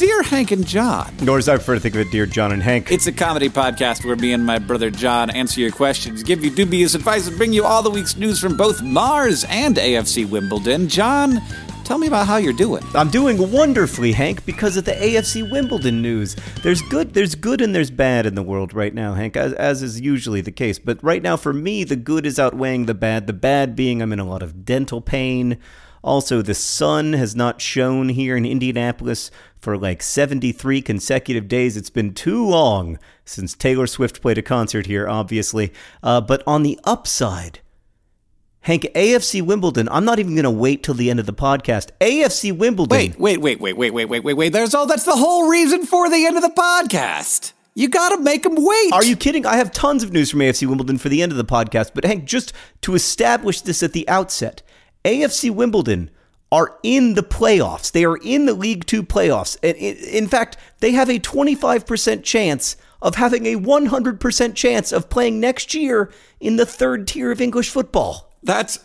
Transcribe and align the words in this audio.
Dear 0.00 0.22
Hank 0.22 0.50
and 0.50 0.66
John. 0.66 1.14
Nor 1.20 1.40
is 1.40 1.46
I 1.46 1.56
prefer 1.56 1.74
to 1.74 1.80
think 1.80 1.94
of 1.94 2.00
it, 2.00 2.10
dear 2.10 2.24
John 2.24 2.52
and 2.52 2.62
Hank. 2.62 2.90
It's 2.90 3.06
a 3.06 3.12
comedy 3.12 3.50
podcast 3.50 4.02
where 4.02 4.16
me 4.16 4.32
and 4.32 4.46
my 4.46 4.58
brother 4.58 4.90
John 4.90 5.28
answer 5.28 5.60
your 5.60 5.72
questions, 5.72 6.22
give 6.22 6.42
you 6.42 6.48
dubious 6.50 6.94
advice, 6.94 7.28
and 7.28 7.36
bring 7.36 7.52
you 7.52 7.66
all 7.66 7.82
the 7.82 7.90
week's 7.90 8.16
news 8.16 8.40
from 8.40 8.56
both 8.56 8.80
Mars 8.80 9.44
and 9.50 9.76
AFC 9.76 10.26
Wimbledon. 10.26 10.88
John, 10.88 11.42
tell 11.84 11.98
me 11.98 12.06
about 12.06 12.26
how 12.26 12.38
you're 12.38 12.54
doing. 12.54 12.82
I'm 12.94 13.10
doing 13.10 13.52
wonderfully, 13.52 14.12
Hank, 14.12 14.46
because 14.46 14.78
of 14.78 14.86
the 14.86 14.92
AFC 14.92 15.50
Wimbledon 15.52 16.00
news. 16.00 16.34
There's 16.62 16.80
good, 16.80 17.12
there's 17.12 17.34
good, 17.34 17.60
and 17.60 17.74
there's 17.74 17.90
bad 17.90 18.24
in 18.24 18.34
the 18.34 18.42
world 18.42 18.72
right 18.72 18.94
now, 18.94 19.12
Hank, 19.12 19.36
as, 19.36 19.52
as 19.52 19.82
is 19.82 20.00
usually 20.00 20.40
the 20.40 20.50
case. 20.50 20.78
But 20.78 21.04
right 21.04 21.22
now, 21.22 21.36
for 21.36 21.52
me, 21.52 21.84
the 21.84 21.96
good 21.96 22.24
is 22.24 22.38
outweighing 22.38 22.86
the 22.86 22.94
bad. 22.94 23.26
The 23.26 23.34
bad 23.34 23.76
being 23.76 24.00
I'm 24.00 24.14
in 24.14 24.18
a 24.18 24.24
lot 24.24 24.42
of 24.42 24.64
dental 24.64 25.02
pain. 25.02 25.58
Also, 26.02 26.40
the 26.40 26.54
sun 26.54 27.12
has 27.12 27.36
not 27.36 27.60
shone 27.60 28.08
here 28.10 28.36
in 28.36 28.46
Indianapolis 28.46 29.30
for 29.58 29.76
like 29.76 30.02
73 30.02 30.80
consecutive 30.80 31.46
days. 31.46 31.76
It's 31.76 31.90
been 31.90 32.14
too 32.14 32.44
long 32.46 32.98
since 33.24 33.54
Taylor 33.54 33.86
Swift 33.86 34.22
played 34.22 34.38
a 34.38 34.42
concert 34.42 34.86
here, 34.86 35.08
obviously. 35.08 35.72
Uh, 36.02 36.20
but 36.20 36.42
on 36.46 36.62
the 36.62 36.78
upside, 36.84 37.60
Hank, 38.62 38.82
AFC 38.94 39.42
Wimbledon, 39.42 39.88
I'm 39.90 40.04
not 40.04 40.18
even 40.18 40.34
going 40.34 40.44
to 40.44 40.50
wait 40.50 40.82
till 40.82 40.94
the 40.94 41.10
end 41.10 41.20
of 41.20 41.26
the 41.26 41.32
podcast. 41.32 41.90
AFC 42.00 42.56
Wimbledon. 42.56 42.96
Wait, 42.96 43.18
wait, 43.18 43.40
wait, 43.40 43.60
wait, 43.60 43.76
wait, 43.76 43.90
wait, 43.90 44.04
wait, 44.06 44.24
wait, 44.24 44.34
wait. 44.34 44.52
There's 44.52 44.74
all 44.74 44.86
that's 44.86 45.04
the 45.04 45.16
whole 45.16 45.48
reason 45.48 45.86
for 45.86 46.10
the 46.10 46.26
end 46.26 46.36
of 46.36 46.42
the 46.42 46.50
podcast. 46.50 47.52
You 47.74 47.88
gotta 47.88 48.18
make 48.18 48.42
them 48.42 48.56
wait. 48.56 48.92
Are 48.92 49.04
you 49.04 49.16
kidding? 49.16 49.46
I 49.46 49.56
have 49.56 49.72
tons 49.72 50.02
of 50.02 50.12
news 50.12 50.30
from 50.30 50.40
AFC 50.40 50.66
Wimbledon 50.66 50.98
for 50.98 51.08
the 51.08 51.22
end 51.22 51.32
of 51.32 51.38
the 51.38 51.44
podcast, 51.44 51.92
but 51.94 52.04
Hank, 52.04 52.24
just 52.24 52.52
to 52.82 52.94
establish 52.94 53.60
this 53.60 53.82
at 53.82 53.92
the 53.92 54.06
outset, 54.08 54.62
AFC 55.04 55.50
Wimbledon 55.50 56.10
are 56.52 56.78
in 56.82 57.14
the 57.14 57.22
playoffs. 57.22 57.92
They 57.92 58.04
are 58.04 58.16
in 58.16 58.46
the 58.46 58.54
League 58.54 58.86
Two 58.86 59.02
playoffs. 59.02 59.56
And 59.62 59.76
in 59.76 60.26
fact, 60.26 60.56
they 60.80 60.92
have 60.92 61.08
a 61.08 61.18
25% 61.18 62.24
chance 62.24 62.76
of 63.02 63.14
having 63.14 63.46
a 63.46 63.56
100% 63.56 64.54
chance 64.54 64.92
of 64.92 65.08
playing 65.08 65.40
next 65.40 65.74
year 65.74 66.10
in 66.40 66.56
the 66.56 66.66
third 66.66 67.06
tier 67.06 67.30
of 67.30 67.40
English 67.40 67.70
football. 67.70 68.32
That's 68.42 68.78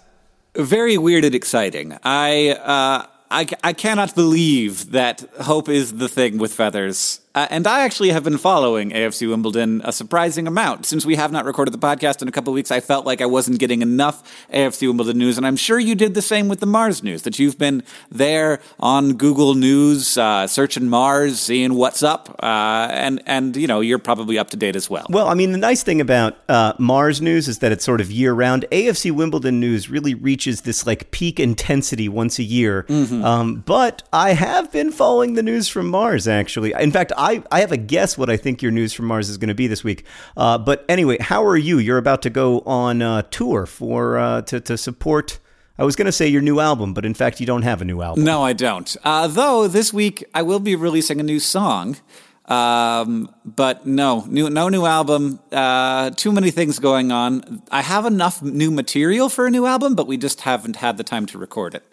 very 0.55 0.97
weird 0.97 1.25
and 1.25 1.35
exciting. 1.35 1.97
I, 2.03 2.51
uh, 2.51 3.07
I, 3.31 3.47
I 3.63 3.73
cannot 3.73 4.15
believe 4.15 4.91
that 4.91 5.21
hope 5.41 5.67
is 5.67 5.97
the 5.97 6.07
thing 6.07 6.37
with 6.37 6.53
feathers. 6.53 7.19
Uh, 7.35 7.47
and 7.49 7.67
I 7.67 7.81
actually 7.81 8.11
have 8.11 8.23
been 8.23 8.37
following 8.37 8.91
AFC 8.91 9.27
Wimbledon 9.29 9.81
a 9.83 9.91
surprising 9.91 10.47
amount. 10.47 10.85
Since 10.85 11.05
we 11.05 11.17
have 11.17 11.33
not 11.33 11.43
recorded 11.43 11.73
the 11.73 11.77
podcast 11.77 12.21
in 12.21 12.29
a 12.29 12.31
couple 12.31 12.53
of 12.53 12.55
weeks, 12.55 12.71
I 12.71 12.79
felt 12.79 13.05
like 13.05 13.19
I 13.19 13.25
wasn't 13.25 13.59
getting 13.59 13.81
enough 13.81 14.23
AFC 14.53 14.87
Wimbledon 14.87 15.17
news. 15.17 15.37
And 15.37 15.45
I'm 15.45 15.57
sure 15.57 15.77
you 15.77 15.95
did 15.95 16.13
the 16.13 16.21
same 16.21 16.47
with 16.47 16.61
the 16.61 16.65
Mars 16.65 17.03
news, 17.03 17.23
that 17.23 17.37
you've 17.37 17.57
been 17.57 17.83
there 18.09 18.61
on 18.79 19.15
Google 19.15 19.53
News, 19.53 20.17
uh, 20.17 20.47
searching 20.47 20.87
Mars, 20.87 21.41
seeing 21.41 21.73
what's 21.73 22.03
up. 22.03 22.39
Uh, 22.41 22.87
and, 22.89 23.21
and, 23.25 23.57
you 23.57 23.67
know, 23.67 23.81
you're 23.81 23.99
probably 23.99 24.39
up 24.39 24.51
to 24.51 24.57
date 24.57 24.77
as 24.77 24.89
well. 24.89 25.05
Well, 25.09 25.27
I 25.27 25.33
mean, 25.33 25.51
the 25.51 25.57
nice 25.57 25.83
thing 25.83 25.99
about 25.99 26.37
uh, 26.47 26.73
Mars 26.79 27.21
news 27.21 27.49
is 27.49 27.59
that 27.59 27.73
it's 27.73 27.83
sort 27.83 27.99
of 27.99 28.09
year 28.09 28.31
round. 28.31 28.63
AFC 28.71 29.11
Wimbledon 29.11 29.59
news 29.59 29.89
really 29.89 30.13
reaches 30.13 30.61
this 30.61 30.87
like 30.87 31.11
peak 31.11 31.41
intensity 31.41 32.07
once 32.07 32.39
a 32.39 32.43
year. 32.43 32.83
Mm-hmm. 32.83 33.25
Um, 33.25 33.55
but 33.55 34.03
I 34.13 34.31
have 34.31 34.71
been 34.71 34.93
following 34.93 35.33
the 35.33 35.43
news 35.43 35.67
from 35.67 35.89
Mars, 35.89 36.29
actually. 36.29 36.73
In 36.79 36.91
fact, 36.91 37.11
I, 37.17 37.24
I 37.51 37.59
have 37.59 37.71
a 37.71 37.77
guess 37.77 38.17
what 38.17 38.29
I 38.29 38.37
think 38.37 38.61
your 38.61 38.71
news 38.71 38.93
from 38.93 39.05
Mars 39.05 39.29
is 39.29 39.37
going 39.37 39.49
to 39.49 39.55
be 39.55 39.67
this 39.67 39.83
week. 39.83 40.05
Uh, 40.37 40.57
but 40.57 40.85
anyway, 40.87 41.17
how 41.19 41.43
are 41.45 41.57
you? 41.57 41.79
You're 41.79 41.97
about 41.97 42.21
to 42.23 42.29
go 42.29 42.59
on 42.61 43.01
uh, 43.01 43.23
tour 43.23 43.65
for 43.65 44.17
uh, 44.17 44.41
to, 44.43 44.59
to 44.61 44.77
support. 44.77 45.39
I 45.77 45.83
was 45.83 45.95
going 45.95 46.05
to 46.05 46.11
say 46.11 46.27
your 46.27 46.41
new 46.41 46.59
album, 46.59 46.93
but 46.93 47.05
in 47.05 47.13
fact, 47.13 47.39
you 47.39 47.45
don't 47.45 47.63
have 47.63 47.81
a 47.81 47.85
new 47.85 48.01
album. 48.01 48.23
No, 48.23 48.43
I 48.43 48.53
don't. 48.53 48.95
Uh, 49.03 49.27
though 49.27 49.67
this 49.67 49.91
week 49.91 50.23
I 50.33 50.41
will 50.41 50.59
be 50.59 50.75
releasing 50.75 51.19
a 51.19 51.23
new 51.23 51.39
song. 51.39 51.97
Um, 52.45 53.33
but 53.43 53.87
no, 53.87 54.23
new, 54.27 54.49
no 54.49 54.69
new 54.69 54.85
album. 54.85 55.39
Uh, 55.51 56.11
too 56.11 56.31
many 56.31 56.51
things 56.51 56.79
going 56.79 57.11
on. 57.11 57.63
I 57.71 57.81
have 57.81 58.05
enough 58.05 58.41
new 58.41 58.69
material 58.69 59.29
for 59.29 59.47
a 59.47 59.51
new 59.51 59.65
album, 59.65 59.95
but 59.95 60.05
we 60.05 60.17
just 60.17 60.41
haven't 60.41 60.75
had 60.77 60.97
the 60.97 61.03
time 61.03 61.25
to 61.27 61.37
record 61.37 61.73
it. 61.75 61.83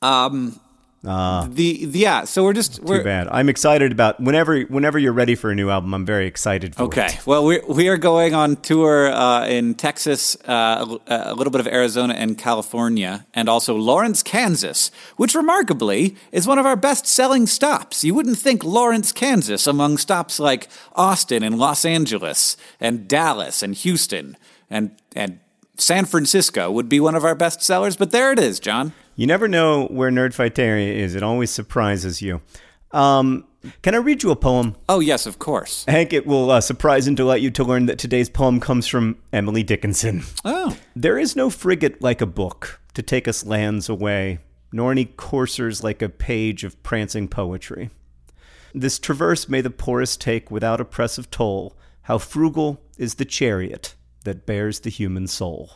Um, 0.00 0.60
Uh, 1.06 1.48
the, 1.48 1.86
the 1.86 1.98
yeah, 1.98 2.24
so 2.24 2.44
we're 2.44 2.52
just 2.52 2.76
too 2.76 2.82
we're 2.82 3.02
bad. 3.02 3.26
I'm 3.28 3.48
excited 3.48 3.90
about 3.90 4.20
whenever 4.20 4.60
whenever 4.62 4.98
you're 4.98 5.14
ready 5.14 5.34
for 5.34 5.50
a 5.50 5.54
new 5.54 5.70
album. 5.70 5.94
I'm 5.94 6.04
very 6.04 6.26
excited 6.26 6.74
for 6.74 6.82
okay. 6.84 7.06
it. 7.06 7.26
Well, 7.26 7.44
we 7.46 7.60
we 7.60 7.88
are 7.88 7.96
going 7.96 8.34
on 8.34 8.56
tour 8.56 9.10
uh, 9.10 9.46
in 9.46 9.74
Texas, 9.76 10.36
uh, 10.46 10.98
a 11.06 11.34
little 11.34 11.50
bit 11.50 11.60
of 11.60 11.66
Arizona 11.66 12.12
and 12.12 12.36
California, 12.36 13.26
and 13.32 13.48
also 13.48 13.74
Lawrence, 13.76 14.22
Kansas, 14.22 14.90
which 15.16 15.34
remarkably 15.34 16.16
is 16.32 16.46
one 16.46 16.58
of 16.58 16.66
our 16.66 16.76
best-selling 16.76 17.46
stops. 17.46 18.04
You 18.04 18.14
wouldn't 18.14 18.38
think 18.38 18.62
Lawrence, 18.62 19.10
Kansas, 19.10 19.66
among 19.66 19.96
stops 19.96 20.38
like 20.38 20.68
Austin 20.94 21.42
and 21.42 21.58
Los 21.58 21.86
Angeles 21.86 22.58
and 22.78 23.08
Dallas 23.08 23.62
and 23.62 23.74
Houston 23.74 24.36
and 24.68 24.90
and 25.16 25.40
San 25.76 26.04
Francisco 26.04 26.70
would 26.70 26.88
be 26.88 27.00
one 27.00 27.14
of 27.14 27.24
our 27.24 27.34
best 27.34 27.62
sellers, 27.62 27.96
but 27.96 28.10
there 28.10 28.32
it 28.32 28.38
is, 28.38 28.60
John. 28.60 28.92
You 29.20 29.26
never 29.26 29.48
know 29.48 29.84
where 29.88 30.10
Nerdfighteria 30.10 30.94
is. 30.94 31.14
It 31.14 31.22
always 31.22 31.50
surprises 31.50 32.22
you. 32.22 32.40
Um, 32.90 33.46
can 33.82 33.94
I 33.94 33.98
read 33.98 34.22
you 34.22 34.30
a 34.30 34.34
poem? 34.34 34.76
Oh 34.88 35.00
yes, 35.00 35.26
of 35.26 35.38
course. 35.38 35.84
Hank, 35.86 36.14
it 36.14 36.26
will 36.26 36.50
uh, 36.50 36.62
surprise 36.62 37.06
and 37.06 37.18
delight 37.18 37.42
you 37.42 37.50
to 37.50 37.62
learn 37.62 37.84
that 37.84 37.98
today's 37.98 38.30
poem 38.30 38.60
comes 38.60 38.86
from 38.86 39.18
Emily 39.30 39.62
Dickinson. 39.62 40.22
Oh, 40.42 40.74
There 40.96 41.18
is 41.18 41.36
no 41.36 41.50
frigate 41.50 42.00
like 42.00 42.22
a 42.22 42.26
book 42.26 42.80
to 42.94 43.02
take 43.02 43.28
us 43.28 43.44
lands 43.44 43.90
away, 43.90 44.38
nor 44.72 44.90
any 44.90 45.04
coursers 45.04 45.84
like 45.84 46.00
a 46.00 46.08
page 46.08 46.64
of 46.64 46.82
prancing 46.82 47.28
poetry. 47.28 47.90
This 48.72 48.98
traverse 48.98 49.50
may 49.50 49.60
the 49.60 49.68
poorest 49.68 50.22
take 50.22 50.50
without 50.50 50.80
oppressive 50.80 51.30
toll. 51.30 51.76
How 52.04 52.16
frugal 52.16 52.80
is 52.96 53.16
the 53.16 53.26
chariot 53.26 53.96
that 54.24 54.46
bears 54.46 54.80
the 54.80 54.88
human 54.88 55.26
soul. 55.26 55.72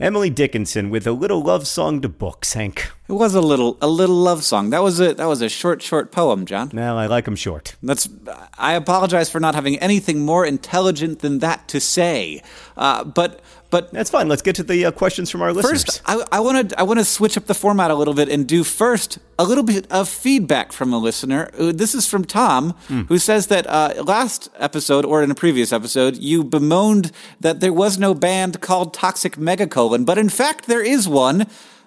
Emily 0.00 0.28
Dickinson 0.28 0.90
with 0.90 1.06
a 1.06 1.12
little 1.12 1.40
love 1.40 1.68
song 1.68 2.00
to 2.00 2.08
books, 2.08 2.54
Hank. 2.54 2.90
It 3.06 3.12
was 3.12 3.34
a 3.34 3.40
little 3.42 3.76
a 3.82 3.86
little 3.88 4.16
love 4.16 4.44
song. 4.44 4.70
That 4.70 4.82
was 4.82 4.98
a 4.98 5.12
that 5.14 5.26
was 5.26 5.42
a 5.42 5.48
short 5.50 5.82
short 5.82 6.10
poem, 6.10 6.46
John. 6.46 6.70
Well, 6.72 6.96
I 6.96 7.06
like 7.06 7.26
them 7.26 7.36
short. 7.36 7.76
That's. 7.82 8.08
I 8.56 8.72
apologize 8.72 9.28
for 9.28 9.40
not 9.40 9.54
having 9.54 9.78
anything 9.78 10.20
more 10.24 10.46
intelligent 10.46 11.18
than 11.18 11.40
that 11.40 11.68
to 11.68 11.80
say. 11.80 12.42
Uh, 12.78 13.04
but 13.04 13.40
but 13.68 13.90
That's 13.92 14.08
fine. 14.08 14.28
Let's 14.28 14.40
get 14.40 14.54
to 14.56 14.62
the 14.62 14.86
uh, 14.86 14.90
questions 14.92 15.30
from 15.30 15.42
our 15.42 15.52
listeners. 15.52 15.84
First, 15.84 16.02
I 16.06 16.40
want 16.40 16.70
to 16.70 16.78
I 16.80 16.84
want 16.84 16.98
to 17.00 17.04
switch 17.04 17.36
up 17.36 17.44
the 17.46 17.54
format 17.54 17.90
a 17.90 17.94
little 17.94 18.14
bit 18.14 18.28
and 18.28 18.46
do 18.46 18.64
first 18.64 19.18
a 19.38 19.44
little 19.44 19.64
bit 19.64 19.90
of 19.90 20.08
feedback 20.08 20.72
from 20.72 20.92
a 20.94 20.98
listener. 20.98 21.50
Uh, 21.58 21.72
This 21.72 21.94
is 21.94 22.06
from 22.06 22.24
Tom, 22.24 22.74
who 23.08 23.18
says 23.18 23.48
that 23.48 23.66
uh, 23.66 24.02
last 24.06 24.48
episode 24.58 25.04
or 25.04 25.22
in 25.22 25.30
a 25.30 25.34
previous 25.34 25.72
episode, 25.72 26.16
you 26.18 26.44
bemoaned 26.44 27.10
that 27.40 27.60
there 27.60 27.72
was 27.72 27.98
no 27.98 28.14
band 28.14 28.60
called 28.60 28.94
Toxic 28.94 29.36
Megacolon, 29.36 30.06
but 30.06 30.16
in 30.18 30.28
fact 30.30 30.66
there 30.68 30.82
is 30.82 31.06
one. 31.06 31.46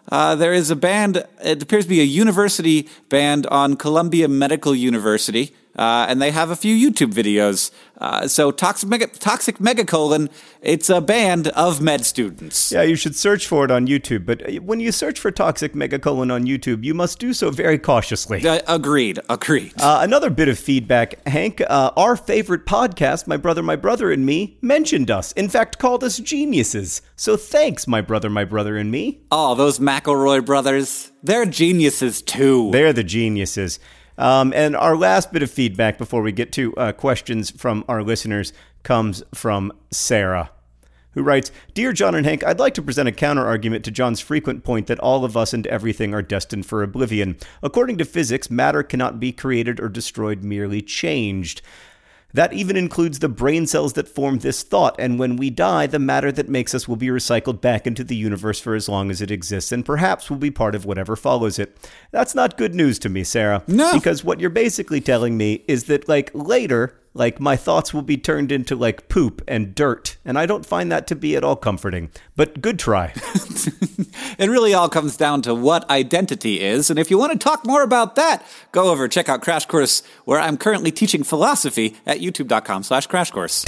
Uh, 0.09 0.35
there 0.35 0.53
is 0.53 0.69
a 0.69 0.75
band. 0.75 1.25
It 1.43 1.61
appears 1.61 1.85
to 1.85 1.89
be 1.89 1.99
a 1.99 2.05
university 2.05 2.87
band 3.09 3.45
on 3.47 3.75
Columbia 3.75 4.27
Medical 4.27 4.73
University, 4.73 5.53
uh, 5.77 6.05
and 6.09 6.21
they 6.21 6.31
have 6.31 6.49
a 6.49 6.55
few 6.55 6.75
YouTube 6.75 7.13
videos. 7.13 7.71
Uh, 7.99 8.27
so 8.27 8.51
Toxic, 8.51 8.87
Mega, 8.89 9.07
Toxic 9.07 9.57
Megacolon, 9.57 10.29
it's 10.61 10.89
a 10.89 11.01
band 11.01 11.47
of 11.49 11.81
med 11.81 12.05
students. 12.05 12.71
Yeah, 12.71 12.83
you 12.83 12.95
should 12.95 13.15
search 13.15 13.47
for 13.47 13.65
it 13.65 13.71
on 13.71 13.87
YouTube. 13.87 14.25
But 14.25 14.47
uh, 14.47 14.61
when 14.61 14.79
you 14.79 14.91
search 14.91 15.19
for 15.19 15.31
toxic 15.31 15.73
megacolon 15.73 16.31
on 16.31 16.43
YouTube, 16.45 16.83
you 16.83 16.93
must 16.93 17.17
do 17.19 17.33
so 17.33 17.49
very 17.49 17.79
cautiously. 17.79 18.45
Uh, 18.47 18.59
agreed. 18.67 19.19
Agreed. 19.29 19.73
Uh, 19.79 19.99
another 20.03 20.29
bit 20.29 20.47
of 20.47 20.59
feedback, 20.59 21.25
Hank. 21.27 21.61
Uh, 21.61 21.91
our 21.97 22.15
favorite 22.15 22.65
podcast, 22.65 23.25
My 23.27 23.37
Brother, 23.37 23.63
My 23.63 23.75
Brother 23.75 24.11
and 24.11 24.25
Me, 24.25 24.57
mentioned 24.61 25.09
us. 25.09 25.31
In 25.31 25.49
fact, 25.49 25.79
called 25.79 26.03
us 26.03 26.19
geniuses. 26.19 27.01
So 27.15 27.35
thanks, 27.35 27.87
My 27.87 28.01
Brother, 28.01 28.29
My 28.29 28.43
Brother 28.45 28.77
and 28.77 28.91
Me. 28.91 29.21
oh, 29.31 29.55
those 29.55 29.79
McElroy 29.79 30.45
brothers. 30.45 31.11
They're 31.23 31.45
geniuses 31.45 32.21
too. 32.21 32.69
They're 32.71 32.93
the 32.93 33.03
geniuses. 33.03 33.79
Um, 34.17 34.51
and 34.55 34.75
our 34.75 34.95
last 34.95 35.31
bit 35.31 35.43
of 35.43 35.51
feedback 35.51 35.97
before 35.97 36.21
we 36.21 36.31
get 36.31 36.51
to 36.53 36.75
uh, 36.75 36.91
questions 36.91 37.51
from 37.51 37.85
our 37.87 38.01
listeners 38.01 38.51
comes 38.83 39.23
from 39.33 39.71
Sarah, 39.91 40.49
who 41.11 41.21
writes 41.21 41.51
Dear 41.73 41.93
John 41.93 42.15
and 42.15 42.25
Hank, 42.25 42.43
I'd 42.43 42.59
like 42.59 42.73
to 42.75 42.81
present 42.81 43.07
a 43.07 43.11
counter 43.11 43.45
argument 43.45 43.85
to 43.85 43.91
John's 43.91 44.19
frequent 44.19 44.63
point 44.63 44.87
that 44.87 44.99
all 44.99 45.23
of 45.23 45.37
us 45.37 45.53
and 45.53 45.67
everything 45.67 46.13
are 46.13 46.21
destined 46.21 46.65
for 46.65 46.81
oblivion. 46.81 47.37
According 47.61 47.97
to 47.99 48.05
physics, 48.05 48.49
matter 48.49 48.81
cannot 48.81 49.19
be 49.19 49.31
created 49.31 49.79
or 49.79 49.89
destroyed, 49.89 50.43
merely 50.43 50.81
changed. 50.81 51.61
That 52.37 52.53
even 52.53 52.77
includes 52.77 53.17
the 53.17 53.29
brain 53.29 53.65
cells 53.65 53.93
that 53.93 54.07
form 54.07 54.37
this 54.37 54.61
thought, 54.61 54.95
and 54.99 55.17
when 55.17 55.37
we 55.37 55.49
die, 55.49 55.87
the 55.87 55.97
matter 55.97 56.31
that 56.31 56.47
makes 56.47 56.75
us 56.75 56.87
will 56.87 56.95
be 56.95 57.07
recycled 57.07 57.61
back 57.61 57.87
into 57.87 58.03
the 58.03 58.15
universe 58.15 58.59
for 58.59 58.75
as 58.75 58.87
long 58.87 59.09
as 59.09 59.23
it 59.23 59.31
exists, 59.31 59.71
and 59.71 59.83
perhaps 59.83 60.29
will 60.29 60.37
be 60.37 60.51
part 60.51 60.75
of 60.75 60.85
whatever 60.85 61.15
follows 61.15 61.57
it. 61.57 61.75
That's 62.11 62.35
not 62.35 62.55
good 62.55 62.75
news 62.75 62.99
to 62.99 63.09
me, 63.09 63.23
Sarah. 63.23 63.63
No. 63.65 63.91
Because 63.91 64.23
what 64.23 64.39
you're 64.39 64.51
basically 64.51 65.01
telling 65.01 65.35
me 65.35 65.63
is 65.67 65.85
that, 65.85 66.07
like, 66.07 66.29
later, 66.35 66.99
like, 67.17 67.39
my 67.39 67.55
thoughts 67.55 67.93
will 67.93 68.01
be 68.01 68.17
turned 68.17 68.51
into, 68.51 68.75
like, 68.75 69.09
poop 69.09 69.41
and 69.47 69.75
dirt, 69.75 70.17
and 70.23 70.37
I 70.37 70.45
don't 70.45 70.65
find 70.65 70.91
that 70.91 71.07
to 71.07 71.15
be 71.15 71.35
at 71.35 71.43
all 71.43 71.55
comforting. 71.55 72.11
But 72.35 72.61
good 72.61 72.79
try. 72.79 73.13
It 74.37 74.49
really 74.49 74.73
all 74.73 74.87
comes 74.87 75.17
down 75.17 75.41
to 75.43 75.55
what 75.55 75.89
identity 75.89 76.61
is. 76.61 76.89
And 76.89 76.99
if 76.99 77.09
you 77.09 77.17
want 77.17 77.31
to 77.31 77.39
talk 77.39 77.65
more 77.65 77.81
about 77.81 78.15
that, 78.15 78.45
go 78.71 78.91
over, 78.91 79.07
check 79.07 79.29
out 79.29 79.41
Crash 79.41 79.65
Course, 79.65 80.03
where 80.25 80.39
I'm 80.39 80.57
currently 80.57 80.91
teaching 80.91 81.23
philosophy 81.23 81.97
at 82.05 82.19
youtube.com 82.19 82.83
slash 82.83 83.07
crash 83.07 83.31
course. 83.31 83.65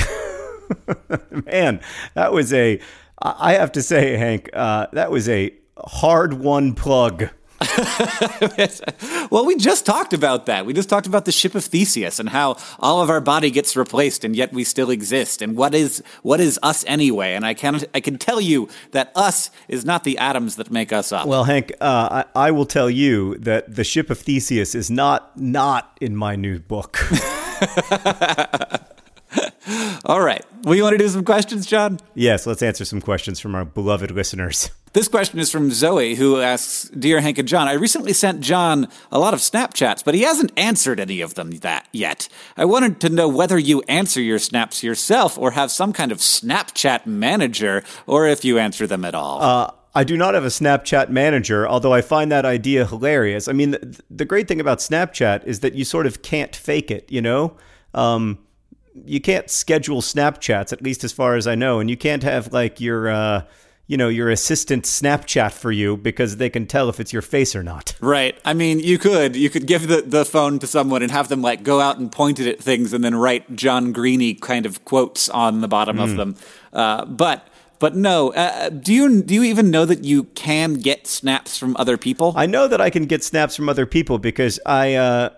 Man, 1.46 1.82
that 2.14 2.32
was 2.32 2.54
a, 2.54 2.80
I 3.20 3.54
have 3.54 3.72
to 3.74 3.82
say, 3.82 4.16
Hank, 4.18 4.50
uh, 4.54 4.88
that 4.94 5.10
was 5.10 5.28
a 5.28 5.54
hard 5.78 6.34
won 6.34 6.76
plug. 6.76 7.30
well, 9.32 9.46
we 9.46 9.56
just 9.58 9.86
talked 9.86 10.14
about 10.14 10.46
that. 10.46 10.66
We 10.66 10.74
just 10.74 10.90
talked 10.90 11.08
about 11.08 11.26
the 11.26 11.32
ship 11.32 11.56
of 11.56 11.66
Theseus 11.66 12.20
and 12.20 12.30
how 12.30 12.58
all 12.80 13.02
of 13.02 13.10
our 13.10 13.20
body 13.20 13.52
gets 13.52 13.76
replaced 13.76 14.24
and 14.24 14.36
yet 14.36 14.54
we 14.54 14.64
still 14.64 14.90
exist. 14.90 15.42
And 15.42 15.58
what 15.58 15.76
is 15.76 16.02
what 16.24 16.40
is 16.40 16.58
us 16.64 16.86
anyway? 16.88 17.34
And 17.34 17.46
I 17.46 17.54
can 17.54 17.82
I 17.94 18.00
can 18.00 18.18
tell 18.18 18.40
you 18.40 18.70
that 18.92 19.12
us 19.16 19.52
is 19.68 19.86
not 19.86 20.04
the 20.04 20.18
atoms 20.18 20.56
that 20.56 20.72
make 20.72 20.94
us 20.94 21.12
up. 21.12 21.28
Well, 21.28 21.44
Hank, 21.44 21.74
uh, 21.82 22.24
I, 22.36 22.48
I 22.48 22.52
will 22.52 22.66
tell 22.66 22.90
you 22.90 23.36
that 23.40 23.76
the 23.76 23.84
ship 23.84 24.10
of 24.10 24.20
Theseus 24.20 24.74
is 24.74 24.90
not 24.90 25.38
not 25.38 25.98
in 26.00 26.16
my 26.16 26.36
new 26.36 26.60
book. 26.60 27.00
all 30.06 30.22
right. 30.22 30.46
Well, 30.64 30.76
you 30.76 30.84
want 30.84 30.94
to 30.94 30.98
do 30.98 31.10
some 31.10 31.24
questions, 31.24 31.66
John? 31.66 32.00
yes, 32.16 32.48
let's 32.48 32.62
answer 32.62 32.86
some 32.86 33.02
questions 33.02 33.40
from 33.40 33.56
our 33.56 33.66
beloved 33.66 34.12
listeners. 34.12 34.72
This 34.94 35.08
question 35.08 35.40
is 35.40 35.52
from 35.52 35.72
Zoe, 35.72 36.16
who 36.16 36.42
asks, 36.42 36.90
"Dear 36.90 37.22
Hank 37.22 37.38
and 37.38 37.48
John, 37.48 37.68
I 37.68 37.74
recently 37.74 38.14
sent 38.14 38.42
John 38.42 38.88
a 39.12 39.20
lot 39.20 39.36
of 39.36 39.40
Snapchats, 39.40 40.04
but 40.04 40.16
he 40.16 40.22
hasn't 40.22 40.52
answered 40.58 41.00
any 41.00 41.22
of 41.22 41.36
them 41.36 41.52
that 41.60 41.88
yet. 41.92 42.28
I 42.58 42.66
wanted 42.66 43.00
to 43.02 43.10
know 43.10 43.28
whether 43.28 43.60
you 43.60 43.84
answer 43.88 44.20
your 44.20 44.40
snaps 44.40 44.84
yourself 44.84 45.38
or 45.38 45.52
have 45.52 45.72
some 45.72 45.94
kind 45.94 46.12
of 46.12 46.18
Snapchat 46.18 47.06
manager, 47.06 47.84
or 48.08 48.28
if 48.28 48.44
you 48.44 48.58
answer 48.58 48.88
them 48.88 49.06
at 49.06 49.14
all." 49.14 49.42
Uh, 49.42 49.72
I 49.94 50.04
do 50.04 50.18
not 50.18 50.34
have 50.34 50.44
a 50.44 50.48
Snapchat 50.48 51.10
manager, 51.10 51.68
although 51.68 51.94
I 51.94 52.02
find 52.02 52.32
that 52.32 52.46
idea 52.46 52.86
hilarious. 52.86 53.48
I 53.48 53.54
mean, 53.54 53.72
the, 53.72 54.02
the 54.10 54.26
great 54.26 54.48
thing 54.48 54.60
about 54.60 54.80
Snapchat 54.80 55.46
is 55.46 55.60
that 55.62 55.74
you 55.76 55.84
sort 55.86 56.06
of 56.06 56.22
can't 56.22 56.56
fake 56.56 56.92
it, 56.92 57.12
you 57.12 57.22
know? 57.22 57.58
Um, 57.94 58.40
you 59.06 59.20
can't 59.20 59.50
schedule 59.50 60.02
Snapchats, 60.02 60.72
at 60.74 60.82
least 60.82 61.04
as 61.04 61.12
far 61.12 61.36
as 61.36 61.48
I 61.48 61.56
know, 61.56 61.80
and 61.80 61.90
you 61.90 61.98
can't 61.98 62.24
have 62.24 62.54
like 62.54 62.80
your, 62.80 63.10
uh, 63.10 63.44
you 63.90 63.98
know, 63.98 64.08
your 64.08 64.30
assistant 64.30 64.86
Snapchat 64.86 65.52
for 65.52 65.72
you 65.72 65.98
because 65.98 66.38
they 66.38 66.48
can 66.48 66.68
tell 66.68 66.90
if 66.90 67.00
it's 67.00 67.12
your 67.12 67.24
face 67.24 67.56
or 67.56 67.64
not. 67.64 67.96
Right. 68.10 68.40
I 68.44 68.54
mean, 68.54 68.80
you 68.80 68.98
could 68.98 69.36
you 69.36 69.50
could 69.50 69.68
give 69.68 69.88
the, 69.88 70.02
the 70.02 70.26
phone 70.26 70.58
to 70.60 70.68
someone 70.68 71.02
and 71.02 71.12
have 71.12 71.28
them 71.28 71.42
like 71.42 71.64
go 71.64 71.80
out 71.80 71.98
and 71.98 72.12
point 72.12 72.40
it 72.40 72.48
at 72.48 72.60
things 72.60 72.94
and 72.94 73.04
then 73.04 73.14
write 73.16 73.56
John 73.56 73.92
Greeny 73.92 74.34
kind 74.34 74.66
of 74.66 74.84
quotes 74.86 75.30
on 75.30 75.62
the 75.62 75.68
bottom 75.68 76.00
of 76.00 76.16
them. 76.16 76.36
Uh, 76.74 77.06
but 77.06 77.48
but 77.80 77.96
no. 77.96 78.34
Uh, 78.34 78.70
do 78.70 78.94
you 78.94 79.22
do 79.22 79.34
you 79.34 79.44
even 79.44 79.72
know 79.72 79.86
that 79.86 80.04
you 80.04 80.24
can 80.24 80.76
get 80.76 81.08
snaps 81.08 81.58
from 81.58 81.76
other 81.78 81.98
people? 81.98 82.34
I 82.36 82.46
know 82.46 82.68
that 82.68 82.82
I 82.82 82.90
can 82.90 83.06
get 83.06 83.24
snaps 83.24 83.56
from 83.56 83.70
other 83.70 83.86
people 83.86 84.18
because 84.18 84.60
I, 84.66 84.96
uh, 84.96 85.30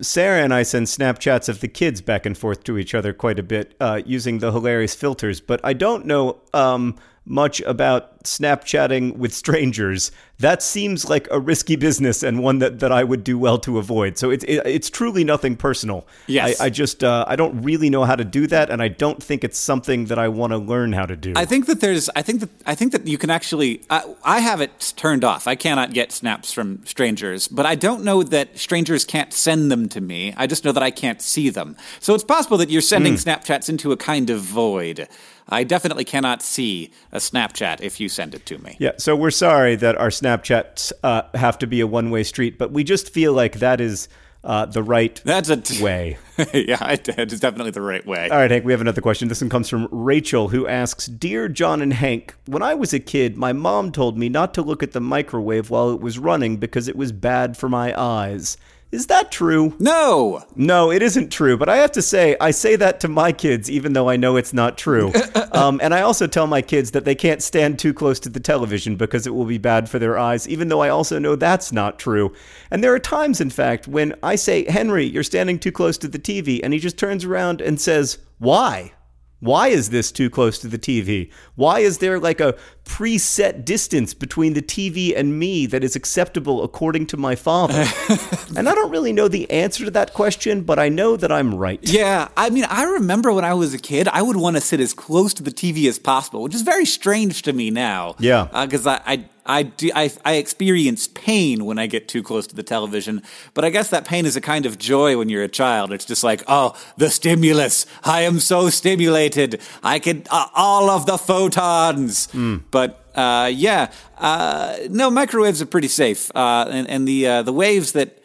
Sarah 0.00 0.42
and 0.42 0.54
I 0.54 0.62
send 0.62 0.86
Snapchats 0.86 1.48
of 1.48 1.60
the 1.60 1.68
kids 1.68 2.00
back 2.00 2.26
and 2.26 2.36
forth 2.36 2.64
to 2.64 2.78
each 2.78 2.94
other 2.94 3.12
quite 3.12 3.38
a 3.38 3.42
bit 3.42 3.74
uh, 3.80 4.00
using 4.04 4.38
the 4.38 4.52
hilarious 4.52 4.94
filters, 4.94 5.40
but 5.40 5.60
I 5.64 5.72
don't 5.72 6.06
know 6.06 6.40
um, 6.54 6.96
much 7.26 7.60
about 7.62 8.16
Snapchatting 8.26 9.16
with 9.16 9.32
strangers. 9.32 10.10
That 10.38 10.62
seems 10.62 11.08
like 11.08 11.28
a 11.30 11.40
risky 11.40 11.76
business 11.76 12.22
and 12.22 12.42
one 12.42 12.58
that, 12.58 12.80
that 12.80 12.92
I 12.92 13.04
would 13.04 13.24
do 13.24 13.38
well 13.38 13.58
to 13.58 13.78
avoid. 13.78 14.18
So 14.18 14.30
it's 14.30 14.44
it, 14.44 14.62
it's 14.66 14.90
truly 14.90 15.24
nothing 15.24 15.56
personal. 15.56 16.06
Yes. 16.26 16.60
I, 16.60 16.66
I 16.66 16.70
just 16.70 17.02
uh, 17.04 17.24
I 17.26 17.36
don't 17.36 17.62
really 17.62 17.88
know 17.88 18.04
how 18.04 18.16
to 18.16 18.24
do 18.24 18.46
that, 18.48 18.68
and 18.70 18.82
I 18.82 18.88
don't 18.88 19.22
think 19.22 19.44
it's 19.44 19.58
something 19.58 20.06
that 20.06 20.18
I 20.18 20.28
want 20.28 20.52
to 20.52 20.58
learn 20.58 20.92
how 20.92 21.06
to 21.06 21.16
do. 21.16 21.32
I 21.36 21.44
think 21.44 21.66
that 21.66 21.80
there's. 21.80 22.10
I 22.16 22.22
think 22.22 22.40
that 22.40 22.50
I 22.66 22.74
think 22.74 22.92
that 22.92 23.06
you 23.06 23.16
can 23.16 23.30
actually. 23.30 23.82
I, 23.88 24.14
I 24.24 24.40
have 24.40 24.60
it 24.60 24.92
turned 24.96 25.24
off. 25.24 25.46
I 25.46 25.54
cannot 25.54 25.92
get 25.92 26.12
snaps 26.12 26.52
from 26.52 26.84
strangers, 26.84 27.48
but 27.48 27.64
I 27.64 27.74
don't 27.76 28.04
know 28.04 28.22
that 28.22 28.58
strangers 28.58 29.04
can't 29.04 29.32
send 29.32 29.70
them 29.70 29.88
to 29.90 30.00
me. 30.00 30.34
I 30.36 30.46
just 30.46 30.64
know 30.64 30.72
that 30.72 30.82
I 30.82 30.90
can't 30.90 31.22
see 31.22 31.48
them. 31.48 31.76
So 32.00 32.14
it's 32.14 32.24
possible 32.24 32.58
that 32.58 32.70
you're 32.70 32.82
sending 32.82 33.14
Snapchats 33.14 33.68
into 33.68 33.92
a 33.92 33.96
kind 33.96 34.30
of 34.30 34.40
void. 34.40 35.08
I 35.48 35.62
definitely 35.64 36.04
cannot 36.04 36.42
see 36.42 36.90
a 37.12 37.18
Snapchat 37.18 37.80
if 37.80 38.00
you 38.00 38.08
send 38.08 38.34
it 38.34 38.44
to 38.46 38.58
me. 38.58 38.76
Yeah, 38.80 38.92
so 38.98 39.14
we're 39.14 39.30
sorry 39.30 39.76
that 39.76 39.96
our 39.96 40.08
Snapchats 40.08 40.92
uh, 41.02 41.22
have 41.34 41.58
to 41.58 41.66
be 41.66 41.80
a 41.80 41.86
one 41.86 42.10
way 42.10 42.22
street, 42.24 42.58
but 42.58 42.72
we 42.72 42.82
just 42.84 43.10
feel 43.12 43.32
like 43.32 43.60
that 43.60 43.80
is 43.80 44.08
uh, 44.44 44.64
the 44.66 44.82
right 44.82 45.20
That's 45.24 45.48
a 45.48 45.56
t- 45.56 45.82
way. 45.82 46.18
yeah, 46.52 46.92
it- 46.92 47.08
it's 47.08 47.40
definitely 47.40 47.72
the 47.72 47.80
right 47.80 48.04
way. 48.06 48.28
All 48.28 48.38
right, 48.38 48.50
Hank, 48.50 48.64
we 48.64 48.72
have 48.72 48.80
another 48.80 49.00
question. 49.00 49.26
This 49.28 49.40
one 49.40 49.50
comes 49.50 49.68
from 49.68 49.88
Rachel, 49.90 50.48
who 50.48 50.66
asks 50.68 51.06
Dear 51.06 51.48
John 51.48 51.80
and 51.82 51.92
Hank, 51.92 52.34
when 52.46 52.62
I 52.62 52.74
was 52.74 52.92
a 52.92 53.00
kid, 53.00 53.36
my 53.36 53.52
mom 53.52 53.90
told 53.92 54.16
me 54.18 54.28
not 54.28 54.54
to 54.54 54.62
look 54.62 54.82
at 54.82 54.92
the 54.92 55.00
microwave 55.00 55.70
while 55.70 55.90
it 55.90 56.00
was 56.00 56.18
running 56.18 56.56
because 56.58 56.86
it 56.88 56.96
was 56.96 57.10
bad 57.12 57.56
for 57.56 57.68
my 57.68 57.98
eyes. 58.00 58.56
Is 58.92 59.08
that 59.08 59.32
true? 59.32 59.74
No, 59.80 60.44
No, 60.54 60.92
it 60.92 61.02
isn't 61.02 61.32
true, 61.32 61.56
but 61.56 61.68
I 61.68 61.78
have 61.78 61.92
to 61.92 62.02
say, 62.02 62.36
I 62.40 62.52
say 62.52 62.76
that 62.76 63.00
to 63.00 63.08
my 63.08 63.32
kids, 63.32 63.70
even 63.70 63.92
though 63.92 64.08
I 64.08 64.16
know 64.16 64.36
it's 64.36 64.52
not 64.52 64.78
true. 64.78 65.12
um, 65.52 65.80
and 65.82 65.92
I 65.92 66.02
also 66.02 66.26
tell 66.26 66.46
my 66.46 66.62
kids 66.62 66.92
that 66.92 67.04
they 67.04 67.14
can't 67.14 67.42
stand 67.42 67.78
too 67.78 67.92
close 67.92 68.20
to 68.20 68.28
the 68.28 68.40
television 68.40 68.96
because 68.96 69.26
it 69.26 69.34
will 69.34 69.44
be 69.44 69.58
bad 69.58 69.88
for 69.88 69.98
their 69.98 70.16
eyes, 70.16 70.48
even 70.48 70.68
though 70.68 70.82
I 70.82 70.88
also 70.88 71.18
know 71.18 71.34
that's 71.34 71.72
not 71.72 71.98
true. 71.98 72.32
And 72.70 72.82
there 72.82 72.94
are 72.94 72.98
times, 73.00 73.40
in 73.40 73.50
fact, 73.50 73.88
when 73.88 74.14
I 74.22 74.36
say, 74.36 74.70
Henry, 74.70 75.04
you're 75.04 75.22
standing 75.22 75.58
too 75.58 75.72
close 75.72 75.98
to 75.98 76.08
the 76.08 76.18
TV, 76.18 76.60
and 76.62 76.72
he 76.72 76.78
just 76.78 76.96
turns 76.96 77.24
around 77.24 77.60
and 77.60 77.80
says, 77.80 78.18
Why? 78.38 78.92
Why 79.40 79.68
is 79.68 79.90
this 79.90 80.10
too 80.10 80.30
close 80.30 80.58
to 80.60 80.68
the 80.68 80.78
TV? 80.78 81.30
Why 81.56 81.80
is 81.80 81.98
there 81.98 82.18
like 82.18 82.40
a 82.40 82.56
preset 82.84 83.64
distance 83.64 84.14
between 84.14 84.54
the 84.54 84.62
TV 84.62 85.14
and 85.14 85.38
me 85.38 85.66
that 85.66 85.84
is 85.84 85.94
acceptable 85.94 86.64
according 86.64 87.06
to 87.08 87.18
my 87.18 87.34
father? 87.34 87.84
and 88.56 88.66
I 88.68 88.74
don't 88.74 88.90
really 88.90 89.12
know 89.12 89.28
the 89.28 89.50
answer 89.50 89.84
to 89.84 89.90
that 89.90 90.14
question, 90.14 90.62
but 90.62 90.78
I 90.78 90.88
know 90.88 91.16
that 91.16 91.30
I'm 91.30 91.54
right. 91.54 91.80
Yeah, 91.82 92.28
I 92.36 92.48
mean, 92.48 92.64
I 92.64 92.84
remember 92.84 93.30
when 93.32 93.44
I 93.44 93.52
was 93.52 93.74
a 93.74 93.78
kid, 93.78 94.08
I 94.08 94.22
would 94.22 94.36
want 94.36 94.56
to 94.56 94.62
sit 94.62 94.80
as 94.80 94.94
close 94.94 95.34
to 95.34 95.42
the 95.42 95.52
TV 95.52 95.86
as 95.86 95.98
possible, 95.98 96.42
which 96.42 96.54
is 96.54 96.62
very 96.62 96.86
strange 96.86 97.42
to 97.42 97.52
me 97.52 97.70
now. 97.70 98.16
Yeah. 98.18 98.48
Uh, 98.52 98.64
because 98.64 98.86
I, 98.86 99.02
I 99.04 99.28
I, 99.46 99.62
do, 99.64 99.90
I, 99.94 100.10
I 100.24 100.34
experience 100.34 101.08
pain 101.08 101.64
when 101.64 101.78
I 101.78 101.86
get 101.86 102.08
too 102.08 102.22
close 102.22 102.46
to 102.48 102.54
the 102.54 102.62
television, 102.62 103.22
but 103.54 103.64
I 103.64 103.70
guess 103.70 103.90
that 103.90 104.04
pain 104.04 104.26
is 104.26 104.36
a 104.36 104.40
kind 104.40 104.66
of 104.66 104.78
joy 104.78 105.16
when 105.16 105.28
you're 105.28 105.42
a 105.42 105.48
child. 105.48 105.92
It's 105.92 106.04
just 106.04 106.24
like, 106.24 106.42
oh, 106.48 106.76
the 106.96 107.10
stimulus. 107.10 107.86
I 108.04 108.22
am 108.22 108.40
so 108.40 108.70
stimulated. 108.70 109.60
I 109.82 109.98
can, 109.98 110.24
uh, 110.30 110.46
all 110.54 110.90
of 110.90 111.06
the 111.06 111.18
photons. 111.18 112.28
But 112.70 113.04
uh, 113.14 113.50
yeah, 113.52 113.92
uh, 114.18 114.76
no, 114.90 115.10
microwaves 115.10 115.62
are 115.62 115.66
pretty 115.66 115.88
safe. 115.88 116.30
Uh, 116.34 116.66
and, 116.70 116.88
and 116.88 117.08
the, 117.08 117.26
uh, 117.26 117.42
the 117.42 117.52
waves 117.52 117.92
that, 117.92 118.18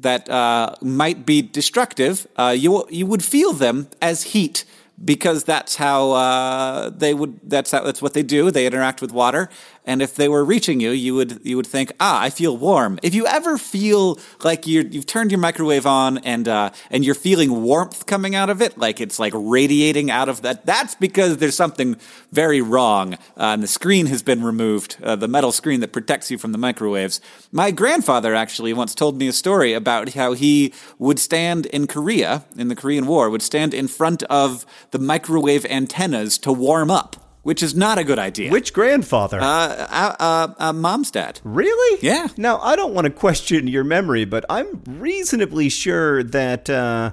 that 0.00 0.28
uh, 0.30 0.74
might 0.80 1.26
be 1.26 1.42
destructive, 1.42 2.26
uh, 2.36 2.54
you, 2.56 2.86
you 2.90 3.06
would 3.06 3.24
feel 3.24 3.52
them 3.52 3.88
as 4.00 4.22
heat 4.22 4.64
because 5.04 5.44
that's 5.44 5.76
how 5.76 6.12
uh, 6.12 6.90
they 6.90 7.14
would. 7.14 7.38
That's 7.48 7.70
how, 7.70 7.84
that's 7.84 8.02
what 8.02 8.14
they 8.14 8.22
do. 8.22 8.50
They 8.50 8.66
interact 8.66 9.00
with 9.00 9.12
water, 9.12 9.48
and 9.88 10.02
if 10.02 10.14
they 10.14 10.28
were 10.28 10.44
reaching 10.44 10.80
you, 10.80 10.90
you 10.90 11.14
would 11.14 11.40
you 11.42 11.56
would 11.56 11.66
think, 11.66 11.92
ah, 11.98 12.20
I 12.20 12.28
feel 12.28 12.56
warm. 12.56 13.00
If 13.02 13.14
you 13.14 13.26
ever 13.26 13.56
feel 13.56 14.20
like 14.44 14.66
you 14.66 14.86
you've 14.88 15.06
turned 15.06 15.32
your 15.32 15.40
microwave 15.40 15.86
on 15.86 16.18
and 16.18 16.46
uh, 16.46 16.70
and 16.90 17.06
you're 17.06 17.14
feeling 17.14 17.62
warmth 17.62 18.04
coming 18.04 18.34
out 18.34 18.50
of 18.50 18.60
it, 18.60 18.76
like 18.76 19.00
it's 19.00 19.18
like 19.18 19.32
radiating 19.34 20.10
out 20.10 20.28
of 20.28 20.42
that, 20.42 20.66
that's 20.66 20.94
because 20.94 21.38
there's 21.38 21.56
something 21.56 21.96
very 22.30 22.60
wrong, 22.60 23.14
uh, 23.14 23.54
and 23.54 23.62
the 23.62 23.66
screen 23.66 24.06
has 24.06 24.22
been 24.22 24.44
removed, 24.44 24.98
uh, 25.02 25.16
the 25.16 25.26
metal 25.26 25.52
screen 25.52 25.80
that 25.80 25.92
protects 25.92 26.30
you 26.30 26.36
from 26.36 26.52
the 26.52 26.58
microwaves. 26.58 27.20
My 27.50 27.70
grandfather 27.70 28.34
actually 28.34 28.74
once 28.74 28.94
told 28.94 29.18
me 29.18 29.26
a 29.26 29.32
story 29.32 29.72
about 29.72 30.10
how 30.10 30.34
he 30.34 30.74
would 30.98 31.18
stand 31.18 31.64
in 31.64 31.86
Korea 31.86 32.44
in 32.58 32.68
the 32.68 32.76
Korean 32.76 33.06
War, 33.06 33.30
would 33.30 33.42
stand 33.42 33.72
in 33.72 33.88
front 33.88 34.22
of 34.24 34.66
the 34.90 34.98
microwave 34.98 35.64
antennas 35.64 36.36
to 36.38 36.52
warm 36.52 36.90
up. 36.90 37.27
Which 37.48 37.62
is 37.62 37.74
not 37.74 37.96
a 37.96 38.04
good 38.04 38.18
idea. 38.18 38.50
Which 38.52 38.74
grandfather? 38.74 39.40
Uh, 39.40 39.46
uh, 39.46 40.16
uh, 40.20 40.54
uh, 40.58 40.72
mom's 40.74 41.10
dad. 41.10 41.40
Really? 41.44 41.98
Yeah. 42.02 42.28
Now, 42.36 42.58
I 42.58 42.76
don't 42.76 42.92
want 42.92 43.06
to 43.06 43.10
question 43.10 43.66
your 43.68 43.84
memory, 43.84 44.26
but 44.26 44.44
I'm 44.50 44.82
reasonably 44.86 45.70
sure 45.70 46.22
that 46.22 46.68
uh, 46.68 47.12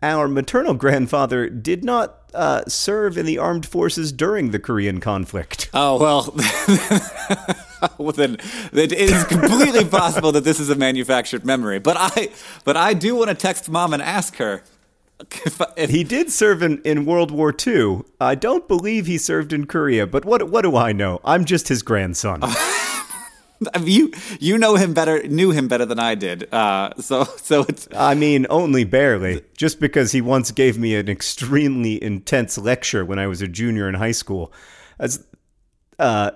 our 0.00 0.26
maternal 0.26 0.72
grandfather 0.72 1.50
did 1.50 1.84
not 1.84 2.32
uh, 2.32 2.64
serve 2.66 3.18
in 3.18 3.26
the 3.26 3.36
armed 3.36 3.66
forces 3.66 4.10
during 4.10 4.52
the 4.52 4.58
Korean 4.58 5.00
conflict. 5.00 5.68
Oh 5.74 5.98
well, 5.98 6.32
well 7.98 8.12
then 8.12 8.38
it 8.72 8.90
is 8.90 9.24
completely 9.24 9.84
possible 9.84 10.32
that 10.32 10.44
this 10.44 10.60
is 10.60 10.70
a 10.70 10.76
manufactured 10.76 11.44
memory. 11.44 11.78
But 11.78 11.96
I, 11.98 12.30
but 12.64 12.78
I 12.78 12.94
do 12.94 13.16
want 13.16 13.28
to 13.28 13.34
text 13.34 13.68
mom 13.68 13.92
and 13.92 14.02
ask 14.02 14.36
her. 14.36 14.62
If, 15.46 15.60
if, 15.76 15.90
He 15.90 16.04
did 16.04 16.30
serve 16.30 16.62
in, 16.62 16.82
in 16.82 17.04
World 17.04 17.30
War 17.30 17.54
II. 17.54 18.02
I 18.20 18.34
don't 18.34 18.66
believe 18.66 19.06
he 19.06 19.18
served 19.18 19.52
in 19.52 19.66
Korea, 19.66 20.06
but 20.06 20.24
what 20.24 20.50
what 20.50 20.62
do 20.62 20.76
I 20.76 20.92
know? 20.92 21.20
I'm 21.24 21.44
just 21.44 21.68
his 21.68 21.82
grandson. 21.82 22.42
you 23.82 24.12
you 24.40 24.58
know 24.58 24.76
him 24.76 24.92
better, 24.92 25.22
knew 25.28 25.50
him 25.50 25.68
better 25.68 25.86
than 25.86 25.98
I 25.98 26.14
did. 26.14 26.52
Uh, 26.52 26.90
so 26.98 27.24
so 27.24 27.64
it's 27.68 27.88
I 27.96 28.14
mean, 28.14 28.46
only 28.50 28.84
barely. 28.84 29.42
Just 29.56 29.80
because 29.80 30.12
he 30.12 30.20
once 30.20 30.50
gave 30.50 30.78
me 30.78 30.94
an 30.96 31.08
extremely 31.08 32.02
intense 32.02 32.58
lecture 32.58 33.04
when 33.04 33.18
I 33.18 33.26
was 33.26 33.40
a 33.40 33.48
junior 33.48 33.88
in 33.88 33.94
high 33.94 34.12
school. 34.12 34.52
As 34.98 35.24
uh, 35.98 36.32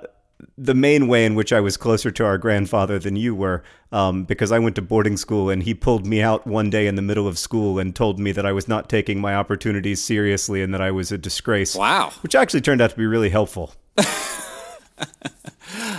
the 0.61 0.75
main 0.75 1.07
way 1.07 1.25
in 1.25 1.37
which 1.37 1.53
I 1.53 1.61
was 1.61 1.77
closer 1.77 2.11
to 2.11 2.25
our 2.25 2.37
grandfather 2.37 2.99
than 2.99 3.15
you 3.15 3.35
were, 3.35 3.63
um, 3.93 4.25
because 4.25 4.51
I 4.51 4.59
went 4.59 4.75
to 4.77 4.83
boarding 4.83 5.17
school 5.17 5.51
and 5.51 5.63
he 5.63 5.73
pulled 5.73 6.05
me 6.05 6.21
out 6.21 6.47
one 6.47 6.69
day 6.69 6.87
in 6.89 6.97
the 6.97 7.03
middle 7.03 7.29
of 7.29 7.39
school 7.39 7.79
and 7.79 7.95
told 7.95 8.19
me 8.19 8.33
that 8.33 8.45
I 8.45 8.53
was 8.53 8.67
not 8.67 8.89
taking 8.89 9.21
my 9.21 9.35
opportunities 9.35 10.03
seriously 10.03 10.63
and 10.63 10.75
that 10.75 10.83
I 10.83 10.91
was 10.91 11.13
a 11.13 11.19
disgrace. 11.19 11.77
Wow. 11.77 12.13
Which 12.23 12.35
actually 12.35 12.63
turned 12.63 12.81
out 12.81 12.91
to 12.91 12.97
be 12.97 13.07
really 13.07 13.31
helpful. 13.31 13.75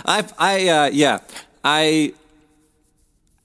I've, 0.04 0.32
I 0.38 0.68
uh, 0.68 0.90
yeah 0.92 1.20
I 1.64 2.14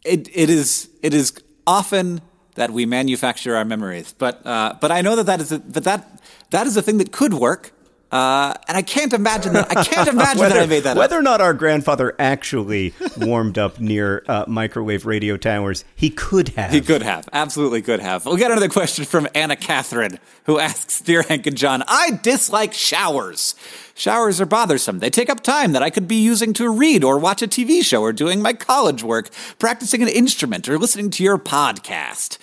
it 0.03 0.29
it 0.33 0.49
is 0.49 0.89
it 1.01 1.13
is 1.13 1.33
often 1.67 2.21
that 2.55 2.71
we 2.71 2.85
manufacture 2.85 3.55
our 3.55 3.65
memories, 3.65 4.13
but 4.17 4.45
uh, 4.45 4.75
but 4.79 4.91
I 4.91 5.01
know 5.01 5.15
that 5.15 5.25
that 5.25 5.41
is 5.41 5.51
a, 5.51 5.59
but 5.59 5.83
that 5.83 6.21
that 6.51 6.67
is 6.67 6.77
a 6.77 6.81
thing 6.81 6.97
that 6.99 7.11
could 7.11 7.33
work. 7.33 7.71
Uh, 8.11 8.53
and 8.67 8.77
I 8.77 8.81
can't 8.81 9.11
imagine 9.13 9.53
that. 9.53 9.75
I 9.75 9.83
can't 9.83 10.07
imagine 10.07 10.43
that 10.43 10.57
I 10.57 10.65
made 10.67 10.83
that 10.83 10.95
whether 10.95 11.15
up. 11.15 11.19
or 11.19 11.23
not 11.23 11.41
our 11.41 11.53
grandfather 11.53 12.15
actually 12.19 12.93
warmed 13.17 13.57
up 13.57 13.79
near 13.79 14.23
uh, 14.27 14.45
microwave 14.47 15.05
radio 15.05 15.37
towers, 15.37 15.83
he 15.95 16.09
could 16.09 16.49
have. 16.49 16.71
He 16.71 16.81
could 16.81 17.01
have. 17.01 17.27
Absolutely 17.33 17.81
could 17.81 17.99
have. 17.99 18.25
We 18.25 18.37
got 18.37 18.51
another 18.51 18.69
question 18.69 19.05
from 19.05 19.27
Anna 19.35 19.55
Catherine, 19.55 20.19
who 20.45 20.59
asks 20.59 21.01
Dear 21.01 21.23
Hank 21.23 21.47
and 21.47 21.57
John, 21.57 21.83
I 21.87 22.19
dislike 22.21 22.73
showers. 22.73 23.55
Showers 23.95 24.39
are 24.41 24.45
bothersome. 24.45 24.99
They 24.99 25.09
take 25.09 25.29
up 25.29 25.41
time 25.41 25.71
that 25.71 25.81
I 25.81 25.89
could 25.89 26.07
be 26.07 26.17
using 26.17 26.53
to 26.53 26.69
read 26.69 27.03
or 27.03 27.17
watch 27.17 27.41
a 27.41 27.47
TV 27.47 27.83
show 27.83 28.01
or 28.01 28.13
doing 28.13 28.41
my 28.41 28.53
college 28.53 29.03
work, 29.03 29.29
practicing 29.57 30.01
an 30.01 30.09
instrument, 30.09 30.67
or 30.69 30.77
listening 30.77 31.09
to 31.11 31.23
your 31.23 31.37
podcast. 31.37 32.37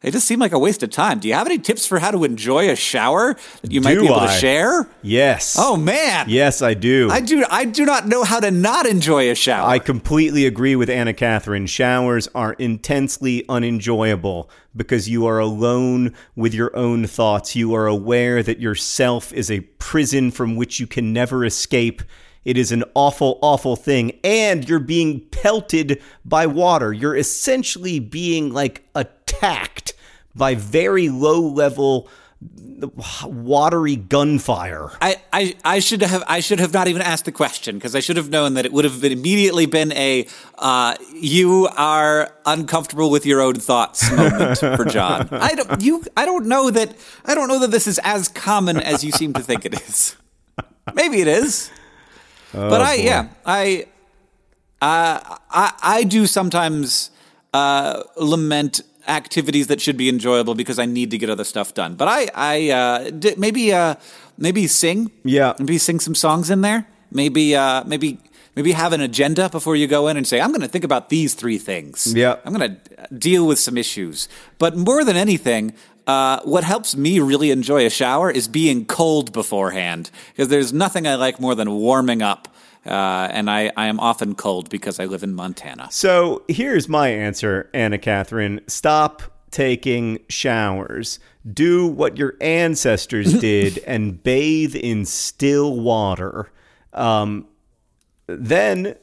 They 0.00 0.12
just 0.12 0.28
seem 0.28 0.38
like 0.38 0.52
a 0.52 0.58
waste 0.60 0.84
of 0.84 0.90
time. 0.90 1.18
Do 1.18 1.26
you 1.26 1.34
have 1.34 1.48
any 1.48 1.58
tips 1.58 1.84
for 1.84 1.98
how 1.98 2.12
to 2.12 2.22
enjoy 2.22 2.70
a 2.70 2.76
shower 2.76 3.34
that 3.62 3.72
you 3.72 3.80
might 3.80 3.94
Do 3.94 4.00
be 4.02 4.06
able 4.06 4.20
I? 4.20 4.26
to 4.32 4.40
share? 4.40 4.88
Yes. 5.02 5.56
Oh 5.58 5.76
man. 5.76 6.26
Yes, 6.28 6.62
I 6.62 6.74
do. 6.74 7.10
I 7.10 7.20
do 7.20 7.44
I 7.50 7.64
do 7.64 7.84
not 7.84 8.06
know 8.06 8.22
how 8.22 8.38
to 8.38 8.52
not 8.52 8.86
enjoy 8.86 9.28
a 9.28 9.34
shower. 9.34 9.68
I 9.68 9.80
completely 9.80 10.46
agree 10.46 10.76
with 10.76 10.88
Anna 10.88 11.12
Catherine. 11.12 11.66
Showers 11.66 12.28
are 12.32 12.52
intensely 12.54 13.44
unenjoyable 13.48 14.48
because 14.76 15.08
you 15.08 15.26
are 15.26 15.40
alone 15.40 16.14
with 16.36 16.54
your 16.54 16.76
own 16.76 17.08
thoughts. 17.08 17.56
You 17.56 17.74
are 17.74 17.88
aware 17.88 18.40
that 18.44 18.60
yourself 18.60 19.32
is 19.32 19.50
a 19.50 19.60
prison 19.78 20.30
from 20.30 20.54
which 20.54 20.78
you 20.78 20.86
can 20.86 21.12
never 21.12 21.44
escape. 21.44 22.02
It 22.44 22.56
is 22.56 22.70
an 22.72 22.84
awful, 22.94 23.38
awful 23.42 23.74
thing. 23.76 24.12
And 24.24 24.66
you're 24.66 24.78
being 24.78 25.20
pelted 25.32 26.00
by 26.24 26.46
water. 26.46 26.92
You're 26.92 27.16
essentially 27.16 27.98
being 27.98 28.52
like 28.54 28.88
attacked 29.38 29.94
by 30.34 30.54
very 30.54 31.08
low 31.08 31.40
level 31.40 32.08
watery 33.26 33.96
gunfire. 33.96 34.90
I, 35.02 35.16
I, 35.32 35.56
I 35.64 35.78
should 35.80 36.02
have 36.02 36.22
I 36.28 36.38
should 36.38 36.60
have 36.60 36.72
not 36.72 36.86
even 36.86 37.02
asked 37.02 37.24
the 37.24 37.32
question 37.32 37.76
because 37.76 37.96
I 37.96 38.00
should 38.00 38.16
have 38.16 38.30
known 38.30 38.54
that 38.54 38.64
it 38.64 38.72
would 38.72 38.84
have 38.84 39.00
been 39.00 39.10
immediately 39.10 39.66
been 39.66 39.92
a 39.92 40.26
uh, 40.56 40.94
you 41.12 41.68
are 41.76 42.32
uncomfortable 42.46 43.10
with 43.10 43.26
your 43.26 43.40
own 43.40 43.54
thoughts 43.54 44.08
moment 44.12 44.58
for 44.58 44.84
John. 44.84 45.28
I 45.32 45.54
don't 45.54 45.82
you 45.82 46.04
I 46.16 46.24
don't 46.24 46.46
know 46.46 46.70
that 46.70 46.94
I 47.24 47.34
don't 47.34 47.48
know 47.48 47.58
that 47.58 47.72
this 47.72 47.88
is 47.88 47.98
as 48.04 48.28
common 48.28 48.76
as 48.76 49.02
you 49.02 49.10
seem 49.10 49.32
to 49.32 49.42
think 49.42 49.64
it 49.64 49.74
is. 49.74 50.16
Maybe 50.94 51.20
it 51.20 51.28
is, 51.28 51.70
but 52.52 52.80
I 52.80 52.96
boy. 52.98 53.02
yeah 53.02 53.28
I 53.44 53.86
uh, 54.80 55.38
I 55.50 55.72
I 55.82 56.04
do 56.04 56.28
sometimes 56.28 57.10
uh, 57.52 58.04
lament 58.16 58.82
activities 59.08 59.66
that 59.68 59.80
should 59.80 59.96
be 59.96 60.08
enjoyable 60.08 60.54
because 60.54 60.78
I 60.78 60.86
need 60.86 61.10
to 61.10 61.18
get 61.18 61.30
other 61.30 61.44
stuff 61.44 61.74
done. 61.74 61.94
But 61.96 62.08
I 62.08 62.28
I 62.34 62.70
uh, 62.70 63.10
d- 63.10 63.34
maybe 63.36 63.72
uh, 63.72 63.94
maybe 64.36 64.66
sing 64.66 65.10
Yeah. 65.24 65.54
maybe 65.58 65.78
sing 65.78 66.00
some 66.00 66.14
songs 66.14 66.50
in 66.50 66.60
there. 66.60 66.86
Maybe 67.10 67.56
uh, 67.56 67.84
maybe 67.84 68.18
maybe 68.54 68.72
have 68.72 68.92
an 68.92 69.00
agenda 69.00 69.48
before 69.48 69.76
you 69.76 69.86
go 69.86 70.08
in 70.08 70.16
and 70.16 70.26
say 70.26 70.40
I'm 70.40 70.50
going 70.50 70.60
to 70.62 70.68
think 70.68 70.84
about 70.84 71.08
these 71.08 71.34
three 71.34 71.58
things. 71.58 72.12
Yeah. 72.14 72.36
I'm 72.44 72.52
going 72.54 72.76
to 72.76 73.14
deal 73.14 73.46
with 73.46 73.58
some 73.58 73.76
issues. 73.78 74.28
But 74.58 74.76
more 74.76 75.04
than 75.04 75.16
anything. 75.16 75.72
Uh, 76.06 76.40
what 76.44 76.64
helps 76.64 76.96
me 76.96 77.20
really 77.20 77.50
enjoy 77.50 77.84
a 77.84 77.90
shower 77.90 78.30
is 78.30 78.48
being 78.48 78.86
cold 78.86 79.30
beforehand 79.30 80.10
because 80.32 80.48
there's 80.48 80.72
nothing 80.72 81.06
I 81.06 81.16
like 81.16 81.38
more 81.38 81.54
than 81.54 81.70
warming 81.70 82.22
up. 82.22 82.48
Uh, 82.88 83.28
and 83.30 83.50
I, 83.50 83.70
I 83.76 83.86
am 83.86 84.00
often 84.00 84.34
cold 84.34 84.70
because 84.70 84.98
I 84.98 85.04
live 85.04 85.22
in 85.22 85.34
Montana. 85.34 85.88
So 85.90 86.42
here's 86.48 86.88
my 86.88 87.08
answer, 87.08 87.68
Anna 87.74 87.98
Catherine. 87.98 88.60
Stop 88.66 89.22
taking 89.50 90.20
showers. 90.28 91.18
Do 91.50 91.86
what 91.86 92.16
your 92.16 92.34
ancestors 92.40 93.32
did 93.40 93.78
and 93.86 94.22
bathe 94.22 94.74
in 94.74 95.04
still 95.04 95.76
water. 95.76 96.50
Um, 96.92 97.46
then 98.26 98.96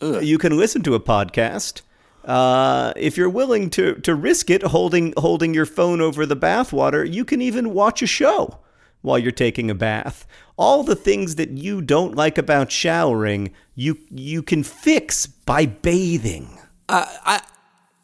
you 0.00 0.38
can 0.38 0.56
listen 0.56 0.82
to 0.82 0.94
a 0.94 1.00
podcast. 1.00 1.82
Uh, 2.24 2.92
if 2.96 3.16
you're 3.16 3.28
willing 3.28 3.68
to, 3.70 3.94
to 3.96 4.14
risk 4.14 4.48
it, 4.50 4.62
holding 4.62 5.12
holding 5.16 5.52
your 5.52 5.66
phone 5.66 6.00
over 6.00 6.24
the 6.24 6.36
bathwater, 6.36 7.10
you 7.10 7.24
can 7.24 7.42
even 7.42 7.74
watch 7.74 8.00
a 8.02 8.06
show 8.06 8.58
while 9.02 9.18
you're 9.18 9.32
taking 9.32 9.70
a 9.70 9.74
bath. 9.74 10.26
All 10.56 10.82
the 10.82 10.96
things 10.96 11.34
that 11.36 11.50
you 11.50 11.82
don't 11.82 12.14
like 12.14 12.38
about 12.38 12.72
showering, 12.72 13.52
you 13.74 13.98
you 14.10 14.42
can 14.42 14.62
fix 14.62 15.26
by 15.26 15.66
bathing. 15.66 16.58
I 16.88 17.42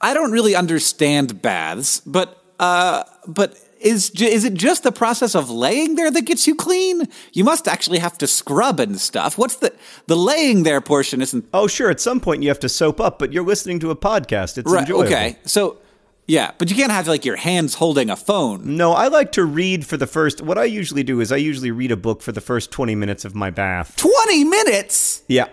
I 0.00 0.14
don't 0.14 0.32
really 0.32 0.54
understand 0.54 1.42
baths, 1.42 2.00
but 2.00 2.42
uh, 2.58 3.04
but 3.26 3.58
is 3.80 4.10
is 4.10 4.44
it 4.44 4.54
just 4.54 4.82
the 4.82 4.92
process 4.92 5.34
of 5.34 5.50
laying 5.50 5.94
there 5.94 6.10
that 6.10 6.22
gets 6.22 6.46
you 6.46 6.54
clean? 6.54 7.02
You 7.32 7.44
must 7.44 7.68
actually 7.68 7.98
have 7.98 8.18
to 8.18 8.26
scrub 8.26 8.80
and 8.80 9.00
stuff. 9.00 9.38
What's 9.38 9.56
the 9.56 9.72
the 10.06 10.16
laying 10.16 10.62
there 10.62 10.80
portion? 10.80 11.22
Isn't 11.22 11.46
Oh, 11.52 11.66
sure. 11.66 11.90
At 11.90 12.00
some 12.00 12.20
point 12.20 12.42
you 12.42 12.48
have 12.48 12.60
to 12.60 12.68
soap 12.68 13.00
up, 13.00 13.18
but 13.18 13.32
you're 13.32 13.44
listening 13.44 13.78
to 13.80 13.90
a 13.90 13.96
podcast. 13.96 14.58
It's 14.58 14.70
right? 14.70 14.80
enjoyable. 14.80 15.06
Okay, 15.06 15.36
so 15.44 15.78
yeah, 16.28 16.52
but 16.58 16.70
you 16.70 16.76
can't 16.76 16.92
have 16.92 17.08
like 17.08 17.24
your 17.24 17.36
hands 17.36 17.74
holding 17.74 18.10
a 18.10 18.16
phone. 18.16 18.76
No, 18.76 18.92
I 18.92 19.08
like 19.08 19.32
to 19.32 19.44
read 19.44 19.84
for 19.86 19.96
the 19.96 20.06
first. 20.06 20.40
What 20.40 20.58
I 20.58 20.64
usually 20.64 21.02
do 21.02 21.20
is 21.20 21.32
I 21.32 21.36
usually 21.38 21.70
read 21.72 21.90
a 21.90 21.96
book 21.96 22.22
for 22.22 22.30
the 22.30 22.40
first 22.40 22.70
20 22.70 22.94
minutes 22.94 23.24
of 23.24 23.34
my 23.34 23.50
bath. 23.50 23.96
Twenty 23.96 24.44
minutes. 24.44 25.22
Yeah. 25.26 25.48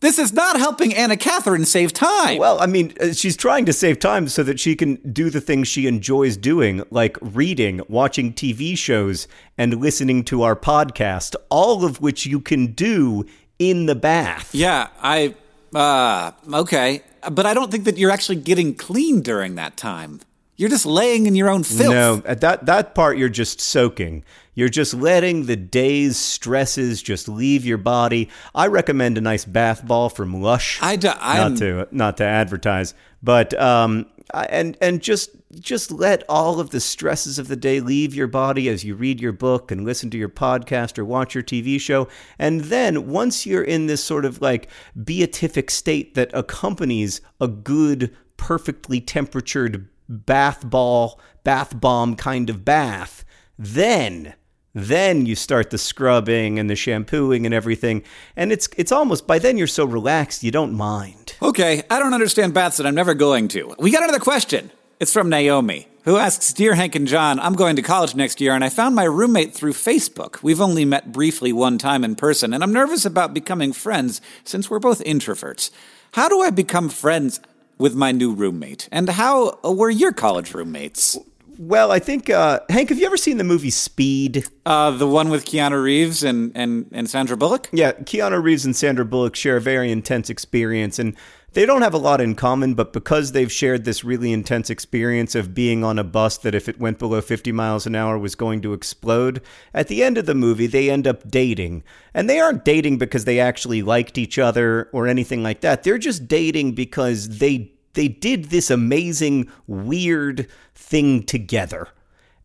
This 0.00 0.18
is 0.18 0.32
not 0.32 0.58
helping 0.58 0.92
Anna 0.94 1.16
Catherine 1.16 1.64
save 1.64 1.92
time. 1.92 2.38
Well, 2.38 2.60
I 2.60 2.66
mean, 2.66 2.92
uh, 3.00 3.12
she's 3.12 3.36
trying 3.36 3.66
to 3.66 3.72
save 3.72 4.00
time 4.00 4.26
so 4.26 4.42
that 4.42 4.58
she 4.58 4.74
can 4.74 4.96
do 5.12 5.30
the 5.30 5.40
things 5.40 5.68
she 5.68 5.86
enjoys 5.86 6.36
doing, 6.36 6.82
like 6.90 7.16
reading, 7.20 7.80
watching 7.88 8.32
TV 8.34 8.76
shows, 8.76 9.28
and 9.56 9.80
listening 9.80 10.24
to 10.24 10.42
our 10.42 10.56
podcast, 10.56 11.36
all 11.50 11.84
of 11.84 12.00
which 12.00 12.26
you 12.26 12.40
can 12.40 12.72
do 12.72 13.24
in 13.60 13.86
the 13.86 13.94
bath. 13.94 14.52
yeah, 14.52 14.88
I. 15.00 15.36
Uh, 15.72 16.32
okay. 16.52 17.02
But 17.30 17.46
I 17.46 17.54
don't 17.54 17.70
think 17.70 17.84
that 17.84 17.98
you're 17.98 18.10
actually 18.10 18.36
getting 18.36 18.74
clean 18.74 19.22
during 19.22 19.54
that 19.56 19.76
time. 19.76 20.20
You're 20.56 20.68
just 20.68 20.86
laying 20.86 21.26
in 21.26 21.34
your 21.34 21.48
own 21.48 21.62
filth. 21.62 21.92
No, 21.92 22.22
at 22.24 22.40
that 22.42 22.66
that 22.66 22.94
part 22.94 23.18
you're 23.18 23.28
just 23.28 23.60
soaking. 23.60 24.24
You're 24.54 24.68
just 24.68 24.92
letting 24.92 25.46
the 25.46 25.56
day's 25.56 26.18
stresses 26.18 27.02
just 27.02 27.26
leave 27.26 27.64
your 27.64 27.78
body. 27.78 28.28
I 28.54 28.66
recommend 28.66 29.16
a 29.16 29.22
nice 29.22 29.46
bath 29.46 29.86
ball 29.86 30.10
from 30.10 30.42
Lush. 30.42 30.78
I 30.82 30.96
do, 30.96 31.10
I'm, 31.18 31.54
not 31.54 31.58
to 31.58 31.88
not 31.90 32.16
to 32.18 32.24
advertise, 32.24 32.92
but 33.22 33.58
um, 33.58 34.06
and 34.34 34.76
and 34.80 35.02
just 35.02 35.30
just 35.60 35.90
let 35.90 36.24
all 36.28 36.60
of 36.60 36.70
the 36.70 36.80
stresses 36.80 37.38
of 37.38 37.48
the 37.48 37.56
day 37.56 37.80
leave 37.80 38.14
your 38.14 38.26
body 38.26 38.68
as 38.68 38.84
you 38.84 38.94
read 38.94 39.20
your 39.20 39.32
book 39.32 39.70
and 39.70 39.84
listen 39.84 40.10
to 40.10 40.18
your 40.18 40.28
podcast 40.28 40.98
or 40.98 41.04
watch 41.04 41.34
your 41.34 41.44
TV 41.44 41.80
show. 41.80 42.08
And 42.38 42.62
then 42.62 43.08
once 43.08 43.44
you're 43.46 43.62
in 43.62 43.86
this 43.86 44.02
sort 44.02 44.24
of 44.24 44.40
like 44.40 44.68
beatific 45.04 45.70
state 45.70 46.14
that 46.14 46.30
accompanies 46.32 47.20
a 47.40 47.48
good, 47.48 48.14
perfectly 48.36 49.00
temperatured 49.00 49.88
bath 50.08 50.68
ball, 50.68 51.20
bath 51.44 51.78
bomb 51.78 52.16
kind 52.16 52.48
of 52.48 52.64
bath, 52.64 53.24
then 53.58 54.34
then 54.74 55.26
you 55.26 55.34
start 55.34 55.70
the 55.70 55.78
scrubbing 55.78 56.58
and 56.58 56.70
the 56.70 56.76
shampooing 56.76 57.44
and 57.44 57.54
everything 57.54 58.02
and 58.36 58.52
it's 58.52 58.68
it's 58.76 58.92
almost 58.92 59.26
by 59.26 59.38
then 59.38 59.58
you're 59.58 59.66
so 59.66 59.84
relaxed 59.84 60.42
you 60.42 60.50
don't 60.50 60.72
mind 60.72 61.22
Okay, 61.42 61.82
I 61.90 61.98
don't 61.98 62.14
understand 62.14 62.54
baths 62.54 62.78
and 62.78 62.86
I'm 62.86 62.94
never 62.94 63.14
going 63.14 63.48
to. 63.48 63.74
We 63.76 63.90
got 63.90 64.04
another 64.04 64.20
question. 64.20 64.70
It's 65.00 65.12
from 65.12 65.28
Naomi, 65.28 65.88
who 66.04 66.16
asks 66.16 66.52
Dear 66.52 66.76
Hank 66.76 66.94
and 66.94 67.08
John, 67.08 67.40
I'm 67.40 67.54
going 67.54 67.74
to 67.74 67.82
college 67.82 68.14
next 68.14 68.40
year 68.40 68.54
and 68.54 68.62
I 68.62 68.68
found 68.68 68.94
my 68.94 69.02
roommate 69.02 69.52
through 69.52 69.72
Facebook. 69.72 70.40
We've 70.44 70.60
only 70.60 70.84
met 70.84 71.10
briefly 71.10 71.52
one 71.52 71.78
time 71.78 72.04
in 72.04 72.14
person 72.14 72.54
and 72.54 72.62
I'm 72.62 72.72
nervous 72.72 73.04
about 73.04 73.34
becoming 73.34 73.72
friends 73.72 74.20
since 74.44 74.70
we're 74.70 74.78
both 74.78 75.02
introverts. 75.02 75.72
How 76.12 76.28
do 76.28 76.40
I 76.42 76.50
become 76.50 76.88
friends 76.88 77.40
with 77.76 77.96
my 77.96 78.12
new 78.12 78.32
roommate? 78.32 78.88
And 78.92 79.08
how 79.08 79.58
were 79.64 79.90
your 79.90 80.12
college 80.12 80.54
roommates? 80.54 81.18
Well, 81.64 81.92
I 81.92 82.00
think 82.00 82.28
uh, 82.28 82.58
Hank, 82.70 82.88
have 82.88 82.98
you 82.98 83.06
ever 83.06 83.16
seen 83.16 83.36
the 83.36 83.44
movie 83.44 83.70
Speed? 83.70 84.44
Uh, 84.66 84.90
the 84.90 85.06
one 85.06 85.28
with 85.28 85.44
Keanu 85.44 85.80
Reeves 85.80 86.24
and, 86.24 86.50
and, 86.56 86.86
and 86.90 87.08
Sandra 87.08 87.36
Bullock? 87.36 87.68
Yeah, 87.72 87.92
Keanu 87.92 88.42
Reeves 88.42 88.64
and 88.64 88.74
Sandra 88.74 89.04
Bullock 89.04 89.36
share 89.36 89.58
a 89.58 89.60
very 89.60 89.92
intense 89.92 90.28
experience, 90.28 90.98
and 90.98 91.16
they 91.52 91.64
don't 91.64 91.82
have 91.82 91.94
a 91.94 91.98
lot 91.98 92.20
in 92.20 92.34
common. 92.34 92.74
But 92.74 92.92
because 92.92 93.30
they've 93.30 93.50
shared 93.50 93.84
this 93.84 94.02
really 94.02 94.32
intense 94.32 94.70
experience 94.70 95.36
of 95.36 95.54
being 95.54 95.84
on 95.84 96.00
a 96.00 96.04
bus 96.04 96.36
that, 96.38 96.56
if 96.56 96.68
it 96.68 96.80
went 96.80 96.98
below 96.98 97.20
50 97.20 97.52
miles 97.52 97.86
an 97.86 97.94
hour, 97.94 98.18
was 98.18 98.34
going 98.34 98.60
to 98.62 98.72
explode, 98.72 99.40
at 99.72 99.86
the 99.86 100.02
end 100.02 100.18
of 100.18 100.26
the 100.26 100.34
movie, 100.34 100.66
they 100.66 100.90
end 100.90 101.06
up 101.06 101.30
dating. 101.30 101.84
And 102.12 102.28
they 102.28 102.40
aren't 102.40 102.64
dating 102.64 102.98
because 102.98 103.24
they 103.24 103.38
actually 103.38 103.82
liked 103.82 104.18
each 104.18 104.36
other 104.36 104.90
or 104.92 105.06
anything 105.06 105.44
like 105.44 105.60
that. 105.60 105.84
They're 105.84 105.96
just 105.96 106.26
dating 106.26 106.72
because 106.72 107.38
they 107.38 107.71
they 107.94 108.08
did 108.08 108.46
this 108.46 108.70
amazing, 108.70 109.50
weird 109.66 110.48
thing 110.74 111.22
together. 111.22 111.88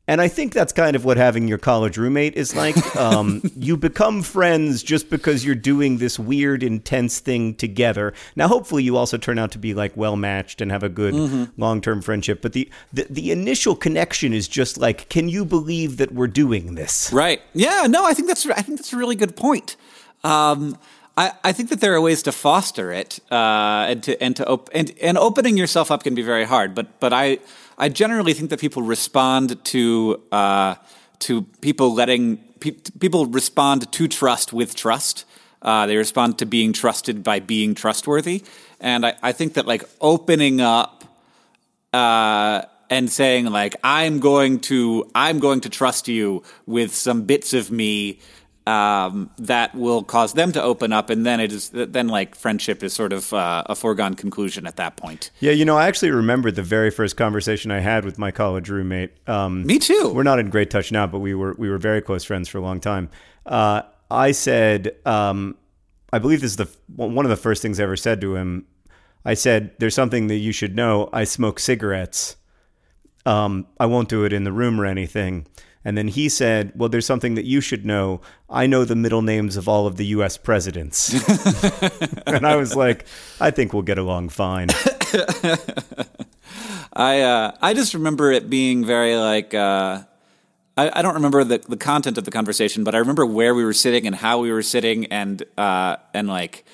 And 0.09 0.21
I 0.21 0.29
think 0.29 0.53
that's 0.53 0.71
kind 0.71 0.95
of 0.95 1.03
what 1.03 1.17
having 1.17 1.49
your 1.49 1.57
college 1.57 1.97
roommate 1.97 2.35
is 2.35 2.55
like. 2.55 2.75
Um, 2.97 3.41
you 3.55 3.77
become 3.77 4.23
friends 4.23 4.81
just 4.81 5.09
because 5.09 5.45
you're 5.45 5.53
doing 5.55 5.97
this 5.97 6.17
weird, 6.17 6.63
intense 6.63 7.19
thing 7.19 7.53
together. 7.53 8.13
Now, 8.35 8.47
hopefully, 8.47 8.81
you 8.83 8.97
also 8.97 9.17
turn 9.17 9.37
out 9.37 9.51
to 9.51 9.59
be 9.59 9.75
like 9.75 9.95
well 9.95 10.15
matched 10.15 10.61
and 10.61 10.71
have 10.71 10.81
a 10.81 10.89
good 10.89 11.13
long 11.57 11.79
term 11.79 12.01
friendship. 12.01 12.41
But 12.41 12.53
the, 12.53 12.69
the 12.91 13.05
the 13.09 13.31
initial 13.31 13.75
connection 13.75 14.33
is 14.33 14.47
just 14.47 14.77
like, 14.77 15.09
can 15.09 15.29
you 15.29 15.45
believe 15.45 15.97
that 15.97 16.11
we're 16.11 16.27
doing 16.27 16.73
this? 16.73 17.11
Right. 17.13 17.41
Yeah. 17.53 17.85
No, 17.87 18.03
I 18.03 18.13
think 18.13 18.27
that's 18.27 18.47
I 18.47 18.61
think 18.61 18.79
that's 18.79 18.93
a 18.93 18.97
really 18.97 19.15
good 19.15 19.35
point. 19.35 19.75
Um, 20.23 20.77
I, 21.17 21.31
I 21.43 21.51
think 21.51 21.69
that 21.69 21.81
there 21.81 21.95
are 21.95 22.01
ways 22.01 22.21
to 22.23 22.31
foster 22.31 22.91
it, 22.91 23.19
uh, 23.31 23.87
and 23.89 24.03
to 24.03 24.21
and 24.21 24.35
to 24.35 24.47
op- 24.47 24.69
and 24.71 24.93
and 25.01 25.17
opening 25.17 25.57
yourself 25.57 25.89
up 25.89 26.03
can 26.03 26.13
be 26.13 26.21
very 26.21 26.45
hard. 26.45 26.75
But 26.75 26.99
but 26.99 27.11
I 27.11 27.39
I 27.77 27.89
generally 27.89 28.33
think 28.33 28.51
that 28.51 28.59
people 28.59 28.83
respond 28.83 29.63
to 29.65 30.21
uh, 30.31 30.75
to 31.19 31.41
people 31.61 31.93
letting 31.93 32.37
pe- 32.59 32.77
people 32.99 33.25
respond 33.25 33.91
to 33.91 34.07
trust 34.07 34.53
with 34.53 34.75
trust. 34.75 35.25
Uh, 35.59 35.87
they 35.87 35.97
respond 35.97 36.37
to 36.37 36.45
being 36.45 36.71
trusted 36.71 37.23
by 37.23 37.39
being 37.39 37.73
trustworthy, 37.73 38.43
and 38.79 39.03
I, 39.03 39.15
I 39.23 39.31
think 39.31 39.55
that 39.55 39.65
like 39.65 39.83
opening 39.99 40.61
up 40.61 41.03
uh, 41.93 42.61
and 42.91 43.11
saying 43.11 43.45
like 43.45 43.75
I'm 43.83 44.19
going 44.19 44.59
to 44.59 45.09
I'm 45.15 45.39
going 45.39 45.61
to 45.61 45.69
trust 45.69 46.07
you 46.07 46.43
with 46.67 46.93
some 46.93 47.23
bits 47.23 47.53
of 47.53 47.71
me 47.71 48.19
um, 48.67 49.29
that 49.37 49.73
will 49.73 50.03
cause 50.03 50.33
them 50.33 50.51
to 50.51 50.61
open 50.61 50.91
up, 50.91 51.09
and 51.09 51.25
then 51.25 51.39
it 51.39 51.53
is 51.53 51.69
then 51.69 52.09
like 52.09 52.35
friendship 52.35 52.83
is 52.83 52.91
sort 52.91 53.13
of 53.13 53.31
uh, 53.31 53.63
a 53.65 53.75
foregone 53.75 54.13
conclusion 54.13 54.67
at 54.67 54.75
that 54.75 54.97
point. 54.97 55.31
Yeah, 55.39 55.53
you 55.53 55.63
know, 55.63 55.77
I 55.77 55.87
actually 55.87 56.11
remember 56.11 56.51
the 56.51 56.63
very 56.63 56.91
first 56.91 57.15
conversation 57.15 57.71
I 57.71 57.79
had 57.79 58.03
with 58.03 58.19
my 58.19 58.29
college 58.29 58.69
roommate. 58.69 59.11
Um, 59.27 59.65
Me 59.65 59.79
too. 59.79 60.11
We're 60.13 60.23
not 60.23 60.39
in 60.39 60.49
great 60.49 60.69
touch 60.69 60.91
now, 60.91 61.07
but 61.07 61.19
we 61.19 61.33
were 61.33 61.55
we 61.57 61.69
were 61.69 61.77
very 61.77 62.01
close 62.01 62.25
friends 62.25 62.49
for 62.49 62.57
a 62.57 62.61
long 62.61 62.81
time. 62.81 63.09
Uh, 63.45 63.83
I 64.11 64.31
said, 64.31 64.97
um, 65.05 65.55
I 66.11 66.19
believe 66.19 66.41
this 66.41 66.51
is 66.51 66.57
the 66.57 66.69
one 66.93 67.25
of 67.25 67.29
the 67.29 67.37
first 67.37 67.61
things 67.61 67.79
I 67.79 67.83
ever 67.83 67.95
said 67.95 68.19
to 68.19 68.35
him. 68.35 68.65
I 69.23 69.33
said, 69.33 69.71
"There's 69.79 69.95
something 69.95 70.27
that 70.27 70.37
you 70.37 70.51
should 70.51 70.75
know. 70.75 71.09
I 71.13 71.23
smoke 71.23 71.61
cigarettes. 71.61 72.35
Um, 73.25 73.67
I 73.79 73.85
won't 73.85 74.09
do 74.09 74.25
it 74.25 74.33
in 74.33 74.43
the 74.43 74.51
room 74.51 74.81
or 74.81 74.85
anything." 74.85 75.47
And 75.85 75.97
then 75.97 76.07
he 76.07 76.27
said, 76.29 76.71
"Well, 76.75 76.89
there's 76.89 77.05
something 77.05 77.35
that 77.35 77.45
you 77.45 77.61
should 77.61 77.85
know. 77.85 78.21
I 78.49 78.67
know 78.67 78.83
the 78.85 78.95
middle 78.95 79.21
names 79.21 79.55
of 79.57 79.69
all 79.69 79.87
of 79.87 79.97
the 79.97 80.05
U.S. 80.07 80.37
presidents." 80.37 81.13
and 82.27 82.45
I 82.45 82.55
was 82.55 82.75
like, 82.75 83.05
"I 83.39 83.51
think 83.51 83.73
we'll 83.73 83.83
get 83.83 83.97
along 83.97 84.29
fine." 84.29 84.69
I 86.93 87.21
uh, 87.21 87.51
I 87.61 87.73
just 87.73 87.93
remember 87.93 88.31
it 88.31 88.49
being 88.49 88.85
very 88.85 89.15
like 89.15 89.53
uh, 89.53 90.03
I, 90.77 90.99
I 90.99 91.01
don't 91.01 91.15
remember 91.15 91.43
the, 91.43 91.57
the 91.57 91.77
content 91.77 92.17
of 92.17 92.25
the 92.25 92.31
conversation, 92.31 92.83
but 92.83 92.95
I 92.95 92.99
remember 92.99 93.25
where 93.25 93.55
we 93.55 93.65
were 93.65 93.73
sitting 93.73 94.05
and 94.05 94.15
how 94.15 94.39
we 94.39 94.51
were 94.51 94.61
sitting, 94.61 95.07
and 95.07 95.43
uh, 95.57 95.97
and 96.13 96.27
like 96.27 96.65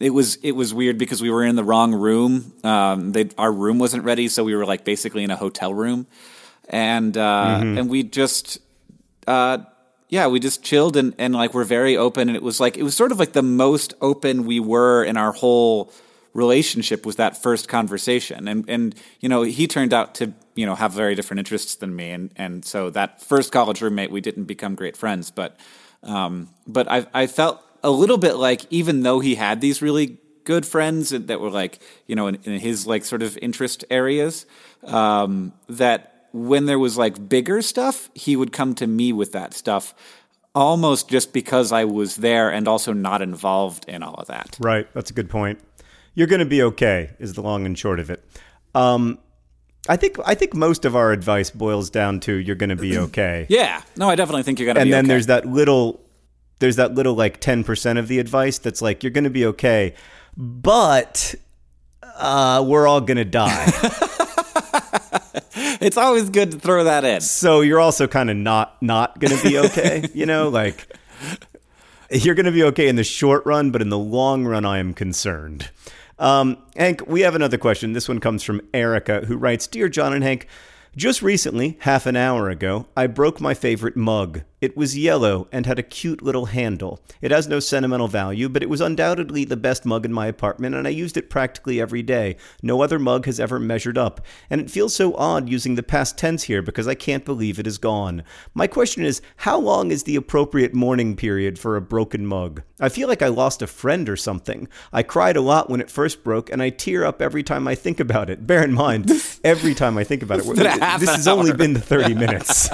it 0.00 0.10
was 0.10 0.36
it 0.36 0.52
was 0.52 0.74
weird 0.74 0.98
because 0.98 1.22
we 1.22 1.30
were 1.30 1.44
in 1.44 1.56
the 1.56 1.64
wrong 1.64 1.94
room. 1.94 2.52
Um, 2.64 3.12
they, 3.12 3.30
our 3.38 3.52
room 3.52 3.78
wasn't 3.78 4.04
ready, 4.04 4.28
so 4.28 4.44
we 4.44 4.54
were 4.54 4.66
like 4.66 4.84
basically 4.84 5.24
in 5.24 5.30
a 5.30 5.36
hotel 5.36 5.72
room, 5.72 6.06
and 6.68 7.16
uh, 7.16 7.60
and 7.62 7.90
we 7.90 8.02
just 8.02 8.58
uh, 9.26 9.58
yeah, 10.08 10.26
we 10.26 10.40
just 10.40 10.62
chilled 10.62 10.96
and 10.96 11.14
and 11.18 11.34
like 11.34 11.54
we're 11.54 11.64
very 11.64 11.96
open, 11.96 12.28
and 12.28 12.36
it 12.36 12.42
was 12.42 12.60
like 12.60 12.76
it 12.76 12.82
was 12.82 12.96
sort 12.96 13.12
of 13.12 13.18
like 13.18 13.32
the 13.32 13.42
most 13.42 13.94
open 14.00 14.46
we 14.46 14.60
were 14.60 15.04
in 15.04 15.16
our 15.16 15.32
whole 15.32 15.92
relationship 16.34 17.04
was 17.04 17.16
that 17.16 17.42
first 17.42 17.68
conversation. 17.68 18.48
And 18.48 18.64
and 18.68 18.94
you 19.20 19.28
know 19.28 19.42
he 19.42 19.66
turned 19.66 19.92
out 19.92 20.14
to 20.16 20.32
you 20.54 20.66
know 20.66 20.74
have 20.74 20.92
very 20.92 21.14
different 21.14 21.40
interests 21.40 21.76
than 21.76 21.94
me. 21.94 22.10
And 22.10 22.32
and 22.36 22.64
so 22.64 22.90
that 22.90 23.22
first 23.22 23.52
college 23.52 23.82
roommate 23.82 24.10
we 24.10 24.20
didn't 24.20 24.44
become 24.44 24.74
great 24.74 24.96
friends. 24.96 25.30
But 25.30 25.58
um 26.02 26.48
but 26.66 26.90
I 26.90 27.06
I 27.12 27.26
felt 27.26 27.62
a 27.82 27.90
little 27.90 28.18
bit 28.18 28.36
like 28.36 28.62
even 28.70 29.02
though 29.02 29.20
he 29.20 29.34
had 29.34 29.60
these 29.60 29.82
really 29.82 30.18
good 30.44 30.64
friends 30.64 31.10
that 31.10 31.40
were 31.40 31.50
like 31.50 31.80
you 32.06 32.16
know 32.16 32.28
in, 32.28 32.36
in 32.44 32.58
his 32.58 32.86
like 32.86 33.04
sort 33.04 33.22
of 33.22 33.36
interest 33.42 33.84
areas 33.90 34.46
um 34.84 35.52
that 35.68 36.17
when 36.46 36.66
there 36.66 36.78
was 36.78 36.96
like 36.96 37.28
bigger 37.28 37.62
stuff 37.62 38.10
he 38.14 38.36
would 38.36 38.52
come 38.52 38.74
to 38.74 38.86
me 38.86 39.12
with 39.12 39.32
that 39.32 39.54
stuff 39.54 39.94
almost 40.54 41.08
just 41.08 41.32
because 41.32 41.72
I 41.72 41.84
was 41.84 42.16
there 42.16 42.50
and 42.50 42.66
also 42.66 42.92
not 42.92 43.22
involved 43.22 43.84
in 43.88 44.02
all 44.02 44.14
of 44.14 44.26
that 44.28 44.56
Right. 44.60 44.92
That's 44.94 45.10
a 45.10 45.14
good 45.14 45.30
point. 45.30 45.60
You're 46.14 46.26
going 46.26 46.40
to 46.40 46.46
be 46.46 46.62
okay, 46.62 47.10
is 47.20 47.34
the 47.34 47.42
long 47.42 47.64
and 47.64 47.78
short 47.78 48.00
of 48.00 48.10
it. 48.10 48.24
Um, 48.74 49.18
I 49.88 49.96
think 49.96 50.16
I 50.24 50.34
think 50.34 50.52
most 50.54 50.84
of 50.84 50.96
our 50.96 51.12
advice 51.12 51.50
boils 51.50 51.90
down 51.90 52.18
to 52.20 52.34
you're 52.34 52.56
going 52.56 52.70
to 52.70 52.76
be 52.76 52.98
okay. 53.06 53.46
Yeah, 53.48 53.82
no, 53.96 54.08
I 54.10 54.16
definitely 54.16 54.42
think 54.42 54.58
you're 54.58 54.66
gonna. 54.66 54.84
Be 54.84 54.90
okay. 54.90 54.98
And 54.98 55.04
then 55.04 55.08
there's 55.08 55.26
that 55.26 55.46
little 55.46 56.00
there's 56.58 56.76
that 56.76 56.94
little 56.94 57.14
like 57.14 57.40
10% 57.40 57.98
of 57.98 58.08
the 58.08 58.18
advice 58.18 58.58
that's 58.58 58.82
like 58.82 59.02
you're 59.02 59.12
going 59.12 59.24
to 59.24 59.30
be 59.30 59.46
okay, 59.46 59.94
but 60.36 61.34
uh, 62.02 62.64
we're 62.66 62.86
all 62.86 63.00
going 63.00 63.16
to 63.16 63.24
die. 63.24 63.66
It's 65.80 65.96
always 65.96 66.28
good 66.28 66.50
to 66.52 66.58
throw 66.58 66.84
that 66.84 67.04
in. 67.04 67.20
so 67.20 67.60
you're 67.60 67.78
also 67.78 68.08
kind 68.08 68.30
of 68.30 68.36
not 68.36 68.82
not 68.82 69.18
going 69.20 69.36
to 69.36 69.42
be 69.48 69.58
okay, 69.58 70.08
you 70.12 70.26
know, 70.26 70.48
like 70.60 70.88
you're 72.10 72.34
going 72.34 72.46
to 72.46 72.52
be 72.52 72.64
okay 72.64 72.88
in 72.88 72.96
the 72.96 73.04
short 73.04 73.46
run, 73.46 73.70
but 73.70 73.80
in 73.80 73.88
the 73.88 73.98
long 73.98 74.44
run 74.44 74.64
I 74.64 74.78
am 74.78 74.92
concerned. 74.92 75.70
Um, 76.18 76.58
Hank, 76.76 77.06
we 77.06 77.20
have 77.20 77.36
another 77.36 77.58
question. 77.58 77.92
This 77.92 78.08
one 78.08 78.18
comes 78.18 78.42
from 78.42 78.60
Erica, 78.74 79.20
who 79.26 79.36
writes 79.36 79.68
Dear 79.68 79.88
John 79.88 80.12
and 80.12 80.24
Hank, 80.24 80.48
Just 80.98 81.22
recently, 81.22 81.76
half 81.82 82.06
an 82.06 82.16
hour 82.16 82.50
ago, 82.50 82.88
I 82.96 83.06
broke 83.06 83.40
my 83.40 83.54
favorite 83.54 83.96
mug. 83.96 84.42
It 84.60 84.76
was 84.76 84.98
yellow 84.98 85.46
and 85.52 85.64
had 85.66 85.78
a 85.78 85.84
cute 85.84 86.20
little 86.20 86.46
handle. 86.46 87.00
It 87.20 87.30
has 87.30 87.46
no 87.46 87.60
sentimental 87.60 88.08
value, 88.08 88.48
but 88.48 88.64
it 88.64 88.68
was 88.68 88.80
undoubtedly 88.80 89.44
the 89.44 89.56
best 89.56 89.86
mug 89.86 90.04
in 90.04 90.12
my 90.12 90.26
apartment, 90.26 90.74
and 90.74 90.84
I 90.84 90.90
used 90.90 91.16
it 91.16 91.30
practically 91.30 91.80
every 91.80 92.02
day. 92.02 92.34
No 92.60 92.82
other 92.82 92.98
mug 92.98 93.26
has 93.26 93.38
ever 93.38 93.60
measured 93.60 93.96
up, 93.96 94.20
and 94.50 94.60
it 94.60 94.68
feels 94.68 94.92
so 94.92 95.14
odd 95.14 95.48
using 95.48 95.76
the 95.76 95.84
past 95.84 96.18
tense 96.18 96.42
here 96.42 96.60
because 96.60 96.88
I 96.88 96.96
can't 96.96 97.24
believe 97.24 97.60
it 97.60 97.68
is 97.68 97.78
gone. 97.78 98.24
My 98.52 98.66
question 98.66 99.04
is 99.04 99.22
how 99.36 99.60
long 99.60 99.92
is 99.92 100.02
the 100.02 100.16
appropriate 100.16 100.74
mourning 100.74 101.14
period 101.14 101.56
for 101.56 101.76
a 101.76 101.80
broken 101.80 102.26
mug? 102.26 102.62
I 102.80 102.88
feel 102.88 103.06
like 103.06 103.22
I 103.22 103.28
lost 103.28 103.62
a 103.62 103.68
friend 103.68 104.08
or 104.08 104.16
something. 104.16 104.66
I 104.92 105.04
cried 105.04 105.36
a 105.36 105.40
lot 105.40 105.70
when 105.70 105.80
it 105.80 105.90
first 105.90 106.24
broke, 106.24 106.50
and 106.50 106.60
I 106.60 106.70
tear 106.70 107.04
up 107.04 107.22
every 107.22 107.44
time 107.44 107.68
I 107.68 107.76
think 107.76 108.00
about 108.00 108.28
it. 108.28 108.44
Bear 108.44 108.64
in 108.64 108.72
mind, 108.72 109.12
every 109.44 109.74
time 109.74 109.96
I 109.96 110.02
think 110.02 110.24
about 110.24 110.40
it, 110.40 110.46
this 110.96 111.10
has 111.10 111.28
only 111.28 111.52
been 111.52 111.74
the 111.74 111.80
30 111.80 112.14
minutes. 112.14 112.70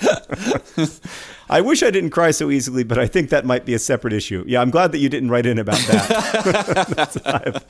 I 1.50 1.60
wish 1.60 1.82
I 1.82 1.90
didn't 1.90 2.10
cry 2.10 2.30
so 2.30 2.50
easily, 2.50 2.84
but 2.84 2.98
I 2.98 3.06
think 3.06 3.30
that 3.30 3.44
might 3.44 3.66
be 3.66 3.74
a 3.74 3.78
separate 3.78 4.12
issue. 4.12 4.44
Yeah, 4.46 4.60
I'm 4.60 4.70
glad 4.70 4.92
that 4.92 4.98
you 4.98 5.08
didn't 5.08 5.30
write 5.30 5.46
in 5.46 5.58
about 5.58 5.78
that. 5.78 7.22
I, 7.26 7.30
have, 7.44 7.66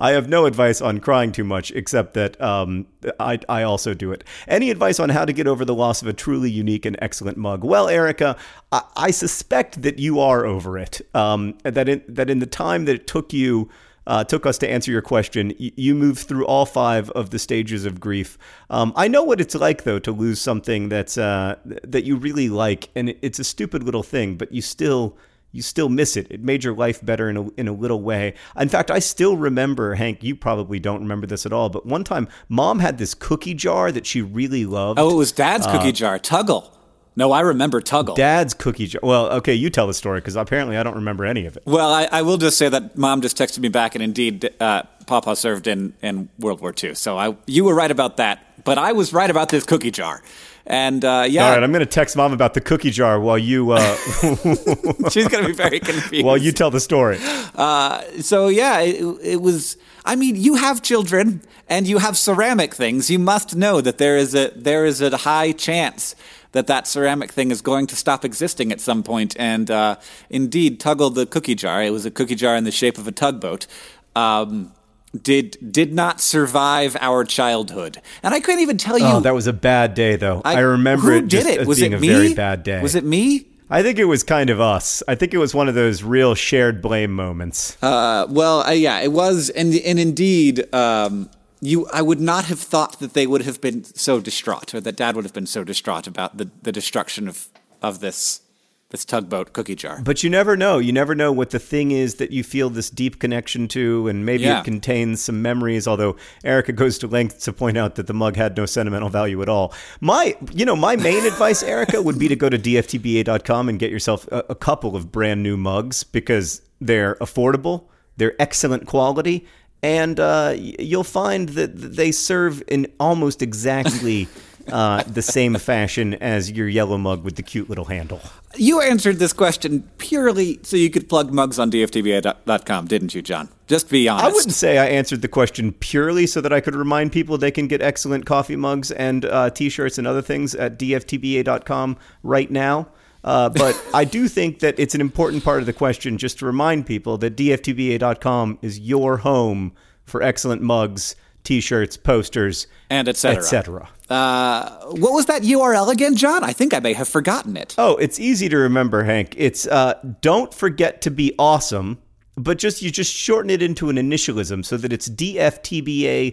I, 0.00 0.10
have, 0.12 0.28
no 0.30 0.46
advice 0.46 0.80
on 0.80 0.98
crying 0.98 1.30
too 1.30 1.44
much, 1.44 1.70
except 1.72 2.14
that 2.14 2.40
um, 2.40 2.86
I, 3.20 3.38
I 3.48 3.62
also 3.64 3.92
do 3.92 4.12
it. 4.12 4.24
Any 4.48 4.70
advice 4.70 4.98
on 4.98 5.10
how 5.10 5.26
to 5.26 5.32
get 5.32 5.46
over 5.46 5.64
the 5.64 5.74
loss 5.74 6.00
of 6.00 6.08
a 6.08 6.14
truly 6.14 6.50
unique 6.50 6.86
and 6.86 6.96
excellent 7.02 7.36
mug? 7.36 7.62
Well, 7.64 7.86
Erica, 7.88 8.36
I, 8.72 8.82
I 8.96 9.10
suspect 9.10 9.82
that 9.82 9.98
you 9.98 10.18
are 10.18 10.46
over 10.46 10.78
it. 10.78 11.02
Um, 11.14 11.58
that 11.64 11.86
in, 11.86 12.02
that 12.08 12.30
in 12.30 12.38
the 12.38 12.46
time 12.46 12.86
that 12.86 12.94
it 12.94 13.06
took 13.06 13.34
you 13.34 13.68
uh, 14.10 14.24
took 14.24 14.44
us 14.44 14.58
to 14.58 14.68
answer 14.68 14.90
your 14.90 15.02
question. 15.02 15.54
Y- 15.60 15.70
you 15.76 15.94
move 15.94 16.18
through 16.18 16.44
all 16.44 16.66
five 16.66 17.08
of 17.10 17.30
the 17.30 17.38
stages 17.38 17.84
of 17.86 18.00
grief. 18.00 18.36
Um, 18.68 18.92
I 18.96 19.06
know 19.06 19.22
what 19.22 19.40
it's 19.40 19.54
like, 19.54 19.84
though, 19.84 20.00
to 20.00 20.10
lose 20.10 20.40
something 20.40 20.88
that's 20.88 21.16
uh, 21.16 21.56
that 21.64 22.02
you 22.04 22.16
really 22.16 22.48
like, 22.48 22.90
and 22.96 23.14
it's 23.22 23.38
a 23.38 23.44
stupid 23.44 23.84
little 23.84 24.02
thing, 24.02 24.34
but 24.34 24.50
you 24.52 24.62
still 24.62 25.16
you 25.52 25.62
still 25.62 25.88
miss 25.88 26.16
it. 26.16 26.26
It 26.28 26.42
made 26.42 26.64
your 26.64 26.74
life 26.74 27.04
better 27.04 27.30
in 27.30 27.36
a, 27.36 27.48
in 27.50 27.68
a 27.68 27.72
little 27.72 28.02
way. 28.02 28.34
In 28.58 28.68
fact, 28.68 28.90
I 28.90 28.98
still 28.98 29.36
remember, 29.36 29.94
Hank, 29.94 30.22
you 30.24 30.34
probably 30.34 30.80
don't 30.80 31.00
remember 31.00 31.28
this 31.28 31.46
at 31.46 31.52
all, 31.52 31.68
but 31.68 31.86
one 31.86 32.02
time 32.02 32.28
mom 32.48 32.80
had 32.80 32.98
this 32.98 33.14
cookie 33.14 33.54
jar 33.54 33.92
that 33.92 34.06
she 34.06 34.22
really 34.22 34.66
loved. 34.66 34.98
Oh, 34.98 35.10
it 35.10 35.16
was 35.16 35.30
dad's 35.30 35.66
cookie 35.66 35.90
uh, 35.90 35.92
jar, 35.92 36.18
Tuggle. 36.18 36.72
No, 37.16 37.32
I 37.32 37.40
remember 37.40 37.80
Tuggle. 37.80 38.16
Dad's 38.16 38.54
cookie 38.54 38.86
jar. 38.86 39.00
Well, 39.02 39.26
okay, 39.32 39.54
you 39.54 39.68
tell 39.68 39.86
the 39.86 39.94
story 39.94 40.20
because 40.20 40.36
apparently 40.36 40.76
I 40.76 40.82
don't 40.82 40.94
remember 40.94 41.24
any 41.24 41.46
of 41.46 41.56
it. 41.56 41.64
Well, 41.66 41.92
I, 41.92 42.04
I, 42.10 42.22
will 42.22 42.36
just 42.36 42.56
say 42.56 42.68
that 42.68 42.96
mom 42.96 43.20
just 43.20 43.36
texted 43.36 43.58
me 43.58 43.68
back, 43.68 43.94
and 43.94 44.02
indeed, 44.02 44.50
uh, 44.60 44.84
Papa 45.06 45.34
served 45.34 45.66
in, 45.66 45.92
in 46.02 46.28
World 46.38 46.60
War 46.60 46.72
II. 46.82 46.94
So 46.94 47.18
I, 47.18 47.36
you 47.46 47.64
were 47.64 47.74
right 47.74 47.90
about 47.90 48.18
that, 48.18 48.64
but 48.64 48.78
I 48.78 48.92
was 48.92 49.12
right 49.12 49.28
about 49.28 49.48
this 49.48 49.64
cookie 49.64 49.90
jar. 49.90 50.22
And 50.66 51.04
uh, 51.04 51.26
yeah, 51.28 51.46
all 51.46 51.54
right, 51.54 51.62
I'm 51.62 51.72
going 51.72 51.80
to 51.80 51.86
text 51.86 52.16
mom 52.16 52.32
about 52.32 52.54
the 52.54 52.60
cookie 52.60 52.90
jar 52.90 53.18
while 53.18 53.38
you. 53.38 53.72
Uh, 53.72 53.96
She's 55.10 55.26
going 55.26 55.42
to 55.42 55.46
be 55.46 55.52
very 55.52 55.80
confused 55.80 56.24
while 56.24 56.36
you 56.36 56.52
tell 56.52 56.70
the 56.70 56.78
story. 56.78 57.18
Uh, 57.20 58.02
so 58.20 58.46
yeah, 58.46 58.78
it, 58.80 59.02
it 59.22 59.42
was. 59.42 59.76
I 60.04 60.16
mean, 60.16 60.36
you 60.36 60.54
have 60.54 60.80
children 60.80 61.42
and 61.68 61.88
you 61.88 61.98
have 61.98 62.16
ceramic 62.16 62.74
things. 62.74 63.10
You 63.10 63.18
must 63.18 63.56
know 63.56 63.80
that 63.80 63.98
there 63.98 64.16
is 64.16 64.34
a 64.34 64.52
there 64.54 64.84
is 64.84 65.00
a 65.00 65.16
high 65.16 65.52
chance 65.52 66.14
that 66.52 66.66
that 66.66 66.86
ceramic 66.86 67.32
thing 67.32 67.50
is 67.50 67.62
going 67.62 67.86
to 67.88 67.96
stop 67.96 68.24
existing 68.24 68.72
at 68.72 68.80
some. 68.80 69.04
And 69.36 69.70
uh, 69.70 69.96
indeed, 70.28 70.80
Tuggle 70.80 71.14
the 71.14 71.26
cookie 71.26 71.54
jar, 71.54 71.82
it 71.82 71.90
was 71.90 72.06
a 72.06 72.10
cookie 72.10 72.34
jar 72.34 72.56
in 72.56 72.64
the 72.64 72.70
shape 72.70 72.98
of 72.98 73.06
a 73.08 73.12
tugboat. 73.12 73.66
Um, 74.14 74.72
did 75.20 75.72
did 75.72 75.92
not 75.92 76.20
survive 76.20 76.96
our 77.00 77.24
childhood, 77.24 78.00
and 78.22 78.32
I 78.32 78.40
couldn't 78.40 78.60
even 78.60 78.78
tell 78.78 78.96
you. 78.96 79.06
Oh, 79.06 79.20
that 79.20 79.34
was 79.34 79.48
a 79.48 79.52
bad 79.52 79.94
day, 79.94 80.16
though. 80.16 80.40
I, 80.44 80.56
I 80.56 80.60
remember 80.60 81.12
it 81.12 81.26
just 81.26 81.48
it? 81.48 81.66
Was 81.66 81.80
being 81.80 81.92
it 81.92 82.00
me? 82.00 82.08
a 82.08 82.12
very 82.12 82.34
bad 82.34 82.62
day. 82.62 82.80
Was 82.80 82.94
it 82.94 83.04
me? 83.04 83.46
I 83.68 83.82
think 83.82 83.98
it 83.98 84.04
was 84.04 84.24
kind 84.24 84.50
of 84.50 84.60
us. 84.60 85.02
I 85.06 85.14
think 85.14 85.32
it 85.32 85.38
was 85.38 85.54
one 85.54 85.68
of 85.68 85.74
those 85.74 86.02
real 86.02 86.34
shared 86.34 86.82
blame 86.82 87.12
moments. 87.12 87.80
Uh, 87.82 88.26
well, 88.28 88.62
uh, 88.62 88.70
yeah, 88.70 89.00
it 89.00 89.12
was, 89.12 89.48
and 89.50 89.74
and 89.74 89.98
indeed, 89.98 90.72
um, 90.74 91.28
you 91.60 91.86
I 91.92 92.02
would 92.02 92.20
not 92.20 92.46
have 92.46 92.60
thought 92.60 93.00
that 93.00 93.14
they 93.14 93.26
would 93.26 93.42
have 93.42 93.60
been 93.60 93.84
so 93.84 94.20
distraught 94.20 94.74
or 94.74 94.80
that 94.80 94.96
dad 94.96 95.16
would 95.16 95.24
have 95.24 95.34
been 95.34 95.46
so 95.46 95.64
distraught 95.64 96.06
about 96.06 96.36
the, 96.36 96.50
the 96.62 96.72
destruction 96.72 97.28
of 97.28 97.48
of 97.82 98.00
this 98.00 98.42
this 98.90 99.04
tugboat 99.04 99.52
cookie 99.52 99.76
jar. 99.76 100.00
But 100.02 100.22
you 100.24 100.30
never 100.30 100.56
know. 100.56 100.78
You 100.78 100.92
never 100.92 101.14
know 101.14 101.30
what 101.30 101.50
the 101.50 101.60
thing 101.60 101.92
is 101.92 102.16
that 102.16 102.32
you 102.32 102.42
feel 102.42 102.70
this 102.70 102.90
deep 102.90 103.20
connection 103.20 103.68
to, 103.68 104.08
and 104.08 104.26
maybe 104.26 104.44
yeah. 104.44 104.60
it 104.60 104.64
contains 104.64 105.22
some 105.22 105.40
memories. 105.40 105.86
Although 105.86 106.16
Erica 106.42 106.72
goes 106.72 106.98
to 106.98 107.06
lengths 107.06 107.44
to 107.44 107.52
point 107.52 107.78
out 107.78 107.94
that 107.94 108.08
the 108.08 108.14
mug 108.14 108.36
had 108.36 108.56
no 108.56 108.66
sentimental 108.66 109.08
value 109.08 109.40
at 109.42 109.48
all. 109.48 109.72
My, 110.00 110.36
you 110.52 110.64
know, 110.64 110.74
my 110.74 110.96
main 110.96 111.24
advice, 111.24 111.62
Erica, 111.62 112.02
would 112.02 112.18
be 112.18 112.28
to 112.28 112.36
go 112.36 112.48
to 112.48 112.58
dftba.com 112.58 113.68
and 113.68 113.78
get 113.78 113.92
yourself 113.92 114.26
a, 114.32 114.44
a 114.50 114.54
couple 114.56 114.96
of 114.96 115.12
brand 115.12 115.42
new 115.42 115.56
mugs 115.56 116.02
because 116.02 116.60
they're 116.80 117.14
affordable, 117.16 117.84
they're 118.16 118.34
excellent 118.40 118.86
quality, 118.86 119.46
and 119.82 120.20
uh, 120.20 120.54
you'll 120.56 121.04
find 121.04 121.50
that 121.50 121.76
they 121.76 122.12
serve 122.12 122.62
in 122.68 122.86
almost 122.98 123.42
exactly 123.42 124.28
uh, 124.72 125.02
the 125.04 125.22
same 125.22 125.54
fashion 125.56 126.14
as 126.14 126.50
your 126.50 126.68
yellow 126.68 126.98
mug 126.98 127.24
with 127.24 127.36
the 127.36 127.42
cute 127.42 127.68
little 127.68 127.86
handle. 127.86 128.20
You 128.56 128.80
answered 128.80 129.18
this 129.18 129.32
question 129.32 129.88
purely 129.98 130.58
so 130.62 130.76
you 130.76 130.90
could 130.90 131.08
plug 131.08 131.32
mugs 131.32 131.58
on 131.58 131.70
dftba.com, 131.70 132.86
didn't 132.86 133.14
you, 133.14 133.22
John? 133.22 133.48
Just 133.68 133.88
be 133.88 134.08
honest. 134.08 134.24
I 134.24 134.32
wouldn't 134.32 134.54
say 134.54 134.78
I 134.78 134.86
answered 134.86 135.22
the 135.22 135.28
question 135.28 135.72
purely 135.72 136.26
so 136.26 136.40
that 136.40 136.52
I 136.52 136.60
could 136.60 136.74
remind 136.74 137.12
people 137.12 137.38
they 137.38 137.52
can 137.52 137.68
get 137.68 137.80
excellent 137.80 138.26
coffee 138.26 138.56
mugs 138.56 138.90
and 138.90 139.24
uh, 139.24 139.50
t-shirts 139.50 139.98
and 139.98 140.06
other 140.06 140.22
things 140.22 140.54
at 140.54 140.78
dftba.com 140.78 141.96
right 142.22 142.50
now. 142.50 142.88
Uh, 143.22 143.48
but 143.50 143.80
I 143.92 144.04
do 144.04 144.28
think 144.28 144.60
that 144.60 144.78
it's 144.78 144.94
an 144.94 145.00
important 145.00 145.44
part 145.44 145.60
of 145.60 145.66
the 145.66 145.72
question 145.72 146.18
just 146.18 146.38
to 146.38 146.46
remind 146.46 146.86
people 146.86 147.18
that 147.18 147.36
dftba.com 147.36 148.58
is 148.62 148.78
your 148.80 149.18
home 149.18 149.72
for 150.04 150.22
excellent 150.22 150.62
mugs, 150.62 151.16
t-shirts, 151.44 151.96
posters, 151.96 152.66
and 152.88 153.08
etc. 153.08 153.38
etc. 153.38 153.88
Uh, 154.08 154.86
what 154.86 155.12
was 155.12 155.26
that 155.26 155.42
URL 155.42 155.90
again, 155.92 156.16
John? 156.16 156.42
I 156.42 156.52
think 156.52 156.74
I 156.74 156.80
may 156.80 156.94
have 156.94 157.08
forgotten 157.08 157.56
it. 157.56 157.74
Oh, 157.78 157.96
it's 157.96 158.18
easy 158.18 158.48
to 158.48 158.56
remember, 158.56 159.04
Hank. 159.04 159.34
It's 159.36 159.66
uh, 159.66 159.94
don't 160.20 160.52
forget 160.52 161.02
to 161.02 161.10
be 161.10 161.34
awesome 161.38 161.98
but 162.42 162.58
just 162.58 162.82
you 162.82 162.90
just 162.90 163.12
shorten 163.12 163.50
it 163.50 163.62
into 163.62 163.88
an 163.88 163.96
initialism 163.96 164.64
so 164.64 164.76
that 164.76 164.92
it's 164.92 165.08
dftba.com 165.08 166.32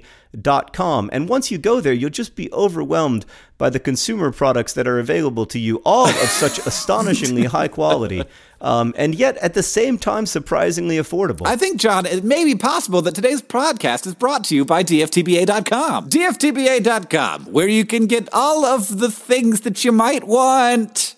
and 1.11 1.29
once 1.29 1.49
you 1.51 1.57
go 1.57 1.81
there 1.81 1.93
you'll 1.93 2.09
just 2.09 2.35
be 2.35 2.51
overwhelmed 2.51 3.25
by 3.57 3.69
the 3.69 3.79
consumer 3.79 4.31
products 4.31 4.73
that 4.73 4.87
are 4.87 4.99
available 4.99 5.45
to 5.45 5.59
you 5.59 5.81
all 5.85 6.07
of 6.07 6.15
such 6.15 6.59
astonishingly 6.67 7.45
high 7.45 7.67
quality 7.67 8.23
um, 8.59 8.93
and 8.97 9.13
yet 9.13 9.37
at 9.37 9.53
the 9.53 9.61
same 9.61 9.99
time 9.99 10.25
surprisingly 10.25 10.97
affordable. 10.97 11.45
I 11.45 11.55
think 11.55 11.79
john 11.79 12.05
it 12.05 12.23
may 12.23 12.43
be 12.43 12.55
possible 12.55 13.01
that 13.03 13.15
today's 13.15 13.41
podcast 13.41 14.07
is 14.07 14.15
brought 14.15 14.43
to 14.45 14.55
you 14.55 14.65
by 14.65 14.83
dftba.com 14.83 16.09
dftba.com 16.09 17.45
where 17.45 17.67
you 17.67 17.85
can 17.85 18.05
get 18.07 18.29
all 18.33 18.65
of 18.65 18.99
the 18.99 19.11
things 19.11 19.61
that 19.61 19.83
you 19.83 19.91
might 19.91 20.23
want 20.23 21.16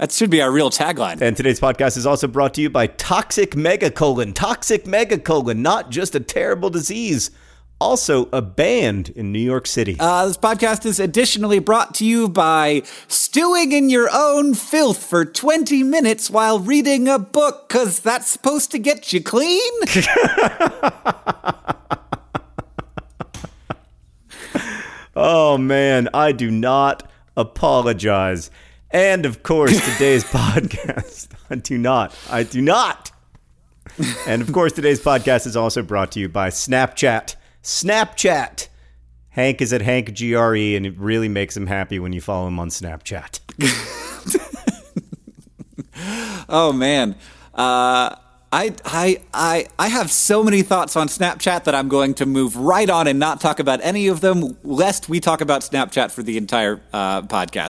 that 0.00 0.10
should 0.10 0.30
be 0.30 0.40
our 0.40 0.50
real 0.50 0.70
tagline. 0.70 1.20
And 1.20 1.36
today's 1.36 1.60
podcast 1.60 1.98
is 1.98 2.06
also 2.06 2.26
brought 2.26 2.54
to 2.54 2.62
you 2.62 2.70
by 2.70 2.86
Toxic 2.86 3.50
Megacolon. 3.50 4.34
Toxic 4.34 4.84
Megacolon, 4.84 5.58
not 5.58 5.90
just 5.90 6.14
a 6.14 6.20
terrible 6.20 6.70
disease, 6.70 7.30
also 7.78 8.30
a 8.32 8.40
band 8.40 9.10
in 9.10 9.30
New 9.30 9.38
York 9.38 9.66
City. 9.66 9.98
Uh, 10.00 10.26
this 10.26 10.38
podcast 10.38 10.86
is 10.86 10.98
additionally 10.98 11.58
brought 11.58 11.92
to 11.96 12.06
you 12.06 12.30
by 12.30 12.80
stewing 13.08 13.72
in 13.72 13.90
your 13.90 14.08
own 14.10 14.54
filth 14.54 15.04
for 15.04 15.26
20 15.26 15.82
minutes 15.82 16.30
while 16.30 16.58
reading 16.58 17.06
a 17.06 17.18
book, 17.18 17.68
because 17.68 18.00
that's 18.00 18.28
supposed 18.28 18.70
to 18.70 18.78
get 18.78 19.12
you 19.12 19.22
clean. 19.22 19.60
oh, 25.14 25.58
man, 25.58 26.08
I 26.14 26.32
do 26.32 26.50
not 26.50 27.06
apologize. 27.36 28.50
And 28.90 29.24
of 29.24 29.42
course, 29.42 29.72
today's 29.92 30.24
podcast. 30.32 31.28
I 31.50 31.56
do 31.56 31.78
not. 31.78 32.16
I 32.30 32.42
do 32.42 32.60
not. 32.60 33.12
And 34.26 34.42
of 34.42 34.52
course, 34.52 34.72
today's 34.72 35.00
podcast 35.00 35.46
is 35.46 35.56
also 35.56 35.82
brought 35.82 36.12
to 36.12 36.20
you 36.20 36.28
by 36.28 36.50
Snapchat. 36.50 37.36
Snapchat. 37.62 38.68
Hank 39.30 39.60
is 39.60 39.72
at 39.72 39.82
Hank 39.82 40.16
GRE, 40.18 40.76
and 40.76 40.86
it 40.86 40.96
really 40.98 41.28
makes 41.28 41.56
him 41.56 41.66
happy 41.66 41.98
when 41.98 42.12
you 42.12 42.20
follow 42.20 42.48
him 42.48 42.58
on 42.58 42.68
Snapchat. 42.68 43.38
oh 46.48 46.72
man, 46.72 47.14
uh, 47.54 48.16
I 48.52 48.74
I 48.84 49.20
I 49.32 49.68
I 49.78 49.88
have 49.88 50.10
so 50.10 50.42
many 50.42 50.62
thoughts 50.62 50.96
on 50.96 51.06
Snapchat 51.06 51.64
that 51.64 51.74
I'm 51.74 51.88
going 51.88 52.14
to 52.14 52.26
move 52.26 52.56
right 52.56 52.90
on 52.90 53.06
and 53.06 53.20
not 53.20 53.40
talk 53.40 53.60
about 53.60 53.80
any 53.82 54.08
of 54.08 54.20
them, 54.20 54.56
lest 54.64 55.08
we 55.08 55.20
talk 55.20 55.40
about 55.40 55.62
Snapchat 55.62 56.10
for 56.10 56.24
the 56.24 56.36
entire 56.36 56.80
uh, 56.92 57.22
podcast. 57.22 57.69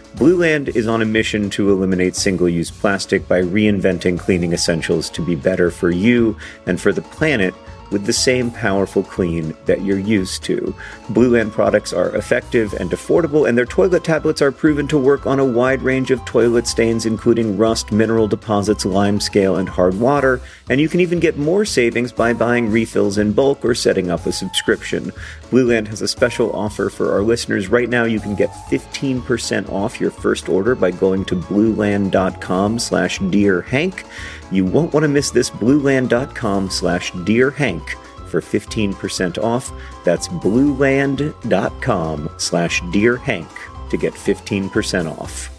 Blueland 0.15 0.75
is 0.75 0.87
on 0.87 1.01
a 1.01 1.05
mission 1.05 1.49
to 1.51 1.71
eliminate 1.71 2.15
single 2.15 2.49
use 2.49 2.69
plastic 2.69 3.27
by 3.27 3.41
reinventing 3.41 4.19
cleaning 4.19 4.53
essentials 4.53 5.09
to 5.11 5.25
be 5.25 5.35
better 5.35 5.71
for 5.71 5.89
you 5.89 6.37
and 6.65 6.79
for 6.79 6.91
the 6.91 7.01
planet 7.01 7.53
with 7.91 8.05
the 8.05 8.13
same 8.13 8.49
powerful 8.49 9.03
clean 9.03 9.55
that 9.65 9.81
you're 9.81 9.99
used 9.99 10.43
to. 10.43 10.73
Blueland 11.09 11.51
products 11.51 11.93
are 11.93 12.15
effective 12.15 12.73
and 12.73 12.89
affordable, 12.91 13.47
and 13.47 13.57
their 13.57 13.65
toilet 13.65 14.03
tablets 14.03 14.41
are 14.41 14.51
proven 14.51 14.87
to 14.87 14.97
work 14.97 15.27
on 15.27 15.39
a 15.39 15.45
wide 15.45 15.81
range 15.81 16.09
of 16.09 16.23
toilet 16.25 16.67
stains, 16.67 17.05
including 17.05 17.57
rust, 17.57 17.91
mineral 17.91 18.27
deposits, 18.27 18.85
lime 18.85 19.19
scale, 19.19 19.57
and 19.57 19.67
hard 19.67 19.99
water. 19.99 20.41
And 20.71 20.79
you 20.79 20.87
can 20.87 21.01
even 21.01 21.19
get 21.19 21.37
more 21.37 21.65
savings 21.65 22.13
by 22.13 22.31
buying 22.31 22.71
refills 22.71 23.17
in 23.17 23.33
bulk 23.33 23.65
or 23.65 23.75
setting 23.75 24.09
up 24.09 24.25
a 24.25 24.31
subscription. 24.31 25.11
Blueland 25.49 25.87
has 25.87 26.01
a 26.01 26.07
special 26.07 26.49
offer 26.53 26.89
for 26.89 27.11
our 27.11 27.21
listeners. 27.21 27.67
Right 27.67 27.89
now, 27.89 28.05
you 28.05 28.21
can 28.21 28.35
get 28.35 28.51
15% 28.69 29.69
off 29.69 29.99
your 29.99 30.11
first 30.11 30.47
order 30.47 30.73
by 30.73 30.91
going 30.91 31.25
to 31.25 31.35
blueland.com 31.35 32.79
slash 32.79 33.19
dearhank. 33.19 34.05
You 34.49 34.63
won't 34.63 34.93
want 34.93 35.03
to 35.03 35.09
miss 35.09 35.29
this 35.29 35.49
blueland.com 35.49 36.69
slash 36.69 37.11
dearhank 37.11 37.89
for 38.29 38.39
15% 38.39 39.39
off. 39.39 39.73
That's 40.05 40.29
blueland.com 40.29 42.29
slash 42.37 42.81
dearhank 42.83 43.89
to 43.89 43.97
get 43.97 44.13
15% 44.13 45.19
off. 45.19 45.50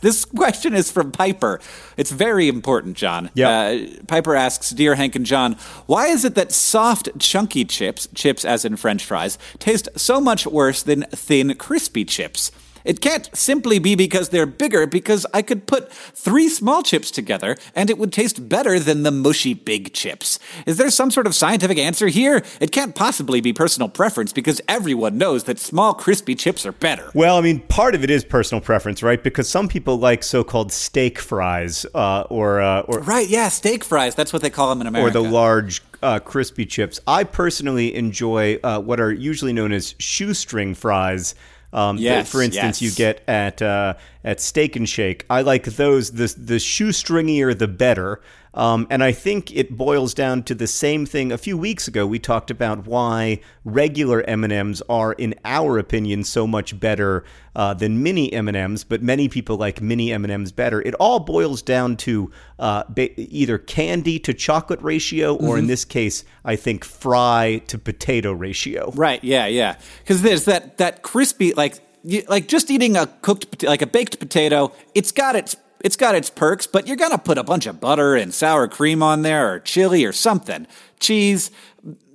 This 0.00 0.24
question 0.24 0.74
is 0.74 0.90
from 0.90 1.12
Piper. 1.12 1.60
It's 1.96 2.10
very 2.10 2.48
important, 2.48 2.96
John. 2.96 3.30
Yeah. 3.34 3.48
Uh, 3.48 3.86
Piper 4.06 4.34
asks, 4.34 4.70
Dear 4.70 4.94
Hank 4.94 5.16
and 5.16 5.26
John, 5.26 5.54
why 5.86 6.06
is 6.06 6.24
it 6.24 6.34
that 6.34 6.52
soft, 6.52 7.08
chunky 7.18 7.64
chips, 7.64 8.08
chips 8.14 8.44
as 8.44 8.64
in 8.64 8.76
French 8.76 9.04
fries, 9.04 9.38
taste 9.58 9.88
so 9.96 10.20
much 10.20 10.46
worse 10.46 10.82
than 10.82 11.02
thin, 11.10 11.54
crispy 11.56 12.04
chips? 12.04 12.50
It 12.88 13.02
can't 13.02 13.28
simply 13.36 13.78
be 13.78 13.94
because 13.94 14.30
they're 14.30 14.46
bigger, 14.46 14.86
because 14.86 15.26
I 15.34 15.42
could 15.42 15.66
put 15.66 15.92
three 15.92 16.48
small 16.48 16.82
chips 16.82 17.10
together 17.10 17.58
and 17.74 17.90
it 17.90 17.98
would 17.98 18.14
taste 18.14 18.48
better 18.48 18.78
than 18.80 19.02
the 19.02 19.10
mushy 19.10 19.52
big 19.52 19.92
chips. 19.92 20.38
Is 20.64 20.78
there 20.78 20.88
some 20.88 21.10
sort 21.10 21.26
of 21.26 21.34
scientific 21.34 21.76
answer 21.76 22.06
here? 22.06 22.42
It 22.62 22.72
can't 22.72 22.94
possibly 22.94 23.42
be 23.42 23.52
personal 23.52 23.90
preference 23.90 24.32
because 24.32 24.62
everyone 24.68 25.18
knows 25.18 25.44
that 25.44 25.58
small, 25.58 25.92
crispy 25.92 26.34
chips 26.34 26.64
are 26.64 26.72
better. 26.72 27.10
Well, 27.14 27.36
I 27.36 27.42
mean, 27.42 27.60
part 27.60 27.94
of 27.94 28.04
it 28.04 28.08
is 28.10 28.24
personal 28.24 28.62
preference, 28.62 29.02
right? 29.02 29.22
Because 29.22 29.50
some 29.50 29.68
people 29.68 29.98
like 29.98 30.22
so-called 30.22 30.72
steak 30.72 31.18
fries, 31.18 31.84
uh, 31.94 32.22
or 32.30 32.62
uh, 32.62 32.80
or 32.88 33.00
Right, 33.00 33.28
yeah, 33.28 33.50
steak 33.50 33.84
fries. 33.84 34.14
That's 34.14 34.32
what 34.32 34.40
they 34.40 34.48
call 34.50 34.70
them 34.70 34.80
in 34.80 34.86
America. 34.86 35.18
or 35.18 35.22
the 35.22 35.28
large 35.28 35.82
uh, 36.02 36.20
crispy 36.20 36.64
chips. 36.64 37.00
I 37.06 37.24
personally 37.24 37.94
enjoy 37.94 38.58
uh, 38.64 38.80
what 38.80 38.98
are 38.98 39.12
usually 39.12 39.52
known 39.52 39.72
as 39.72 39.94
shoestring 39.98 40.74
fries. 40.74 41.34
Um, 41.72 41.96
that, 41.96 42.02
Yes, 42.02 42.32
for 42.32 42.42
instance, 42.42 42.80
yes. 42.80 42.90
you 42.90 42.96
get 42.96 43.22
at 43.28 43.60
uh, 43.60 43.94
at 44.24 44.40
Steak 44.40 44.76
and 44.76 44.88
Shake. 44.88 45.26
I 45.28 45.42
like 45.42 45.64
those. 45.64 46.12
The 46.12 46.34
the 46.38 46.56
shoestringier, 46.56 47.56
the 47.58 47.68
better. 47.68 48.20
Um, 48.58 48.88
and 48.90 49.04
I 49.04 49.12
think 49.12 49.54
it 49.54 49.76
boils 49.76 50.14
down 50.14 50.42
to 50.42 50.54
the 50.54 50.66
same 50.66 51.06
thing. 51.06 51.30
A 51.30 51.38
few 51.38 51.56
weeks 51.56 51.86
ago, 51.86 52.08
we 52.08 52.18
talked 52.18 52.50
about 52.50 52.88
why 52.88 53.40
regular 53.64 54.22
M 54.22 54.42
and 54.42 54.52
M's 54.52 54.82
are, 54.88 55.12
in 55.12 55.36
our 55.44 55.78
opinion, 55.78 56.24
so 56.24 56.44
much 56.44 56.78
better 56.80 57.24
uh, 57.54 57.74
than 57.74 58.02
mini 58.02 58.32
M 58.32 58.48
and 58.48 58.56
M's. 58.56 58.82
But 58.82 59.00
many 59.00 59.28
people 59.28 59.56
like 59.56 59.80
mini 59.80 60.12
M 60.12 60.24
and 60.24 60.32
M's 60.32 60.50
better. 60.50 60.82
It 60.82 60.94
all 60.94 61.20
boils 61.20 61.62
down 61.62 61.96
to 61.98 62.32
uh, 62.58 62.82
ba- 62.88 63.18
either 63.20 63.58
candy 63.58 64.18
to 64.18 64.34
chocolate 64.34 64.82
ratio, 64.82 65.36
or 65.36 65.56
in 65.56 65.68
this 65.68 65.84
case, 65.84 66.24
I 66.44 66.56
think 66.56 66.84
fry 66.84 67.62
to 67.68 67.78
potato 67.78 68.32
ratio. 68.32 68.90
Right. 68.96 69.22
Yeah. 69.22 69.46
Yeah. 69.46 69.76
Because 70.00 70.22
there's 70.22 70.46
that 70.46 70.78
that 70.78 71.02
crispy 71.02 71.54
like 71.54 71.78
you, 72.02 72.24
like 72.28 72.48
just 72.48 72.72
eating 72.72 72.96
a 72.96 73.06
cooked 73.06 73.62
like 73.62 73.82
a 73.82 73.86
baked 73.86 74.18
potato. 74.18 74.72
It's 74.96 75.12
got 75.12 75.36
its 75.36 75.54
it's 75.80 75.96
got 75.96 76.14
its 76.14 76.30
perks, 76.30 76.66
but 76.66 76.86
you're 76.86 76.96
gonna 76.96 77.18
put 77.18 77.38
a 77.38 77.44
bunch 77.44 77.66
of 77.66 77.80
butter 77.80 78.14
and 78.14 78.34
sour 78.34 78.68
cream 78.68 79.02
on 79.02 79.22
there, 79.22 79.54
or 79.54 79.60
chili, 79.60 80.04
or 80.04 80.12
something, 80.12 80.66
cheese, 81.00 81.50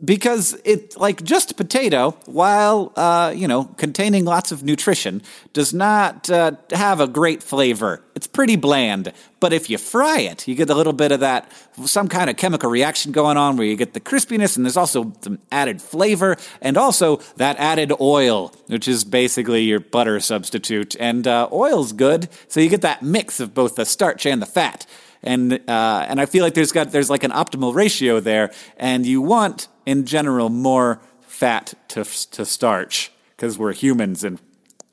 because 0.04 0.60
it 0.66 0.98
like 0.98 1.24
just 1.24 1.56
potato, 1.56 2.12
while 2.26 2.92
uh, 2.96 3.34
you 3.36 3.48
know 3.48 3.66
containing 3.78 4.26
lots 4.26 4.52
of 4.52 4.64
nutrition, 4.64 5.22
does 5.54 5.74
not 5.74 6.30
uh, 6.30 6.52
have 6.72 7.00
a 7.00 7.08
great 7.08 7.42
flavor. 7.42 8.02
It's 8.16 8.28
pretty 8.28 8.56
bland. 8.56 9.14
But 9.40 9.54
if 9.54 9.70
you 9.70 9.78
fry 9.78 10.20
it, 10.20 10.48
you 10.48 10.56
get 10.56 10.70
a 10.70 10.76
little 10.76 10.94
bit 10.94 11.12
of 11.12 11.20
that 11.22 11.52
some 11.86 12.08
kind 12.08 12.30
of 12.30 12.38
chemical 12.38 12.70
reaction 12.70 13.12
going 13.12 13.38
on 13.38 13.58
where 13.58 13.66
you 13.66 13.76
get 13.76 13.94
the 13.94 14.00
crispiness 14.00 14.56
and 14.56 14.66
there's 14.66 14.78
also 14.78 15.12
some 15.22 15.40
added 15.52 15.82
flavor 15.82 16.38
and 16.62 16.78
also 16.78 17.18
that 17.38 17.58
added 17.58 17.92
oil, 18.00 18.54
which 18.68 18.88
is 18.88 19.04
basically 19.04 19.64
your 19.64 19.80
butter 19.80 20.20
substitute. 20.20 20.96
And 21.00 21.28
uh, 21.28 21.50
oil's 21.52 21.92
good, 21.92 22.30
so 22.48 22.60
you 22.60 22.70
get 22.70 22.82
that 22.82 23.02
mix 23.02 23.40
of 23.40 23.54
both 23.54 23.76
the 23.76 23.86
starch 23.86 24.26
and 24.26 24.42
the 24.42 24.46
fat 24.46 24.86
and 25.24 25.54
uh, 25.54 26.06
and 26.08 26.20
I 26.20 26.26
feel 26.26 26.44
like 26.44 26.54
there's 26.54 26.72
got 26.72 26.92
there's 26.92 27.10
like 27.10 27.24
an 27.24 27.32
optimal 27.32 27.74
ratio 27.74 28.20
there, 28.20 28.52
and 28.78 29.06
you 29.06 29.22
want 29.22 29.68
in 29.86 30.06
general 30.06 30.50
more 30.50 31.02
fat 31.22 31.74
to 31.90 32.04
to 32.04 32.46
starch 32.46 33.12
because 33.36 33.58
we're 33.58 33.74
humans 33.74 34.24
and 34.24 34.40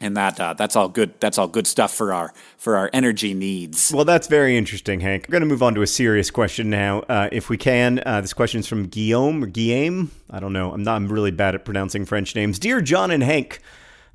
and 0.01 0.17
that 0.17 0.41
uh, 0.41 0.55
that's 0.55 0.77
all 0.77 0.89
good 0.89 1.13
that's 1.21 1.39
all 1.39 1.49
good 1.49 1.67
stuff 1.67 1.93
for 1.93 2.13
our 2.13 2.33
for 2.57 2.77
our 2.77 2.91
energy 2.93 3.35
needs. 3.35 3.93
Well, 3.95 4.05
that's 4.05 4.27
very 4.27 4.57
interesting, 4.57 5.01
Hank. 5.01 5.27
We're 5.29 5.33
going 5.33 5.43
to 5.43 5.47
move 5.47 5.63
on 5.63 5.75
to 5.75 5.83
a 5.83 5.87
serious 5.87 6.31
question 6.31 6.71
now, 6.71 7.01
uh, 7.01 7.29
if 7.31 7.49
we 7.49 7.57
can. 7.57 8.03
Uh, 8.05 8.21
this 8.21 8.33
question 8.33 8.61
is 8.61 8.67
from 8.67 8.87
Guillaume 8.87 9.45
or 9.45 9.47
Guillaume. 9.47 10.11
I 10.31 10.41
don't 10.41 10.53
know. 10.53 10.73
I'm 10.73 10.83
not. 10.83 10.97
I'm 10.97 11.09
really 11.09 11.31
bad 11.31 11.55
at 11.55 11.65
pronouncing 11.65 12.07
French 12.07 12.35
names. 12.35 12.59
Dear 12.59 12.81
John 12.81 13.11
and 13.11 13.23
Hank. 13.23 13.61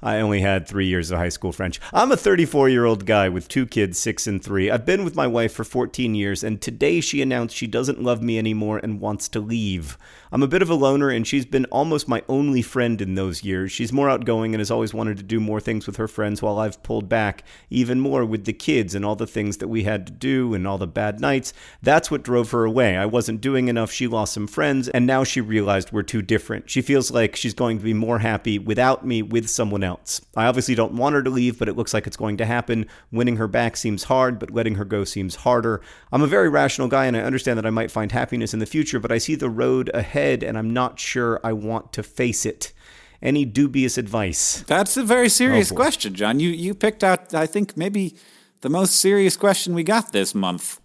I 0.02 0.20
only 0.20 0.42
had 0.42 0.68
three 0.68 0.88
years 0.88 1.10
of 1.10 1.18
high 1.18 1.30
school 1.30 1.52
French. 1.52 1.80
I'm 1.94 2.12
a 2.12 2.18
34 2.18 2.70
year 2.70 2.86
old 2.86 3.06
guy 3.06 3.30
with 3.30 3.48
two 3.48 3.66
kids, 3.66 3.98
six 3.98 4.28
and 4.28 4.44
three. 4.44 4.70
I've 4.70 4.86
been 4.86 5.06
with 5.06 5.16
my 5.16 5.26
wife 5.26 5.54
for 5.54 5.64
14 5.64 6.14
years, 6.14 6.44
and 6.44 6.62
today 6.62 7.00
she 7.00 7.22
announced 7.22 7.56
she 7.56 7.66
doesn't 7.66 8.04
love 8.04 8.22
me 8.22 8.38
anymore 8.38 8.80
and 8.84 9.00
wants 9.00 9.30
to 9.30 9.40
leave. 9.40 9.98
I'm 10.32 10.44
a 10.44 10.48
bit 10.48 10.62
of 10.62 10.70
a 10.70 10.76
loner, 10.76 11.10
and 11.10 11.26
she's 11.26 11.46
been 11.46 11.66
almost 11.66 12.10
my 12.10 12.22
only 12.28 12.62
friend 12.62 13.02
in 13.02 13.16
those 13.16 13.44
years. 13.44 13.72
She's 13.72 13.94
more 13.94 14.10
outgoing 14.10 14.54
and 14.54 14.60
has 14.60 14.70
always 14.70 14.94
wanted 14.94 15.16
to 15.18 15.24
do 15.24 15.40
more 15.40 15.62
things 15.62 15.88
with 15.88 15.96
her 15.96 16.10
friends, 16.10 16.42
while 16.42 16.60
I've 16.60 16.84
pulled 16.84 17.08
back 17.08 17.44
even 17.70 18.02
more 18.02 18.26
with 18.26 18.44
the 18.44 18.54
kids 18.54 18.96
and 18.96 19.06
all 19.06 19.16
the 19.16 19.26
things 19.26 19.58
that 19.58 19.70
we 19.70 19.84
had 19.84 20.06
to 20.08 20.14
do 20.14 20.54
and 20.54 20.68
all 20.68 20.78
the 20.78 20.88
bad 20.88 21.22
nights. 21.22 21.54
That's 21.82 22.12
what 22.12 22.24
drove 22.24 22.52
her 22.52 22.66
away. 22.66 22.98
I 22.98 23.06
wasn't 23.06 23.40
doing 23.40 23.70
enough. 23.70 23.92
She 23.92 24.08
lost 24.08 24.34
some 24.34 24.48
friends, 24.48 24.90
and 24.90 25.08
now 25.08 25.24
she 25.24 25.40
realized 25.40 25.94
we're 25.94 26.04
too 26.04 26.22
different. 26.22 26.70
She 26.70 26.82
feels 26.82 27.12
like 27.12 27.36
she's 27.36 27.54
going 27.54 27.78
to 27.78 27.84
be 27.84 27.94
more 27.94 28.20
happy 28.20 28.60
without 28.60 29.06
me 29.06 29.22
with 29.22 29.50
someone 29.50 29.84
else. 29.84 29.95
I 30.36 30.46
obviously 30.46 30.76
don't 30.76 30.94
want 30.94 31.16
her 31.16 31.24
to 31.24 31.30
leave, 31.30 31.60
but 31.60 31.70
it 31.70 31.76
looks 31.76 31.94
like 31.94 32.08
it's 32.08 32.18
going 32.18 32.38
to 32.38 32.46
happen. 32.46 32.88
Winning 33.12 33.38
her 33.38 33.48
back 33.48 33.78
seems 33.78 34.06
hard, 34.06 34.40
but 34.40 34.52
letting 34.52 34.76
her 34.76 34.86
go 34.86 35.04
seems 35.04 35.38
harder. 35.38 35.82
I'm 36.12 36.22
a 36.22 36.28
very 36.28 36.50
rational 36.50 36.88
guy, 36.88 37.06
and 37.06 37.16
I 37.16 37.22
understand 37.22 37.58
that 37.58 37.66
I 37.66 37.72
might 37.72 37.92
find 37.92 38.12
happiness 38.12 38.54
in 38.54 38.60
the 38.60 38.66
future, 38.66 39.00
but 39.00 39.12
I 39.12 39.18
see 39.18 39.36
the 39.36 39.50
road 39.50 39.90
ahead, 39.94 40.44
and 40.44 40.58
I'm 40.58 40.72
not 40.72 41.00
sure 41.00 41.40
I 41.44 41.54
want 41.54 41.94
to 41.94 42.04
face 42.04 42.46
it. 42.46 42.74
Any 43.22 43.46
dubious 43.46 43.98
advice? 43.98 44.64
That's 44.68 44.98
a 44.98 45.04
very 45.04 45.30
serious 45.30 45.72
oh, 45.72 45.76
boy. 45.76 45.84
question, 45.84 46.14
John. 46.14 46.40
You 46.40 46.50
you 46.50 46.76
picked 46.76 47.04
out 47.04 47.34
I 47.34 47.48
think 47.48 47.76
maybe 47.76 48.16
the 48.62 48.70
most 48.70 48.98
serious 48.98 49.38
question 49.38 49.74
we 49.74 49.84
got 49.84 50.12
this 50.12 50.36
month. 50.36 50.80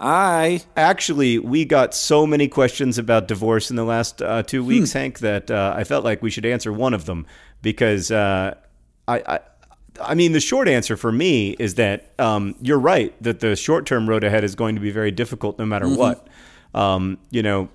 I 0.00 0.62
Actually, 0.78 1.38
we 1.38 1.66
got 1.66 1.94
so 1.94 2.26
many 2.26 2.48
questions 2.48 2.96
about 2.96 3.28
divorce 3.28 3.68
in 3.68 3.76
the 3.76 3.84
last 3.84 4.22
uh, 4.22 4.42
two 4.42 4.64
weeks, 4.64 4.94
Hank, 4.94 5.18
that 5.18 5.50
uh, 5.50 5.74
I 5.76 5.84
felt 5.84 6.04
like 6.04 6.22
we 6.22 6.30
should 6.30 6.46
answer 6.46 6.72
one 6.72 6.94
of 6.94 7.04
them 7.04 7.26
because 7.60 8.10
uh, 8.10 8.54
I, 9.06 9.18
I, 9.26 9.40
I 10.00 10.14
mean, 10.14 10.32
the 10.32 10.40
short 10.40 10.68
answer 10.68 10.96
for 10.96 11.12
me 11.12 11.50
is 11.50 11.74
that 11.74 12.14
um, 12.18 12.54
you're 12.62 12.78
right 12.78 13.14
that 13.22 13.40
the 13.40 13.54
short 13.54 13.84
term 13.84 14.08
road 14.08 14.24
ahead 14.24 14.42
is 14.42 14.54
going 14.54 14.74
to 14.74 14.80
be 14.80 14.90
very 14.90 15.10
difficult 15.10 15.58
no 15.58 15.66
matter 15.66 15.86
what. 15.86 16.26
Um, 16.74 17.18
you 17.30 17.42
know, 17.42 17.68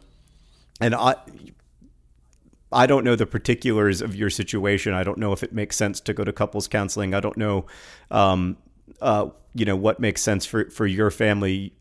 and 0.82 0.96
I. 0.96 1.16
I 2.72 2.88
don't 2.88 3.06
know 3.06 3.16
the 3.16 3.28
particulars 3.28 4.02
of 4.02 4.16
your 4.16 4.30
situation. 4.30 4.94
I 4.94 5.04
don't 5.04 5.18
know 5.18 5.32
if 5.32 5.44
it 5.44 5.54
makes 5.54 5.78
sense 5.78 6.02
to 6.02 6.14
go 6.14 6.26
to 6.26 6.34
couples 6.34 6.68
counseling. 6.68 7.14
I 7.14 7.22
don't 7.22 7.38
know, 7.38 7.68
um, 8.12 8.58
uh, 9.00 9.30
you 9.54 9.64
know, 9.64 9.78
what 9.78 10.02
makes 10.02 10.22
sense 10.22 10.46
for, 10.46 10.70
for 10.70 10.86
your 10.86 11.10
family 11.10 11.72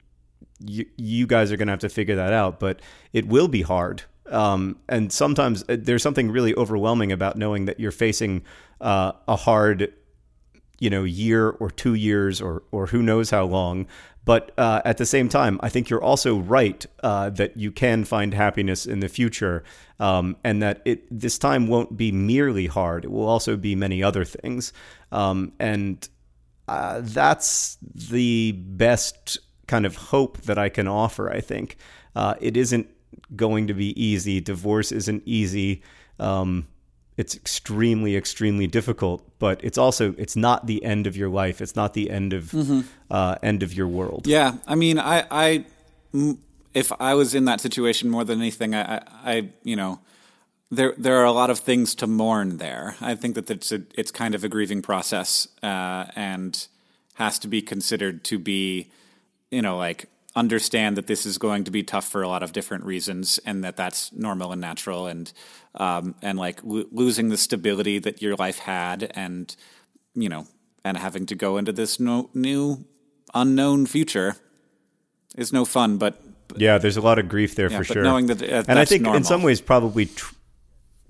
you, 0.67 0.87
you 0.97 1.27
guys 1.27 1.53
are 1.53 1.57
going 1.57 1.69
to 1.69 1.73
have 1.73 1.81
to 1.81 1.89
figure 1.89 2.17
that 2.17 2.33
out, 2.33 2.61
but 2.61 2.81
it 3.13 3.27
will 3.27 3.49
be 3.49 3.63
hard. 3.63 4.03
Um, 4.31 4.79
and 4.89 5.13
sometimes 5.13 5.65
uh, 5.69 5.77
there's 5.79 6.03
something 6.03 6.31
really 6.31 6.55
overwhelming 6.55 7.13
about 7.13 7.37
knowing 7.37 7.67
that 7.67 7.79
you're 7.79 7.93
facing 7.93 8.43
uh, 8.81 9.13
a 9.29 9.37
hard 9.37 9.93
you 10.81 10.91
know 10.91 11.05
year 11.05 11.51
or 11.51 11.71
two 11.71 11.95
years 11.95 12.41
or 12.41 12.63
or 12.73 12.87
who 12.87 13.03
knows 13.03 13.31
how 13.31 13.45
long. 13.45 13.87
But 14.25 14.53
uh, 14.57 14.81
at 14.87 14.97
the 14.97 15.05
same 15.05 15.29
time, 15.29 15.61
I 15.63 15.69
think 15.69 15.91
you're 15.91 16.03
also 16.03 16.39
right 16.39 16.85
uh, 17.03 17.29
that 17.31 17.59
you 17.59 17.71
can 17.71 18.05
find 18.05 18.33
happiness 18.33 18.87
in 18.87 19.01
the 19.01 19.09
future, 19.09 19.65
um, 20.01 20.37
and 20.43 20.63
that 20.63 20.81
it 20.85 21.07
this 21.11 21.39
time 21.39 21.69
won't 21.69 21.97
be 21.97 22.11
merely 22.11 22.67
hard. 22.67 23.05
It 23.05 23.11
will 23.11 23.29
also 23.29 23.57
be 23.57 23.75
many 23.75 24.03
other 24.03 24.25
things, 24.25 24.73
um, 25.13 25.53
and 25.59 26.09
uh, 26.69 27.01
that's 27.03 27.77
the 27.83 28.53
best 28.53 29.39
kind 29.67 29.87
of 29.87 29.97
hope 29.97 30.39
that 30.43 30.59
I 30.59 30.69
can 30.69 30.89
offer. 30.89 31.31
I 31.31 31.41
think 31.41 31.77
uh, 32.15 32.35
it 32.41 32.57
isn't 32.57 32.89
going 33.37 33.67
to 33.69 33.75
be 33.75 34.01
easy. 34.03 34.41
Divorce 34.41 34.93
isn't 34.93 35.23
easy. 35.25 35.83
Um, 36.19 36.67
it's 37.17 37.37
extremely 37.37 38.17
extremely 38.17 38.67
difficult 38.67 39.23
but 39.39 39.63
it's 39.63 39.79
also 39.79 40.15
it's 40.19 40.37
not 40.37 40.67
the 40.67 40.85
end 40.85 41.07
of 41.07 41.17
your 41.17 41.29
life 41.29 41.61
it's 41.61 41.77
not 41.77 41.95
the 41.95 42.11
end 42.11 42.33
of 42.33 42.45
mm-hmm. 42.47 42.81
uh, 43.11 43.37
end 43.43 43.63
of 43.63 43.73
your 43.73 43.87
world 43.87 44.27
yeah 44.27 44.57
i 44.67 44.75
mean 44.75 44.99
i 44.99 45.25
i 45.31 45.65
if 46.75 46.93
i 47.01 47.15
was 47.15 47.35
in 47.35 47.45
that 47.45 47.61
situation 47.61 48.11
more 48.11 48.25
than 48.25 48.41
anything 48.41 48.75
i 48.75 48.97
i, 48.97 49.03
I 49.25 49.49
you 49.63 49.77
know 49.77 50.01
there 50.71 50.95
there 50.99 51.17
are 51.19 51.25
a 51.25 51.33
lot 51.33 51.51
of 51.51 51.59
things 51.59 51.95
to 51.97 52.07
mourn 52.07 52.59
there 52.59 52.97
i 53.01 53.15
think 53.15 53.35
that 53.37 53.51
it's 53.51 53.71
a, 53.71 53.83
it's 53.97 54.11
kind 54.11 54.35
of 54.35 54.43
a 54.45 54.49
grieving 54.49 54.83
process 54.83 55.47
uh, 55.63 56.07
and 56.17 56.67
has 57.15 57.39
to 57.39 57.49
be 57.49 57.63
considered 57.63 58.25
to 58.25 58.39
be 58.39 58.91
you 59.55 59.63
know 59.63 59.77
like 59.77 60.07
understand 60.37 60.97
that 60.97 61.07
this 61.07 61.25
is 61.25 61.39
going 61.39 61.63
to 61.63 61.71
be 61.71 61.83
tough 61.83 62.09
for 62.09 62.23
a 62.23 62.29
lot 62.29 62.43
of 62.43 62.53
different 62.53 62.85
reasons 62.85 63.39
and 63.47 63.63
that 63.63 63.77
that's 63.77 64.13
normal 64.13 64.51
and 64.51 64.61
natural 64.61 65.07
and 65.07 65.33
um, 65.77 66.15
and 66.23 66.39
like 66.39 66.61
lo- 66.65 66.87
losing 66.91 67.29
the 67.29 67.37
stability 67.37 68.01
that 68.01 68.21
your 68.21 68.35
life 68.35 68.59
had 68.59 69.13
and 69.15 69.55
you 70.15 70.29
know 70.29 70.47
and 70.85 70.97
having 70.97 71.25
to 71.25 71.35
go 71.35 71.57
into 71.57 71.73
this 71.73 72.01
no, 72.01 72.31
new 72.35 72.85
unknown 73.33 73.87
future 73.87 74.37
is 75.37 75.53
no 75.53 75.65
fun 75.65 75.99
but, 75.99 76.21
yeah 76.57 76.79
there's 76.79 76.97
a 76.97 77.01
lot 77.01 77.19
of 77.19 77.29
grief 77.29 77.55
there 77.55 77.71
yeah, 77.71 77.79
for 77.79 77.85
sure 77.85 78.03
knowing 78.03 78.27
that 78.27 78.43
uh, 78.43 78.65
and 78.69 78.79
i 78.79 78.85
think 78.85 79.03
normal. 79.03 79.17
in 79.17 79.25
some 79.25 79.43
ways 79.43 79.61
probably 79.61 80.07
tr- 80.07 80.35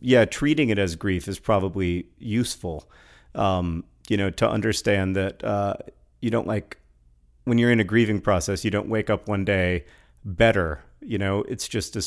yeah 0.00 0.24
treating 0.24 0.68
it 0.68 0.78
as 0.78 0.96
grief 0.96 1.28
is 1.28 1.38
probably 1.38 2.06
useful 2.18 2.88
um, 3.34 3.84
you 4.08 4.16
know 4.18 4.28
to 4.30 4.48
understand 4.48 5.16
that 5.16 5.42
uh, 5.42 5.74
you 6.20 6.30
don't 6.30 6.46
like 6.46 6.78
when 7.44 7.58
you're 7.58 7.70
in 7.70 7.80
a 7.80 7.84
grieving 7.84 8.20
process, 8.20 8.64
you 8.64 8.70
don't 8.70 8.88
wake 8.88 9.10
up 9.10 9.28
one 9.28 9.44
day 9.44 9.84
better. 10.24 10.82
You 11.00 11.18
know, 11.18 11.40
it's 11.42 11.68
just 11.68 11.96
a 11.96 11.98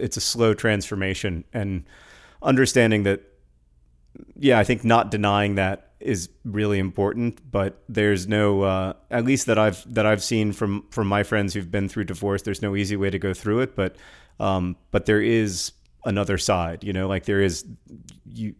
it's 0.00 0.16
a 0.16 0.20
slow 0.20 0.54
transformation, 0.54 1.44
and 1.52 1.84
understanding 2.42 3.04
that. 3.04 3.22
Yeah, 4.34 4.58
I 4.58 4.64
think 4.64 4.84
not 4.84 5.12
denying 5.12 5.54
that 5.54 5.92
is 6.00 6.30
really 6.44 6.78
important. 6.78 7.50
But 7.50 7.82
there's 7.88 8.26
no, 8.26 8.62
uh, 8.62 8.94
at 9.10 9.24
least 9.24 9.46
that 9.46 9.58
I've 9.58 9.94
that 9.94 10.06
I've 10.06 10.22
seen 10.22 10.52
from 10.52 10.86
from 10.90 11.06
my 11.06 11.22
friends 11.22 11.54
who've 11.54 11.70
been 11.70 11.88
through 11.88 12.04
divorce. 12.04 12.42
There's 12.42 12.62
no 12.62 12.74
easy 12.74 12.96
way 12.96 13.10
to 13.10 13.18
go 13.18 13.34
through 13.34 13.60
it, 13.60 13.76
but 13.76 13.96
um, 14.40 14.76
but 14.90 15.06
there 15.06 15.20
is 15.20 15.72
another 16.04 16.38
side. 16.38 16.82
You 16.82 16.92
know, 16.92 17.06
like 17.06 17.26
there 17.26 17.42
is 17.42 17.64
you. 18.24 18.54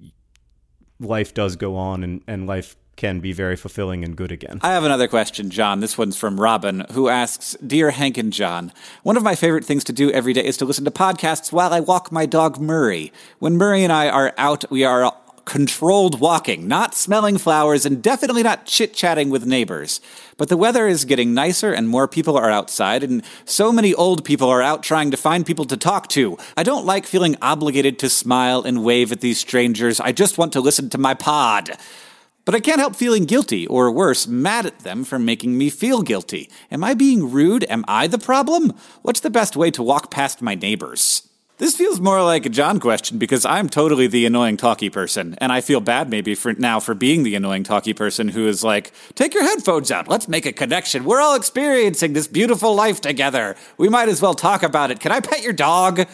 Life 1.01 1.33
does 1.33 1.57
go 1.57 1.77
on, 1.77 2.05
and 2.05 2.23
and 2.27 2.47
life 2.47 2.77
can 3.01 3.19
be 3.19 3.33
very 3.33 3.57
fulfilling 3.57 4.05
and 4.05 4.15
good 4.15 4.31
again. 4.31 4.61
I 4.61 4.75
have 4.75 4.85
another 4.85 5.09
question, 5.09 5.49
John. 5.49 5.81
This 5.81 5.97
one's 5.97 6.19
from 6.19 6.39
Robin, 6.39 6.85
who 6.93 7.09
asks 7.09 7.57
Dear 7.67 7.93
Hank 7.93 8.19
and 8.19 8.31
John, 8.31 8.73
one 9.05 9.17
of 9.17 9.23
my 9.23 9.35
favorite 9.35 9.65
things 9.65 9.85
to 9.85 9.93
do 9.95 10.13
every 10.13 10.35
day 10.35 10.45
is 10.45 10.59
to 10.59 10.67
listen 10.67 10.85
to 10.85 10.91
podcasts 10.91 11.51
while 11.51 11.73
I 11.73 11.81
walk 11.81 12.13
my 12.13 12.27
dog 12.27 12.61
Murray. 12.61 13.11
When 13.39 13.57
Murray 13.57 13.85
and 13.85 13.93
I 13.93 14.11
are 14.11 14.35
out, 14.37 14.71
we 14.71 14.85
are 14.85 15.15
controlled 15.47 16.21
walking, 16.21 16.69
not 16.69 16.95
smelling 16.95 17.39
flowers, 17.39 17.87
and 17.87 18.03
definitely 18.03 18.43
not 18.43 18.67
chit 18.67 18.93
chatting 18.93 19.31
with 19.31 19.47
neighbors. 19.47 20.03
But 20.37 20.51
the 20.51 20.59
weather 20.59 20.87
is 20.87 21.07
getting 21.07 21.33
nicer 21.33 21.73
and 21.73 21.89
more 21.89 22.07
people 22.07 22.37
are 22.37 22.51
outside, 22.51 23.03
and 23.03 23.23
so 23.47 23.73
many 23.73 23.95
old 23.95 24.27
people 24.27 24.51
are 24.51 24.61
out 24.61 24.83
trying 24.83 25.11
to 25.11 25.17
find 25.17 25.47
people 25.47 25.65
to 25.65 25.77
talk 25.79 26.09
to. 26.09 26.37
I 26.55 26.65
don't 26.65 26.85
like 26.85 27.07
feeling 27.07 27.37
obligated 27.41 27.99
to 28.01 28.11
smile 28.11 28.63
and 28.63 28.85
wave 28.85 29.11
at 29.11 29.23
these 29.23 29.41
strangers. 29.41 30.01
I 30.01 30.13
just 30.13 30.37
want 30.37 30.53
to 30.53 30.61
listen 30.61 30.91
to 30.91 30.99
my 30.99 31.15
pod. 31.15 31.79
But 32.45 32.55
I 32.55 32.61
can't 32.61 32.81
help 32.81 32.97
feeling 32.97 33.27
guilty, 33.27 33.67
or 33.67 33.91
worse, 33.91 34.27
mad 34.27 34.67
at 34.67 34.81
them 34.81 35.05
for 35.05 35.19
making 35.19 35.59
me 35.59 35.71
feel 35.71 36.03
guilty. 36.03 36.51
Am 36.71 36.83
I 36.83 36.95
being 36.95 37.31
rude? 37.31 37.65
Am 37.69 37.85
I 37.87 38.07
the 38.07 38.19
problem? 38.19 38.73
What's 39.03 39.21
the 39.21 39.31
best 39.31 39.57
way 39.57 39.71
to 39.73 39.83
walk 39.83 40.11
past 40.11 40.41
my 40.41 40.55
neighbors? 40.55 41.29
This 41.59 41.77
feels 41.77 42.01
more 42.01 42.23
like 42.23 42.47
a 42.47 42.49
John 42.49 42.81
question 42.81 43.19
because 43.19 43.45
I'm 43.45 43.69
totally 43.69 44.07
the 44.07 44.25
annoying 44.25 44.57
talky 44.57 44.89
person, 44.89 45.35
and 45.43 45.53
I 45.53 45.61
feel 45.61 45.83
bad 45.83 46.09
maybe 46.09 46.35
for 46.35 46.55
now 46.55 46.81
for 46.81 46.95
being 46.95 47.23
the 47.23 47.35
annoying 47.35 47.65
talky 47.65 47.93
person 47.93 48.29
who 48.29 48.49
is 48.49 48.65
like, 48.65 48.93
take 49.15 49.35
your 49.35 49.43
headphones 49.43 49.91
out, 49.91 50.09
let's 50.09 50.27
make 50.27 50.47
a 50.47 50.55
connection. 50.55 51.05
We're 51.05 51.21
all 51.21 51.35
experiencing 51.35 52.15
this 52.15 52.27
beautiful 52.27 52.75
life 52.75 53.03
together. 53.03 53.57
We 53.77 53.91
might 53.91 54.09
as 54.09 54.23
well 54.23 54.33
talk 54.33 54.63
about 54.63 54.91
it. 54.91 55.01
Can 55.01 55.13
I 55.13 55.21
pet 55.21 55.43
your 55.43 55.53
dog? 55.53 56.07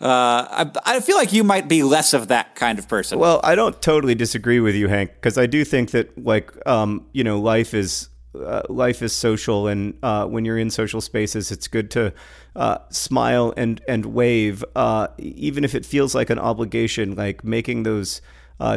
Uh, 0.00 0.66
I, 0.84 0.96
I, 0.96 1.00
feel 1.00 1.16
like 1.16 1.32
you 1.32 1.44
might 1.44 1.68
be 1.68 1.84
less 1.84 2.14
of 2.14 2.28
that 2.28 2.56
kind 2.56 2.78
of 2.80 2.88
person. 2.88 3.18
Well, 3.18 3.40
I 3.44 3.54
don't 3.54 3.80
totally 3.80 4.16
disagree 4.16 4.58
with 4.58 4.74
you, 4.74 4.88
Hank, 4.88 5.12
because 5.14 5.38
I 5.38 5.46
do 5.46 5.64
think 5.64 5.92
that 5.92 6.22
like 6.22 6.52
um, 6.66 7.06
you 7.12 7.22
know 7.22 7.40
life 7.40 7.72
is 7.72 8.08
uh, 8.34 8.62
life 8.68 9.02
is 9.02 9.12
social, 9.12 9.68
and 9.68 9.96
uh, 10.02 10.26
when 10.26 10.44
you're 10.44 10.58
in 10.58 10.68
social 10.68 11.00
spaces, 11.00 11.52
it's 11.52 11.68
good 11.68 11.92
to 11.92 12.12
uh, 12.56 12.78
smile 12.90 13.54
and 13.56 13.80
and 13.86 14.06
wave, 14.06 14.64
uh, 14.74 15.08
even 15.18 15.62
if 15.62 15.76
it 15.76 15.86
feels 15.86 16.12
like 16.12 16.28
an 16.28 16.40
obligation. 16.40 17.14
Like 17.14 17.44
making 17.44 17.84
those 17.84 18.20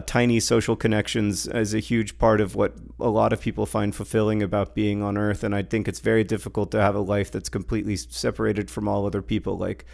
tiny 0.06 0.40
social 0.40 0.76
connections 0.76 1.48
is 1.48 1.74
a 1.74 1.80
huge 1.80 2.20
part 2.20 2.42
of 2.42 2.56
what 2.56 2.76
a 3.00 3.10
lot 3.10 3.34
of 3.34 3.42
people 3.42 3.66
find 3.66 3.96
fulfilling 3.96 4.44
about 4.44 4.76
being 4.76 5.02
on 5.02 5.18
Earth, 5.18 5.44
and 5.44 5.56
I 5.56 5.64
think 5.64 5.88
it's 5.88 6.00
very 6.00 6.24
difficult 6.24 6.70
to 6.72 6.82
have 6.82 6.96
a 6.96 7.00
life 7.00 7.32
that's 7.32 7.50
completely 7.50 7.96
separated 7.96 8.70
from 8.70 8.88
all 8.88 9.08
other 9.08 9.24
people. 9.24 9.58
Like 9.58 9.86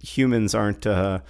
humans 0.00 0.54
aren't 0.54 0.86
uh, 0.86 1.20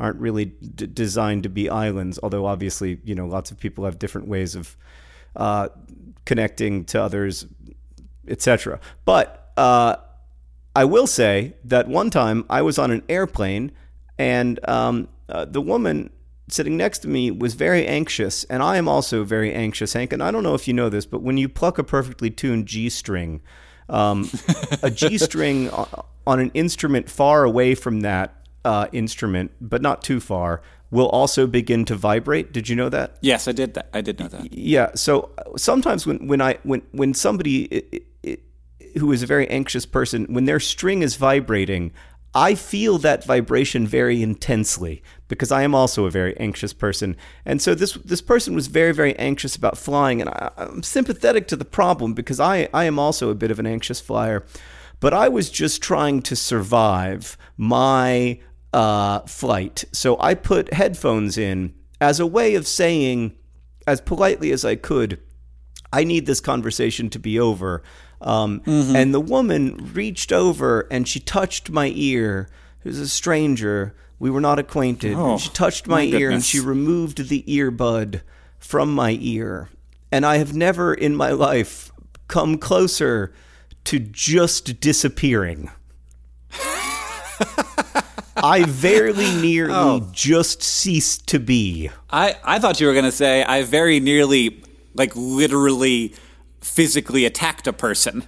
aren't 0.00 0.20
really 0.20 0.46
d- 0.46 0.86
designed 0.86 1.44
to 1.44 1.48
be 1.48 1.68
islands. 1.68 2.18
Although 2.22 2.46
obviously, 2.46 3.00
you 3.04 3.14
know, 3.14 3.26
lots 3.26 3.50
of 3.50 3.58
people 3.58 3.84
have 3.84 3.98
different 3.98 4.28
ways 4.28 4.54
of 4.54 4.76
uh, 5.36 5.68
connecting 6.24 6.84
to 6.86 7.02
others, 7.02 7.46
etc. 8.28 8.80
But 9.04 9.52
uh, 9.56 9.96
I 10.74 10.84
will 10.84 11.06
say 11.06 11.54
that 11.64 11.88
one 11.88 12.10
time 12.10 12.44
I 12.48 12.62
was 12.62 12.78
on 12.78 12.90
an 12.90 13.02
airplane, 13.08 13.72
and 14.18 14.58
um, 14.68 15.08
uh, 15.28 15.44
the 15.44 15.60
woman 15.60 16.10
sitting 16.48 16.76
next 16.76 17.00
to 17.00 17.08
me 17.08 17.30
was 17.30 17.54
very 17.54 17.86
anxious, 17.86 18.44
and 18.44 18.62
I 18.62 18.76
am 18.76 18.88
also 18.88 19.24
very 19.24 19.52
anxious, 19.52 19.92
Hank. 19.92 20.12
And 20.12 20.22
I 20.22 20.30
don't 20.30 20.42
know 20.42 20.54
if 20.54 20.68
you 20.68 20.74
know 20.74 20.88
this, 20.88 21.06
but 21.06 21.22
when 21.22 21.36
you 21.36 21.48
pluck 21.48 21.78
a 21.78 21.84
perfectly 21.84 22.30
tuned 22.30 22.66
G 22.66 22.88
string, 22.88 23.40
um, 23.88 24.28
a 24.82 24.90
G 24.90 25.18
string 25.28 25.70
on 26.26 26.40
an 26.40 26.50
instrument 26.54 27.10
far 27.10 27.44
away 27.44 27.74
from 27.74 28.00
that 28.00 28.34
uh, 28.64 28.86
instrument, 28.92 29.52
but 29.60 29.82
not 29.82 30.02
too 30.02 30.20
far, 30.20 30.62
will 30.90 31.08
also 31.08 31.46
begin 31.46 31.84
to 31.86 31.94
vibrate. 31.94 32.52
Did 32.52 32.68
you 32.68 32.76
know 32.76 32.88
that? 32.90 33.16
Yes, 33.20 33.48
I 33.48 33.52
did. 33.52 33.74
That. 33.74 33.88
I 33.92 34.00
did 34.00 34.20
know 34.20 34.28
that. 34.28 34.52
Yeah. 34.52 34.90
So 34.94 35.30
sometimes 35.56 36.06
when 36.06 36.26
when 36.28 36.40
I 36.40 36.58
when 36.62 36.82
when 36.92 37.14
somebody 37.14 37.64
it, 37.64 38.06
it, 38.22 38.40
who 38.98 39.10
is 39.10 39.22
a 39.22 39.26
very 39.26 39.48
anxious 39.48 39.86
person, 39.86 40.26
when 40.32 40.44
their 40.44 40.60
string 40.60 41.02
is 41.02 41.16
vibrating, 41.16 41.92
I 42.34 42.54
feel 42.54 42.98
that 42.98 43.24
vibration 43.24 43.86
very 43.86 44.22
intensely 44.22 45.02
because 45.28 45.52
I 45.52 45.62
am 45.62 45.74
also 45.74 46.06
a 46.06 46.10
very 46.10 46.36
anxious 46.38 46.72
person. 46.72 47.16
And 47.44 47.60
so 47.60 47.74
this 47.74 47.92
this 47.94 48.22
person 48.22 48.54
was 48.54 48.68
very 48.68 48.92
very 48.92 49.14
anxious 49.16 49.56
about 49.56 49.76
flying, 49.76 50.20
and 50.20 50.30
I, 50.30 50.50
I'm 50.56 50.82
sympathetic 50.82 51.46
to 51.48 51.56
the 51.56 51.64
problem 51.64 52.14
because 52.14 52.40
I 52.40 52.68
I 52.72 52.84
am 52.84 52.98
also 52.98 53.28
a 53.30 53.34
bit 53.34 53.50
of 53.50 53.58
an 53.58 53.66
anxious 53.66 54.00
flyer. 54.00 54.44
But 55.00 55.12
I 55.12 55.28
was 55.28 55.50
just 55.50 55.82
trying 55.82 56.22
to 56.22 56.36
survive 56.36 57.36
my 57.56 58.38
uh, 58.72 59.20
flight. 59.20 59.84
So 59.92 60.16
I 60.20 60.34
put 60.34 60.72
headphones 60.72 61.36
in 61.36 61.74
as 62.00 62.18
a 62.18 62.26
way 62.26 62.54
of 62.54 62.66
saying, 62.66 63.32
as 63.86 64.00
politely 64.00 64.52
as 64.52 64.64
I 64.64 64.76
could, 64.76 65.20
I 65.92 66.04
need 66.04 66.26
this 66.26 66.40
conversation 66.40 67.10
to 67.10 67.18
be 67.18 67.38
over. 67.38 67.82
Um, 68.22 68.60
mm-hmm. 68.60 68.96
And 68.96 69.12
the 69.12 69.20
woman 69.20 69.90
reached 69.92 70.32
over 70.32 70.86
and 70.90 71.06
she 71.06 71.20
touched 71.20 71.70
my 71.70 71.92
ear. 71.94 72.48
It 72.84 72.88
was 72.88 72.98
a 72.98 73.08
stranger. 73.08 73.94
We 74.18 74.30
were 74.30 74.40
not 74.40 74.58
acquainted. 74.58 75.14
Oh, 75.16 75.38
she 75.38 75.50
touched 75.50 75.86
my, 75.86 76.06
my 76.06 76.18
ear 76.18 76.30
and 76.30 76.44
she 76.44 76.60
removed 76.60 77.28
the 77.28 77.42
earbud 77.42 78.22
from 78.58 78.94
my 78.94 79.18
ear. 79.20 79.68
And 80.10 80.24
I 80.24 80.36
have 80.36 80.54
never 80.54 80.94
in 80.94 81.16
my 81.16 81.30
life 81.30 81.90
come 82.28 82.58
closer 82.58 83.32
to 83.84 83.98
just 83.98 84.80
disappearing. 84.80 85.70
I 88.36 88.64
very 88.66 89.12
nearly 89.40 89.74
oh. 89.74 90.08
just 90.12 90.62
ceased 90.62 91.28
to 91.28 91.38
be. 91.40 91.90
I, 92.10 92.36
I 92.44 92.58
thought 92.58 92.80
you 92.80 92.86
were 92.86 92.92
going 92.92 93.04
to 93.04 93.12
say, 93.12 93.42
I 93.42 93.62
very 93.62 94.00
nearly, 94.00 94.62
like, 94.94 95.12
literally 95.14 96.14
physically 96.62 97.24
attacked 97.24 97.66
a 97.66 97.72
person. 97.72 98.24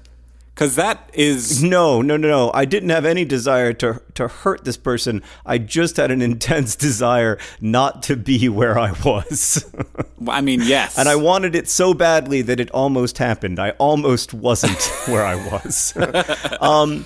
Because 0.54 0.76
that 0.76 1.10
is 1.12 1.64
No, 1.64 2.00
no, 2.00 2.16
no, 2.16 2.28
no. 2.28 2.50
I 2.54 2.64
didn't 2.64 2.90
have 2.90 3.04
any 3.04 3.24
desire 3.24 3.72
to 3.74 4.00
to 4.14 4.28
hurt 4.28 4.64
this 4.64 4.76
person. 4.76 5.20
I 5.44 5.58
just 5.58 5.96
had 5.96 6.12
an 6.12 6.22
intense 6.22 6.76
desire 6.88 7.38
not 7.60 8.04
to 8.04 8.16
be 8.16 8.48
where 8.48 8.78
I 8.78 8.92
was. 9.04 9.68
I 10.28 10.40
mean, 10.42 10.60
yes. 10.62 10.96
and 10.96 11.08
I 11.08 11.16
wanted 11.16 11.56
it 11.56 11.68
so 11.68 11.92
badly 11.92 12.40
that 12.42 12.60
it 12.60 12.70
almost 12.70 13.18
happened. 13.18 13.58
I 13.58 13.70
almost 13.70 14.32
wasn't 14.32 14.80
where 15.06 15.24
I 15.24 15.34
was. 15.34 15.92
um 16.60 17.04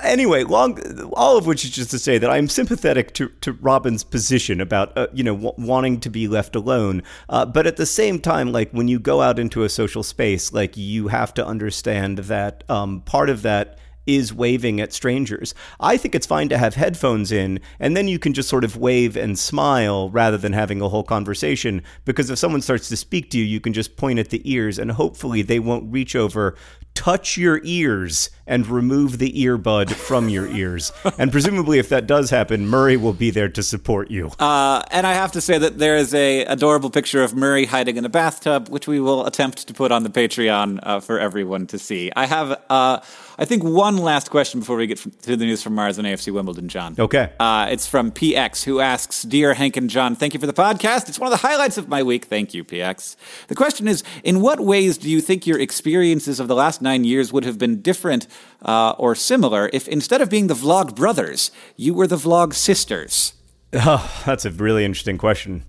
anyway, 0.00 0.44
long, 0.44 0.78
all 1.12 1.36
of 1.36 1.46
which 1.46 1.64
is 1.64 1.70
just 1.70 1.90
to 1.90 1.98
say 1.98 2.18
that 2.18 2.30
I'm 2.30 2.48
sympathetic 2.48 3.14
to, 3.14 3.28
to 3.40 3.52
Robin's 3.52 4.04
position 4.04 4.60
about 4.60 4.96
uh, 4.96 5.08
you 5.12 5.24
know 5.24 5.34
w- 5.34 5.54
wanting 5.58 6.00
to 6.00 6.10
be 6.10 6.28
left 6.28 6.56
alone, 6.56 7.02
uh, 7.28 7.46
but 7.46 7.66
at 7.66 7.76
the 7.76 7.86
same 7.86 8.20
time, 8.20 8.52
like 8.52 8.70
when 8.72 8.88
you 8.88 8.98
go 8.98 9.22
out 9.22 9.38
into 9.38 9.64
a 9.64 9.68
social 9.68 10.02
space, 10.02 10.52
like 10.52 10.76
you 10.76 11.08
have 11.08 11.34
to 11.34 11.46
understand 11.46 12.18
that 12.18 12.64
um, 12.68 13.00
part 13.02 13.30
of 13.30 13.42
that 13.42 13.78
is 14.06 14.34
waving 14.34 14.80
at 14.80 14.92
strangers. 14.92 15.54
I 15.78 15.96
think 15.96 16.14
it's 16.14 16.26
fine 16.26 16.48
to 16.48 16.58
have 16.58 16.74
headphones 16.74 17.30
in 17.30 17.60
and 17.78 17.96
then 17.96 18.08
you 18.08 18.18
can 18.18 18.32
just 18.32 18.48
sort 18.48 18.64
of 18.64 18.76
wave 18.76 19.16
and 19.16 19.38
smile 19.38 20.10
rather 20.10 20.36
than 20.36 20.52
having 20.52 20.80
a 20.80 20.88
whole 20.88 21.04
conversation 21.04 21.82
because 22.04 22.28
if 22.28 22.38
someone 22.38 22.62
starts 22.62 22.88
to 22.88 22.96
speak 22.96 23.30
to 23.30 23.38
you, 23.38 23.44
you 23.44 23.60
can 23.60 23.72
just 23.72 23.96
point 23.96 24.18
at 24.18 24.30
the 24.30 24.42
ears 24.50 24.78
and 24.78 24.90
hopefully 24.90 25.42
they 25.42 25.60
won't 25.60 25.92
reach 25.92 26.16
over 26.16 26.56
touch 26.94 27.36
your 27.36 27.60
ears 27.64 28.30
and 28.46 28.66
remove 28.66 29.18
the 29.18 29.32
earbud 29.32 29.92
from 29.92 30.28
your 30.28 30.46
ears. 30.46 30.92
and 31.18 31.30
presumably, 31.30 31.78
if 31.78 31.88
that 31.88 32.06
does 32.06 32.30
happen, 32.30 32.66
Murray 32.66 32.96
will 32.96 33.12
be 33.12 33.30
there 33.30 33.48
to 33.48 33.62
support 33.62 34.10
you. 34.10 34.30
Uh, 34.38 34.82
and 34.90 35.06
I 35.06 35.14
have 35.14 35.32
to 35.32 35.40
say 35.40 35.58
that 35.58 35.78
there 35.78 35.96
is 35.96 36.12
a 36.12 36.44
adorable 36.44 36.90
picture 36.90 37.22
of 37.22 37.34
Murray 37.34 37.66
hiding 37.66 37.96
in 37.96 38.04
a 38.04 38.08
bathtub, 38.08 38.68
which 38.68 38.86
we 38.86 39.00
will 39.00 39.26
attempt 39.26 39.66
to 39.68 39.74
put 39.74 39.92
on 39.92 40.02
the 40.02 40.10
Patreon 40.10 40.80
uh, 40.82 41.00
for 41.00 41.18
everyone 41.18 41.66
to 41.68 41.78
see. 41.78 42.10
I 42.14 42.26
have, 42.26 42.60
uh, 42.68 43.00
I 43.38 43.44
think, 43.44 43.62
one 43.62 43.96
last 43.96 44.30
question 44.30 44.60
before 44.60 44.76
we 44.76 44.86
get 44.86 44.98
to 44.98 45.36
the 45.36 45.44
news 45.46 45.62
from 45.62 45.74
Mars 45.74 45.98
and 45.98 46.06
AFC 46.06 46.32
Wimbledon, 46.32 46.68
John. 46.68 46.96
Okay. 46.98 47.32
Uh, 47.38 47.68
it's 47.70 47.86
from 47.86 48.10
PX, 48.10 48.64
who 48.64 48.80
asks, 48.80 49.22
"Dear 49.22 49.54
Hank 49.54 49.76
and 49.76 49.88
John, 49.88 50.16
thank 50.16 50.34
you 50.34 50.40
for 50.40 50.46
the 50.46 50.52
podcast. 50.52 51.08
It's 51.08 51.18
one 51.18 51.32
of 51.32 51.40
the 51.40 51.46
highlights 51.46 51.78
of 51.78 51.88
my 51.88 52.02
week. 52.02 52.26
Thank 52.26 52.54
you, 52.54 52.64
PX. 52.64 53.16
The 53.48 53.54
question 53.54 53.88
is, 53.88 54.02
in 54.24 54.40
what 54.40 54.60
ways 54.60 54.98
do 54.98 55.08
you 55.08 55.20
think 55.20 55.46
your 55.46 55.60
experiences 55.60 56.40
of 56.40 56.48
the 56.48 56.54
last 56.54 56.81
nine 56.82 57.04
years 57.04 57.32
would 57.32 57.44
have 57.44 57.58
been 57.58 57.80
different 57.80 58.26
uh, 58.62 58.90
or 58.98 59.14
similar 59.14 59.70
if 59.72 59.88
instead 59.88 60.20
of 60.20 60.28
being 60.28 60.48
the 60.48 60.54
vlog 60.54 60.94
brothers, 60.94 61.50
you 61.76 61.94
were 61.94 62.06
the 62.06 62.16
vlog 62.16 62.54
sisters? 62.54 63.34
Oh, 63.74 64.22
that's 64.26 64.44
a 64.44 64.50
really 64.50 64.84
interesting 64.84 65.16
question. 65.16 65.64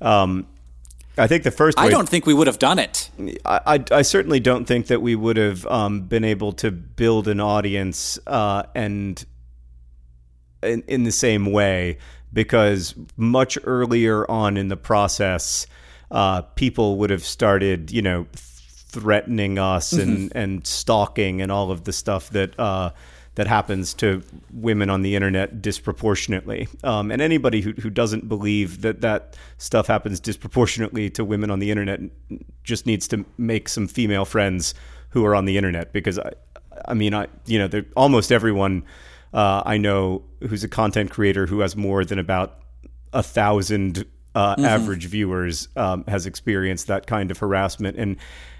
Um, 0.00 0.46
I 1.18 1.26
think 1.26 1.44
the 1.44 1.50
first. 1.50 1.78
I 1.78 1.88
don't 1.88 2.08
think 2.08 2.26
we 2.26 2.34
would 2.34 2.46
have 2.46 2.58
done 2.58 2.78
it. 2.78 3.10
I, 3.46 3.60
I, 3.66 3.84
I 3.90 4.02
certainly 4.02 4.40
don't 4.40 4.66
think 4.66 4.88
that 4.88 5.00
we 5.00 5.14
would 5.14 5.38
have 5.38 5.66
um, 5.66 6.02
been 6.02 6.24
able 6.24 6.52
to 6.54 6.70
build 6.70 7.28
an 7.28 7.40
audience 7.40 8.18
uh, 8.26 8.64
and 8.74 9.24
in, 10.62 10.82
in 10.86 11.04
the 11.04 11.12
same 11.12 11.52
way 11.52 11.98
because 12.32 12.94
much 13.16 13.56
earlier 13.64 14.30
on 14.30 14.56
in 14.56 14.68
the 14.68 14.76
process, 14.76 15.66
uh, 16.10 16.42
people 16.42 16.98
would 16.98 17.10
have 17.10 17.24
started, 17.24 17.90
you 17.90 18.02
know, 18.02 18.26
threatening 18.86 19.58
us 19.58 19.92
and, 19.92 20.32
and 20.34 20.66
stalking 20.66 21.42
and 21.42 21.50
all 21.50 21.70
of 21.70 21.84
the 21.84 21.92
stuff 21.92 22.30
that 22.30 22.58
uh, 22.58 22.90
that 23.34 23.46
happens 23.46 23.92
to 23.92 24.22
women 24.50 24.88
on 24.88 25.02
the 25.02 25.14
internet 25.14 25.60
disproportionately. 25.60 26.68
Um, 26.82 27.10
and 27.10 27.20
anybody 27.20 27.60
who, 27.60 27.72
who 27.72 27.90
doesn't 27.90 28.28
believe 28.28 28.80
that 28.80 29.02
that 29.02 29.36
stuff 29.58 29.86
happens 29.86 30.20
disproportionately 30.20 31.10
to 31.10 31.24
women 31.24 31.50
on 31.50 31.58
the 31.58 31.70
internet 31.70 32.00
just 32.64 32.86
needs 32.86 33.06
to 33.08 33.26
make 33.36 33.68
some 33.68 33.88
female 33.88 34.24
friends 34.24 34.74
who 35.10 35.24
are 35.26 35.34
on 35.34 35.44
the 35.44 35.58
internet 35.58 35.92
because 35.92 36.18
I, 36.18 36.32
I 36.86 36.94
mean, 36.94 37.12
I 37.12 37.26
you 37.44 37.58
know, 37.58 37.84
almost 37.94 38.32
everyone 38.32 38.84
uh, 39.34 39.62
I 39.66 39.76
know 39.76 40.22
who's 40.48 40.64
a 40.64 40.68
content 40.68 41.10
creator 41.10 41.46
who 41.46 41.60
has 41.60 41.76
more 41.76 42.04
than 42.04 42.18
about 42.18 42.58
a 43.12 43.22
thousand 43.22 44.06
uh, 44.34 44.54
mm-hmm. 44.54 44.64
average 44.64 45.06
viewers 45.06 45.68
um, 45.76 46.04
has 46.08 46.26
experienced 46.26 46.86
that 46.86 47.06
kind 47.06 47.30
of 47.30 47.38
harassment 47.38 47.96
and 47.98 48.16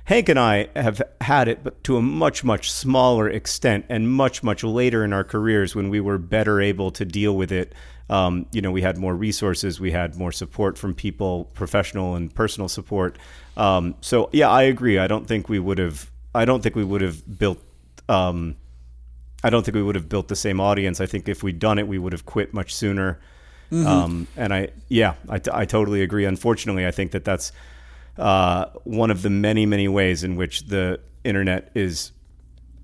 Hank 0.07 0.29
and 0.29 0.39
I 0.39 0.69
have 0.77 1.03
had 1.21 1.49
it, 1.49 1.65
but 1.65 1.83
to 1.85 1.97
a 1.97 2.03
much, 2.03 2.45
much 2.45 2.71
smaller 2.71 3.29
extent 3.29 3.87
and 3.89 4.09
much, 4.09 4.41
much 4.41 4.63
later 4.63 5.05
in 5.05 5.13
our 5.13 5.25
careers 5.25 5.75
when 5.75 5.89
we 5.89 5.99
were 5.99 6.17
better 6.17 6.61
able 6.61 6.93
to 6.93 7.05
deal 7.05 7.37
with 7.37 7.51
it. 7.51 7.75
Um, 8.09 8.47
you 8.53 8.63
know, 8.63 8.71
we 8.71 8.83
had 8.83 8.99
more 8.99 9.17
resources, 9.17 9.81
we 9.81 9.91
had 9.91 10.15
more 10.15 10.31
support 10.31 10.79
from 10.79 10.95
people, 10.95 11.47
professional 11.55 12.15
and 12.15 12.33
personal 12.33 12.69
support. 12.69 13.19
Um, 13.57 13.97
so, 14.01 14.31
yeah, 14.33 14.49
I 14.49 14.63
agree. 14.63 14.97
I 14.97 15.09
don't 15.09 15.27
think 15.27 15.49
we 15.49 15.59
would 15.59 15.79
have. 15.79 16.09
I 16.33 16.45
don't 16.45 16.63
think 16.63 16.77
we 16.77 16.85
would 16.85 17.01
have 17.01 17.39
built. 17.39 17.59
Um, 18.09 18.55
I 19.43 19.51
don't 19.51 19.65
think 19.65 19.75
we 19.75 19.83
would 19.83 19.97
have 19.97 20.09
built 20.09 20.29
the 20.29 20.37
same 20.37 20.61
audience. 20.61 21.01
I 21.01 21.07
think 21.07 21.29
if 21.29 21.43
we'd 21.43 21.59
done 21.59 21.81
it, 21.81 21.89
we 21.89 21.99
would 21.99 22.13
have 22.13 22.25
quit 22.25 22.55
much 22.55 22.73
sooner. 22.73 23.19
Mm-hmm. 23.73 23.87
Um, 23.89 24.29
and 24.37 24.55
I, 24.55 24.69
yeah, 24.89 25.15
I, 25.29 25.41
I 25.53 25.65
totally 25.65 26.03
agree. 26.03 26.27
Unfortunately, 26.27 26.87
I 26.87 26.93
think 26.93 27.11
that 27.11 27.25
that's 27.25 27.51
uh, 28.19 28.67
one 28.85 29.11
of 29.11 29.23
the 29.23 29.31
many, 29.31 29.67
many 29.67 29.89
ways 29.89 30.25
in 30.25 30.37
which 30.37 30.67
the 30.67 31.01
internet 31.25 31.71
is 31.75 32.13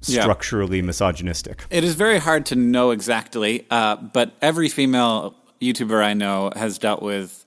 structurally 0.00 0.78
yeah. 0.78 0.84
misogynistic. 0.84 1.64
It 1.70 1.84
is 1.84 1.94
very 1.94 2.18
hard 2.18 2.46
to 2.46 2.56
know 2.56 2.90
exactly, 2.90 3.66
uh, 3.70 3.96
but 3.96 4.32
every 4.42 4.68
female 4.68 5.34
YouTuber 5.60 6.02
I 6.02 6.14
know 6.14 6.50
has 6.56 6.78
dealt 6.78 7.02
with 7.02 7.44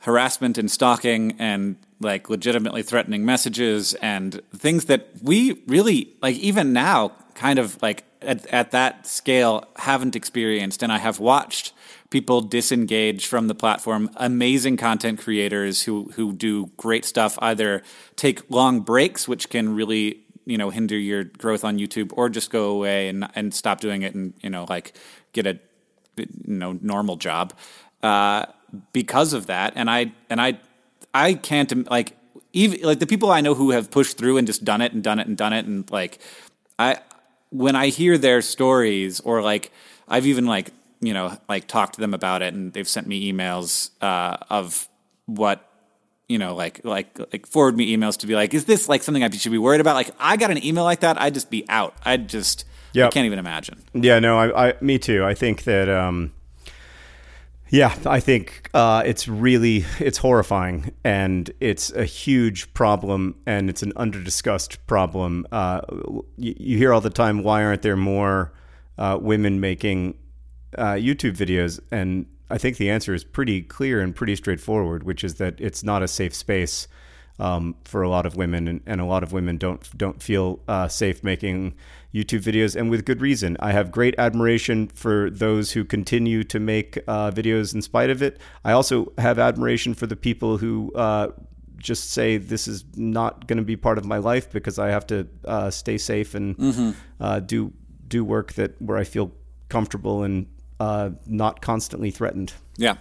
harassment 0.00 0.58
and 0.58 0.70
stalking 0.70 1.34
and 1.38 1.76
like 2.00 2.30
legitimately 2.30 2.82
threatening 2.82 3.24
messages 3.24 3.94
and 3.94 4.40
things 4.56 4.84
that 4.84 5.08
we 5.22 5.60
really 5.66 6.14
like 6.22 6.36
even 6.36 6.72
now 6.72 7.12
kind 7.34 7.58
of 7.58 7.80
like 7.82 8.04
at, 8.22 8.46
at 8.46 8.70
that 8.70 9.06
scale 9.06 9.64
haven't 9.76 10.14
experienced 10.14 10.84
and 10.84 10.92
I 10.92 10.98
have 10.98 11.18
watched 11.18 11.72
people 12.10 12.40
disengage 12.40 13.26
from 13.26 13.48
the 13.48 13.54
platform. 13.54 14.10
Amazing 14.16 14.76
content 14.76 15.18
creators 15.20 15.82
who 15.82 16.10
who 16.14 16.32
do 16.32 16.70
great 16.76 17.04
stuff 17.04 17.38
either 17.40 17.82
take 18.16 18.50
long 18.50 18.80
breaks, 18.80 19.28
which 19.28 19.50
can 19.50 19.74
really 19.74 20.20
you 20.46 20.58
know 20.58 20.70
hinder 20.70 20.98
your 20.98 21.24
growth 21.24 21.64
on 21.64 21.78
YouTube, 21.78 22.12
or 22.14 22.28
just 22.28 22.50
go 22.50 22.70
away 22.70 23.08
and 23.08 23.28
and 23.34 23.54
stop 23.54 23.80
doing 23.80 24.02
it 24.02 24.14
and 24.14 24.34
you 24.40 24.50
know 24.50 24.66
like 24.68 24.94
get 25.32 25.46
a 25.46 25.58
you 26.16 26.26
know 26.46 26.78
normal 26.80 27.16
job 27.16 27.52
uh, 28.02 28.46
because 28.92 29.32
of 29.32 29.46
that. 29.46 29.72
And 29.76 29.90
I 29.90 30.12
and 30.30 30.40
I 30.40 30.58
I 31.14 31.34
can't 31.34 31.90
like 31.90 32.16
even 32.52 32.80
like 32.82 32.98
the 32.98 33.06
people 33.06 33.30
I 33.30 33.40
know 33.40 33.54
who 33.54 33.70
have 33.70 33.90
pushed 33.90 34.16
through 34.18 34.38
and 34.38 34.46
just 34.46 34.64
done 34.64 34.80
it 34.80 34.92
and 34.92 35.02
done 35.02 35.18
it 35.18 35.26
and 35.26 35.36
done 35.36 35.52
it 35.52 35.66
and 35.66 35.90
like 35.90 36.18
I 36.78 36.98
when 37.50 37.76
I 37.76 37.88
hear 37.88 38.18
their 38.18 38.42
stories 38.42 39.20
or 39.20 39.42
like 39.42 39.70
I've 40.08 40.26
even 40.26 40.46
like 40.46 40.70
you 41.00 41.14
know, 41.14 41.36
like 41.48 41.68
talked 41.68 41.94
to 41.94 42.00
them 42.00 42.14
about 42.14 42.42
it, 42.42 42.54
and 42.54 42.72
they've 42.72 42.88
sent 42.88 43.06
me 43.06 43.32
emails 43.32 43.90
uh, 44.00 44.36
of 44.50 44.88
what 45.26 45.68
you 46.28 46.38
know, 46.38 46.54
like 46.54 46.84
like 46.84 47.18
like 47.32 47.46
forward 47.46 47.76
me 47.76 47.96
emails 47.96 48.18
to 48.18 48.26
be 48.26 48.34
like, 48.34 48.52
is 48.54 48.66
this 48.66 48.88
like 48.88 49.02
something 49.02 49.24
I 49.24 49.30
should 49.30 49.52
be 49.52 49.58
worried 49.58 49.80
about? 49.80 49.94
Like, 49.94 50.10
I 50.20 50.36
got 50.36 50.50
an 50.50 50.64
email 50.64 50.84
like 50.84 51.00
that, 51.00 51.20
I'd 51.20 51.34
just 51.34 51.50
be 51.50 51.64
out. 51.68 51.94
I'd 52.04 52.28
just, 52.28 52.64
yep. 52.92 53.08
I 53.08 53.10
can't 53.10 53.26
even 53.26 53.38
imagine. 53.38 53.82
Yeah, 53.94 54.18
no, 54.18 54.38
I, 54.38 54.68
I 54.68 54.74
me 54.80 54.98
too. 54.98 55.24
I 55.24 55.34
think 55.34 55.64
that, 55.64 55.88
um, 55.88 56.32
yeah, 57.70 57.94
I 58.04 58.20
think 58.20 58.68
uh, 58.74 59.02
it's 59.06 59.26
really 59.26 59.86
it's 60.00 60.18
horrifying, 60.18 60.92
and 61.02 61.50
it's 61.60 61.90
a 61.92 62.04
huge 62.04 62.72
problem, 62.74 63.34
and 63.46 63.70
it's 63.70 63.82
an 63.82 63.92
underdiscussed 63.94 64.76
problem. 64.86 65.46
Uh, 65.50 65.80
you, 66.36 66.54
you, 66.58 66.78
hear 66.78 66.92
all 66.92 67.00
the 67.00 67.10
time, 67.10 67.42
why 67.42 67.64
aren't 67.64 67.82
there 67.82 67.96
more 67.96 68.52
uh, 68.98 69.18
women 69.20 69.60
making 69.60 70.18
uh, 70.76 70.92
YouTube 70.92 71.36
videos, 71.36 71.80
and 71.90 72.26
I 72.50 72.58
think 72.58 72.76
the 72.76 72.90
answer 72.90 73.14
is 73.14 73.24
pretty 73.24 73.62
clear 73.62 74.00
and 74.00 74.14
pretty 74.14 74.36
straightforward, 74.36 75.02
which 75.02 75.24
is 75.24 75.34
that 75.34 75.60
it's 75.60 75.82
not 75.82 76.02
a 76.02 76.08
safe 76.08 76.34
space 76.34 76.88
um, 77.38 77.76
for 77.84 78.02
a 78.02 78.08
lot 78.08 78.26
of 78.26 78.36
women, 78.36 78.66
and, 78.66 78.80
and, 78.84 79.00
a 79.00 79.04
lot 79.04 79.22
of 79.22 79.32
women 79.32 79.58
don't 79.58 79.96
don't 79.96 80.20
feel 80.20 80.60
uh, 80.66 80.88
safe 80.88 81.22
making 81.22 81.74
YouTube 82.12 82.42
videos, 82.42 82.74
and 82.74 82.90
with 82.90 83.04
good 83.04 83.20
reason. 83.20 83.56
I 83.60 83.72
have 83.72 83.92
great 83.92 84.14
admiration 84.18 84.88
for 84.88 85.30
those 85.30 85.72
who 85.72 85.84
continue 85.84 86.42
to 86.44 86.58
make 86.58 86.98
uh, 87.06 87.30
videos 87.30 87.74
in 87.74 87.82
spite 87.82 88.10
of 88.10 88.22
it. 88.22 88.40
I 88.64 88.72
also 88.72 89.12
have 89.18 89.38
admiration 89.38 89.94
for 89.94 90.06
the 90.06 90.16
people 90.16 90.58
who 90.58 90.92
uh, 90.94 91.28
just 91.76 92.10
say 92.10 92.38
this 92.38 92.66
is 92.66 92.84
not 92.96 93.46
going 93.46 93.58
to 93.58 93.64
be 93.64 93.76
part 93.76 93.98
of 93.98 94.04
my 94.04 94.18
life 94.18 94.50
because 94.50 94.78
I 94.78 94.88
have 94.88 95.06
to 95.08 95.28
uh, 95.44 95.70
stay 95.70 95.98
safe 95.98 96.34
and 96.34 96.56
mm-hmm. 96.56 96.90
Uh, 97.20 97.40
do 97.40 97.72
do 98.06 98.24
work 98.24 98.52
that 98.54 98.80
where 98.80 98.96
I 98.96 99.04
feel 99.04 99.32
comfortable 99.68 100.22
and 100.22 100.46
uh, 100.80 101.10
not 101.26 101.60
constantly 101.60 102.10
threatened. 102.10 102.52
Yeah. 102.76 102.96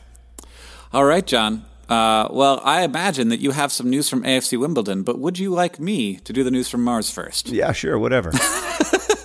All 0.93 1.05
right, 1.05 1.25
John. 1.25 1.65
Uh, 1.89 2.27
well, 2.31 2.59
I 2.63 2.83
imagine 2.83 3.29
that 3.29 3.39
you 3.39 3.51
have 3.51 3.71
some 3.71 3.89
news 3.89 4.09
from 4.09 4.23
AFC 4.23 4.59
Wimbledon, 4.59 5.03
but 5.03 5.19
would 5.19 5.39
you 5.39 5.51
like 5.51 5.79
me 5.79 6.17
to 6.17 6.33
do 6.33 6.43
the 6.43 6.51
news 6.51 6.69
from 6.69 6.83
Mars 6.83 7.09
first? 7.09 7.49
Yeah, 7.49 7.71
sure, 7.71 7.97
whatever. 7.97 8.31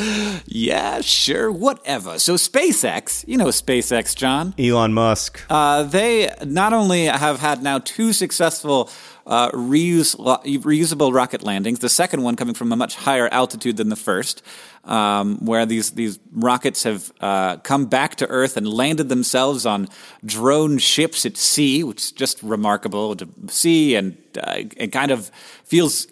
yeah, 0.46 1.00
sure, 1.00 1.50
whatever. 1.50 2.18
So 2.18 2.34
SpaceX, 2.34 3.24
you 3.26 3.36
know 3.36 3.46
SpaceX, 3.46 4.14
John. 4.14 4.54
Elon 4.58 4.92
Musk. 4.92 5.42
Uh, 5.50 5.82
they 5.82 6.32
not 6.44 6.72
only 6.72 7.04
have 7.04 7.40
had 7.40 7.62
now 7.62 7.78
two 7.78 8.12
successful 8.12 8.90
uh, 9.26 9.50
reuse, 9.50 10.16
reusable 10.62 11.12
rocket 11.12 11.42
landings, 11.42 11.80
the 11.80 11.88
second 11.88 12.22
one 12.22 12.36
coming 12.36 12.54
from 12.54 12.72
a 12.72 12.76
much 12.76 12.96
higher 12.96 13.28
altitude 13.28 13.76
than 13.76 13.88
the 13.88 13.96
first, 13.96 14.42
um, 14.84 15.44
where 15.44 15.66
these, 15.66 15.92
these 15.92 16.18
rockets 16.32 16.84
have 16.84 17.12
uh, 17.20 17.56
come 17.58 17.86
back 17.86 18.16
to 18.16 18.26
Earth 18.28 18.56
and 18.56 18.66
landed 18.66 19.08
themselves 19.08 19.66
on 19.66 19.88
drone 20.24 20.78
ships 20.78 21.26
at 21.26 21.36
sea, 21.36 21.84
which 21.84 22.02
is 22.02 22.12
just 22.12 22.42
remarkable 22.42 23.14
to 23.16 23.28
see 23.48 23.94
and 23.94 24.16
uh, 24.42 24.62
it 24.76 24.88
kind 24.92 25.10
of 25.10 25.30
feels 25.64 26.06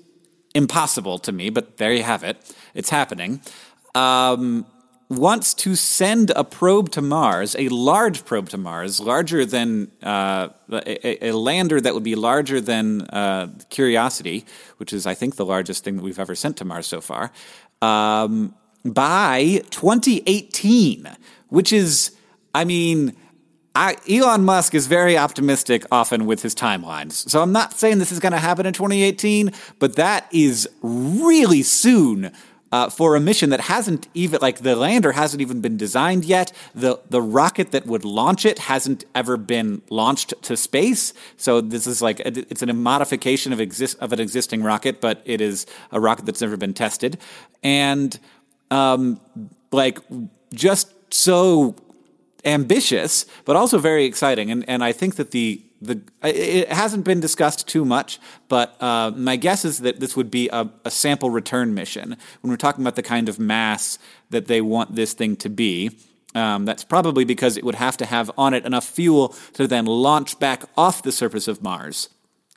impossible 0.54 1.18
to 1.18 1.32
me, 1.32 1.50
but 1.50 1.76
there 1.76 1.92
you 1.92 2.02
have 2.02 2.24
it. 2.24 2.36
It's 2.74 2.90
happening. 2.90 3.40
Um, 3.94 4.66
wants 5.08 5.54
to 5.54 5.74
send 5.74 6.30
a 6.36 6.44
probe 6.44 6.90
to 6.90 7.00
Mars, 7.00 7.56
a 7.58 7.68
large 7.68 8.24
probe 8.24 8.48
to 8.50 8.58
Mars, 8.58 9.00
larger 9.00 9.44
than 9.46 9.90
uh, 10.02 10.48
a, 10.70 11.28
a, 11.28 11.32
lander 11.32 11.80
that 11.80 11.94
would 11.94 12.02
be 12.02 12.14
larger 12.14 12.60
than 12.60 13.02
uh, 13.02 13.48
Curiosity, 13.70 14.44
which 14.76 14.92
is, 14.92 15.06
I 15.06 15.14
think, 15.14 15.36
the 15.36 15.46
largest 15.46 15.82
thing 15.82 15.96
that 15.96 16.02
we've 16.02 16.18
ever 16.18 16.34
sent 16.34 16.58
to 16.58 16.64
Mars 16.64 16.86
so 16.86 17.00
far, 17.00 17.32
um, 17.80 18.54
by 18.84 19.62
2018, 19.70 21.08
which 21.48 21.72
is, 21.72 22.14
I 22.54 22.64
mean, 22.64 23.16
I, 23.74 23.96
Elon 24.10 24.44
Musk 24.44 24.74
is 24.74 24.88
very 24.88 25.16
optimistic 25.16 25.84
often 25.90 26.26
with 26.26 26.42
his 26.42 26.54
timelines. 26.54 27.28
So 27.30 27.40
I'm 27.40 27.52
not 27.52 27.72
saying 27.72 27.98
this 27.98 28.12
is 28.12 28.18
going 28.18 28.32
to 28.32 28.38
happen 28.38 28.66
in 28.66 28.72
2018, 28.72 29.52
but 29.78 29.96
that 29.96 30.26
is 30.32 30.68
really 30.82 31.62
soon 31.62 32.32
uh, 32.70 32.90
for 32.90 33.16
a 33.16 33.20
mission 33.20 33.50
that 33.50 33.60
hasn't 33.62 34.08
even 34.14 34.40
like 34.42 34.58
the 34.60 34.76
lander 34.76 35.12
hasn't 35.12 35.40
even 35.40 35.60
been 35.60 35.76
designed 35.76 36.24
yet. 36.24 36.52
The 36.74 37.00
the 37.08 37.22
rocket 37.22 37.70
that 37.72 37.86
would 37.86 38.04
launch 38.04 38.44
it 38.44 38.58
hasn't 38.60 39.04
ever 39.14 39.36
been 39.36 39.82
launched 39.90 40.34
to 40.42 40.56
space. 40.56 41.14
So 41.36 41.60
this 41.60 41.86
is 41.86 42.02
like 42.02 42.20
a, 42.20 42.28
it's 42.50 42.62
a 42.62 42.72
modification 42.72 43.52
of 43.52 43.60
exist 43.60 43.98
of 44.00 44.12
an 44.12 44.20
existing 44.20 44.62
rocket, 44.62 45.00
but 45.00 45.22
it 45.24 45.40
is 45.40 45.66
a 45.92 46.00
rocket 46.00 46.26
that's 46.26 46.40
never 46.40 46.56
been 46.56 46.74
tested, 46.74 47.18
and 47.62 48.18
um, 48.70 49.20
like 49.72 49.98
just 50.52 50.92
so 51.12 51.74
ambitious, 52.44 53.26
but 53.44 53.56
also 53.56 53.78
very 53.78 54.04
exciting. 54.04 54.50
And 54.50 54.68
and 54.68 54.84
I 54.84 54.92
think 54.92 55.16
that 55.16 55.30
the 55.30 55.62
the 55.80 56.00
it 56.22 56.70
hasn't 56.70 57.04
been 57.04 57.20
discussed 57.20 57.68
too 57.68 57.84
much, 57.84 58.18
but 58.48 58.80
uh, 58.82 59.12
my 59.14 59.36
guess 59.36 59.64
is 59.64 59.78
that 59.78 60.00
this 60.00 60.16
would 60.16 60.30
be 60.30 60.48
a, 60.48 60.68
a, 60.84 60.90
sample 60.90 61.30
return 61.30 61.72
mission 61.74 62.16
when 62.40 62.50
we're 62.50 62.56
talking 62.56 62.82
about 62.82 62.96
the 62.96 63.02
kind 63.02 63.28
of 63.28 63.38
mass 63.38 63.98
that 64.30 64.46
they 64.46 64.60
want 64.60 64.96
this 64.96 65.12
thing 65.12 65.36
to 65.36 65.48
be. 65.48 65.96
Um, 66.34 66.64
that's 66.64 66.84
probably 66.84 67.24
because 67.24 67.56
it 67.56 67.64
would 67.64 67.76
have 67.76 67.96
to 67.98 68.06
have 68.06 68.30
on 68.36 68.54
it 68.54 68.66
enough 68.66 68.86
fuel 68.86 69.34
to 69.54 69.66
then 69.66 69.86
launch 69.86 70.38
back 70.38 70.64
off 70.76 71.02
the 71.02 71.12
surface 71.12 71.48
of 71.48 71.62
Mars. 71.62 72.08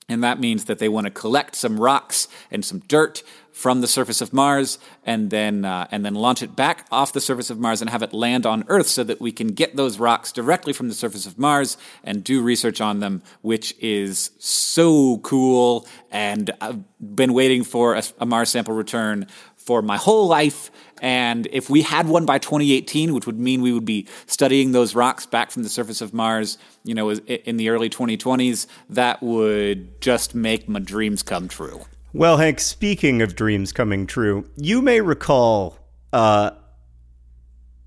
And 0.09 0.23
that 0.23 0.39
means 0.39 0.65
that 0.65 0.79
they 0.79 0.89
want 0.89 1.05
to 1.05 1.11
collect 1.11 1.55
some 1.55 1.79
rocks 1.79 2.27
and 2.49 2.65
some 2.65 2.79
dirt 2.79 3.23
from 3.51 3.81
the 3.81 3.87
surface 3.87 4.21
of 4.21 4.33
Mars 4.33 4.79
and 5.05 5.29
then 5.29 5.65
uh, 5.65 5.87
and 5.91 6.05
then 6.05 6.15
launch 6.15 6.41
it 6.41 6.55
back 6.55 6.87
off 6.91 7.13
the 7.13 7.21
surface 7.21 7.49
of 7.49 7.59
Mars 7.59 7.81
and 7.81 7.89
have 7.89 8.01
it 8.01 8.13
land 8.13 8.45
on 8.45 8.63
Earth 8.67 8.87
so 8.87 9.03
that 9.03 9.19
we 9.19 9.31
can 9.31 9.47
get 9.47 9.75
those 9.75 9.99
rocks 9.99 10.31
directly 10.31 10.73
from 10.73 10.87
the 10.87 10.93
surface 10.93 11.25
of 11.25 11.37
Mars 11.37 11.77
and 12.03 12.23
do 12.23 12.41
research 12.41 12.81
on 12.81 12.99
them, 12.99 13.21
which 13.41 13.75
is 13.79 14.31
so 14.39 15.17
cool. 15.19 15.87
And 16.11 16.51
I've 16.61 16.83
been 16.99 17.33
waiting 17.33 17.63
for 17.63 17.95
a, 17.95 18.03
a 18.19 18.25
Mars 18.25 18.49
sample 18.49 18.73
return 18.73 19.27
for 19.57 19.81
my 19.81 19.97
whole 19.97 20.27
life. 20.27 20.71
And 21.01 21.47
if 21.51 21.69
we 21.69 21.81
had 21.81 22.07
one 22.07 22.25
by 22.25 22.37
2018, 22.39 23.13
which 23.13 23.25
would 23.25 23.39
mean 23.39 23.61
we 23.61 23.71
would 23.71 23.85
be 23.85 24.07
studying 24.25 24.71
those 24.71 24.95
rocks 24.95 25.25
back 25.25 25.51
from 25.51 25.63
the 25.63 25.69
surface 25.69 26.01
of 26.01 26.13
Mars, 26.13 26.57
you 26.83 26.93
know, 26.93 27.11
in 27.11 27.57
the 27.57 27.69
early 27.69 27.89
2020s, 27.89 28.67
that 28.89 29.21
would 29.21 30.01
just 30.01 30.35
make 30.35 30.67
my 30.67 30.79
dreams 30.79 31.23
come 31.23 31.47
true. 31.47 31.81
Well, 32.13 32.35
Hank, 32.35 32.59
speaking 32.59 33.21
of 33.21 33.37
dreams 33.37 33.71
coming 33.71 34.05
true, 34.05 34.49
you 34.57 34.81
may 34.81 34.99
recall 34.99 35.77
uh, 36.11 36.51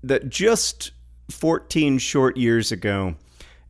that 0.01 0.29
just 0.29 0.91
14 1.29 1.99
short 1.99 2.35
years 2.35 2.71
ago, 2.71 3.17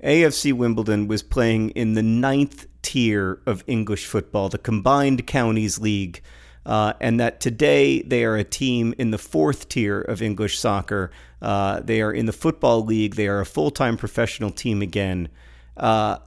AFC 0.01 0.53
Wimbledon 0.53 1.10
was 1.10 1.24
playing 1.24 1.72
in 1.72 1.93
the 1.93 2.01
ninth 2.01 2.68
tier 2.82 3.41
of 3.45 3.66
English 3.68 4.06
football, 4.06 4.47
the 4.47 4.58
Combined 4.58 5.28
Counties 5.28 5.78
League, 5.80 6.22
uh, 6.66 6.93
and 7.01 7.20
that 7.20 7.41
today 7.41 8.01
they 8.03 8.24
are 8.24 8.38
a 8.38 8.45
team 8.45 8.93
in 8.97 9.12
the 9.12 9.18
fourth 9.18 9.68
tier 9.68 9.99
of 9.99 10.22
English 10.22 10.58
soccer. 10.58 11.12
Uh, 11.41 11.82
they 11.82 12.01
are 12.01 12.14
in 12.14 12.28
the 12.28 12.34
Football 12.34 12.86
League, 12.86 13.16
they 13.16 13.28
are 13.28 13.41
a 13.41 13.45
full 13.45 13.72
time 13.72 13.97
professional 13.97 14.51
team 14.51 14.82
again. 14.82 15.28
Uh, 15.76 16.20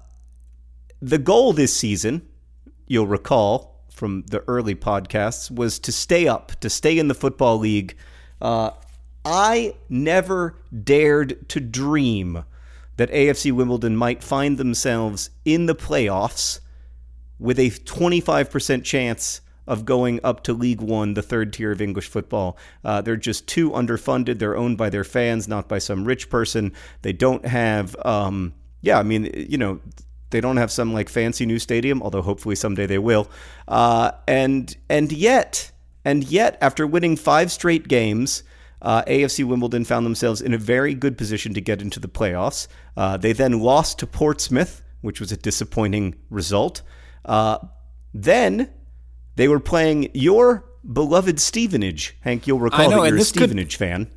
the 1.01 1.19
goal 1.19 1.55
this 1.55 1.75
season, 1.75 2.29
you'll 2.87 3.07
recall, 3.07 3.78
from 3.99 4.23
the 4.23 4.43
early 4.49 4.75
podcasts 4.75 5.51
was 5.51 5.79
to 5.81 5.93
stay 5.93 6.29
up, 6.29 6.53
to 6.61 6.71
stay 6.71 6.99
in 6.99 7.09
the 7.09 7.15
football 7.15 7.59
league. 7.59 7.97
Uh, 8.41 8.71
I 9.25 9.75
never 9.89 10.57
dared 10.85 11.49
to 11.51 11.61
dream 11.61 12.45
that 12.97 13.11
AFC 13.11 13.53
Wimbledon 13.53 13.97
might 13.97 14.23
find 14.23 14.57
themselves 14.57 15.31
in 15.45 15.67
the 15.67 15.75
playoffs 15.75 16.61
with 17.39 17.59
a 17.59 17.71
25% 17.71 18.85
chance 18.85 19.41
of 19.67 19.85
going 19.85 20.19
up 20.25 20.43
to 20.45 20.53
League 20.53 20.81
One, 20.81 21.15
the 21.15 21.23
third 21.23 21.53
tier 21.53 21.71
of 21.71 21.83
English 21.83 22.09
football. 22.09 22.57
Uh, 22.83 23.03
they're 23.03 23.17
just 23.17 23.47
too 23.47 23.71
underfunded. 23.71 24.39
They're 24.39 24.57
owned 24.57 24.79
by 24.79 24.89
their 24.89 25.05
fans, 25.05 25.47
not 25.47 25.69
by 25.69 25.79
some 25.79 26.05
rich 26.05 26.31
person. 26.31 26.73
They 27.03 27.13
don't 27.13 27.45
have, 27.45 27.95
um, 28.05 28.55
yeah, 28.81 28.99
I 28.99 29.03
mean, 29.03 29.31
you 29.35 29.59
know, 29.59 29.81
they 30.31 30.41
don't 30.41 30.57
have 30.57 30.71
some 30.71 30.93
like 30.93 31.09
fancy 31.09 31.47
new 31.47 31.59
stadium, 31.59 32.03
although 32.03 32.23
hopefully 32.23 32.55
someday 32.55 32.87
they 32.87 32.99
will. 32.99 33.29
Uh, 33.67 34.13
and 34.27 34.77
and 34.89 35.11
yet, 35.13 35.73
and 36.05 36.25
yet, 36.25 36.59
after 36.61 36.87
winning 36.87 37.17
five 37.17 37.51
straight 37.51 37.89
games, 37.89 38.43
uh, 38.83 39.03
AFC 39.05 39.45
Wimbledon 39.45 39.85
found 39.85 40.05
themselves 40.05 40.41
in 40.41 40.55
a 40.55 40.59
very 40.59 40.95
good 40.95 41.17
position 41.17 41.55
to 41.55 41.61
get 41.61 41.81
into 41.81 42.01
the 42.01 42.09
playoffs. 42.09 42.69
Uh, 42.97 43.17
they 43.17 43.33
then 43.33 43.61
lost 43.61 43.99
to 44.01 44.07
Portsmouth, 44.07 44.83
which 45.01 45.21
was 45.21 45.33
a 45.33 45.37
disappointing 45.37 46.15
result. 46.31 46.83
Uh, 47.25 47.59
then 48.15 48.71
they 49.37 49.49
were 49.49 49.61
playing 49.61 50.11
your 50.15 50.65
beloved 50.91 51.41
Stevenage. 51.41 52.17
Hank, 52.21 52.47
you'll 52.47 52.61
recall 52.61 52.91
know, 52.91 53.03
that 53.03 53.09
you're 53.09 53.19
a 53.19 53.25
Stevenage 53.25 53.79
could, 53.79 53.79
fan 53.79 54.11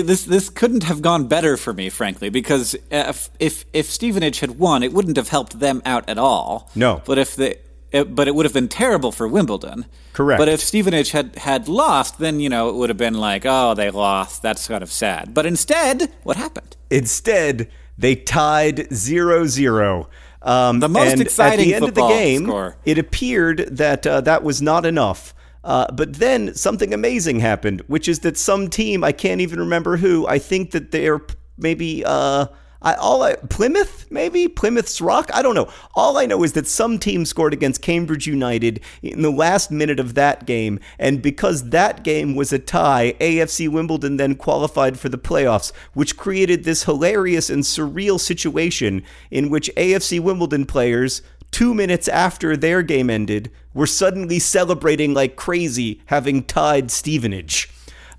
this 0.00 0.24
this 0.24 0.48
couldn't 0.48 0.84
have 0.84 1.02
gone 1.02 1.26
better 1.26 1.56
for 1.56 1.72
me, 1.72 1.90
frankly, 1.90 2.28
because 2.30 2.74
if 2.90 3.28
if 3.38 3.64
if 3.72 3.90
Stevenage 3.90 4.40
had 4.40 4.58
won, 4.58 4.82
it 4.82 4.92
wouldn't 4.92 5.16
have 5.16 5.28
helped 5.28 5.60
them 5.60 5.82
out 5.84 6.08
at 6.08 6.18
all. 6.18 6.70
No, 6.74 7.02
but 7.04 7.18
if 7.18 7.36
they 7.36 7.58
it, 7.92 8.14
but 8.14 8.26
it 8.26 8.34
would 8.34 8.46
have 8.46 8.54
been 8.54 8.68
terrible 8.68 9.12
for 9.12 9.28
Wimbledon. 9.28 9.84
Correct. 10.14 10.38
But 10.38 10.48
if 10.48 10.60
Stevenage 10.60 11.10
had, 11.10 11.36
had 11.36 11.68
lost, 11.68 12.18
then, 12.18 12.40
you 12.40 12.48
know, 12.48 12.70
it 12.70 12.74
would 12.74 12.88
have 12.88 12.96
been 12.96 13.14
like, 13.14 13.44
oh, 13.44 13.74
they 13.74 13.90
lost. 13.90 14.42
That's 14.42 14.66
kind 14.66 14.82
of 14.82 14.90
sad. 14.90 15.34
But 15.34 15.46
instead, 15.46 16.10
what 16.22 16.36
happened? 16.36 16.76
Instead, 16.90 17.70
they 17.96 18.16
tied 18.16 18.92
0 18.92 19.46
0. 19.46 20.08
Um, 20.40 20.80
the 20.80 20.88
most 20.88 21.20
exciting 21.20 21.66
at 21.66 21.68
the 21.68 21.74
end 21.74 21.88
of 21.88 21.94
the 21.94 22.08
game, 22.08 22.46
score. 22.46 22.76
it 22.84 22.98
appeared 22.98 23.58
that 23.76 24.04
uh, 24.06 24.20
that 24.22 24.42
was 24.42 24.60
not 24.60 24.84
enough. 24.84 25.34
Uh, 25.64 25.90
but 25.92 26.14
then 26.14 26.54
something 26.54 26.92
amazing 26.92 27.40
happened, 27.40 27.82
which 27.86 28.08
is 28.08 28.20
that 28.20 28.36
some 28.36 28.68
team, 28.68 29.04
I 29.04 29.12
can't 29.12 29.40
even 29.40 29.60
remember 29.60 29.96
who, 29.96 30.26
I 30.26 30.38
think 30.38 30.72
that 30.72 30.90
they're 30.90 31.20
maybe 31.56 32.04
uh, 32.04 32.46
I, 32.82 32.94
all 32.94 33.22
I, 33.22 33.36
Plymouth, 33.36 34.06
maybe 34.10 34.48
Plymouth's 34.48 35.00
Rock. 35.00 35.30
I 35.32 35.42
don't 35.42 35.54
know. 35.54 35.70
All 35.94 36.18
I 36.18 36.26
know 36.26 36.42
is 36.42 36.52
that 36.54 36.66
some 36.66 36.98
team 36.98 37.24
scored 37.24 37.52
against 37.52 37.80
Cambridge 37.80 38.26
United 38.26 38.80
in 39.02 39.22
the 39.22 39.30
last 39.30 39.70
minute 39.70 40.00
of 40.00 40.14
that 40.14 40.46
game, 40.46 40.80
and 40.98 41.22
because 41.22 41.70
that 41.70 42.02
game 42.02 42.34
was 42.34 42.52
a 42.52 42.58
tie, 42.58 43.14
AFC 43.20 43.68
Wimbledon 43.68 44.16
then 44.16 44.34
qualified 44.34 44.98
for 44.98 45.08
the 45.08 45.18
playoffs, 45.18 45.72
which 45.94 46.16
created 46.16 46.64
this 46.64 46.84
hilarious 46.84 47.48
and 47.48 47.62
surreal 47.62 48.18
situation 48.18 49.04
in 49.30 49.48
which 49.48 49.70
AFC 49.76 50.18
Wimbledon 50.18 50.66
players 50.66 51.22
two 51.52 51.74
minutes 51.74 52.08
after 52.08 52.56
their 52.56 52.82
game 52.82 53.08
ended, 53.08 53.52
we 53.72 53.80
were 53.80 53.86
suddenly 53.86 54.40
celebrating 54.40 55.14
like 55.14 55.36
crazy, 55.36 56.00
having 56.06 56.42
tied 56.42 56.90
Stevenage. 56.90 57.70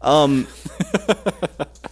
Um, 0.01 0.45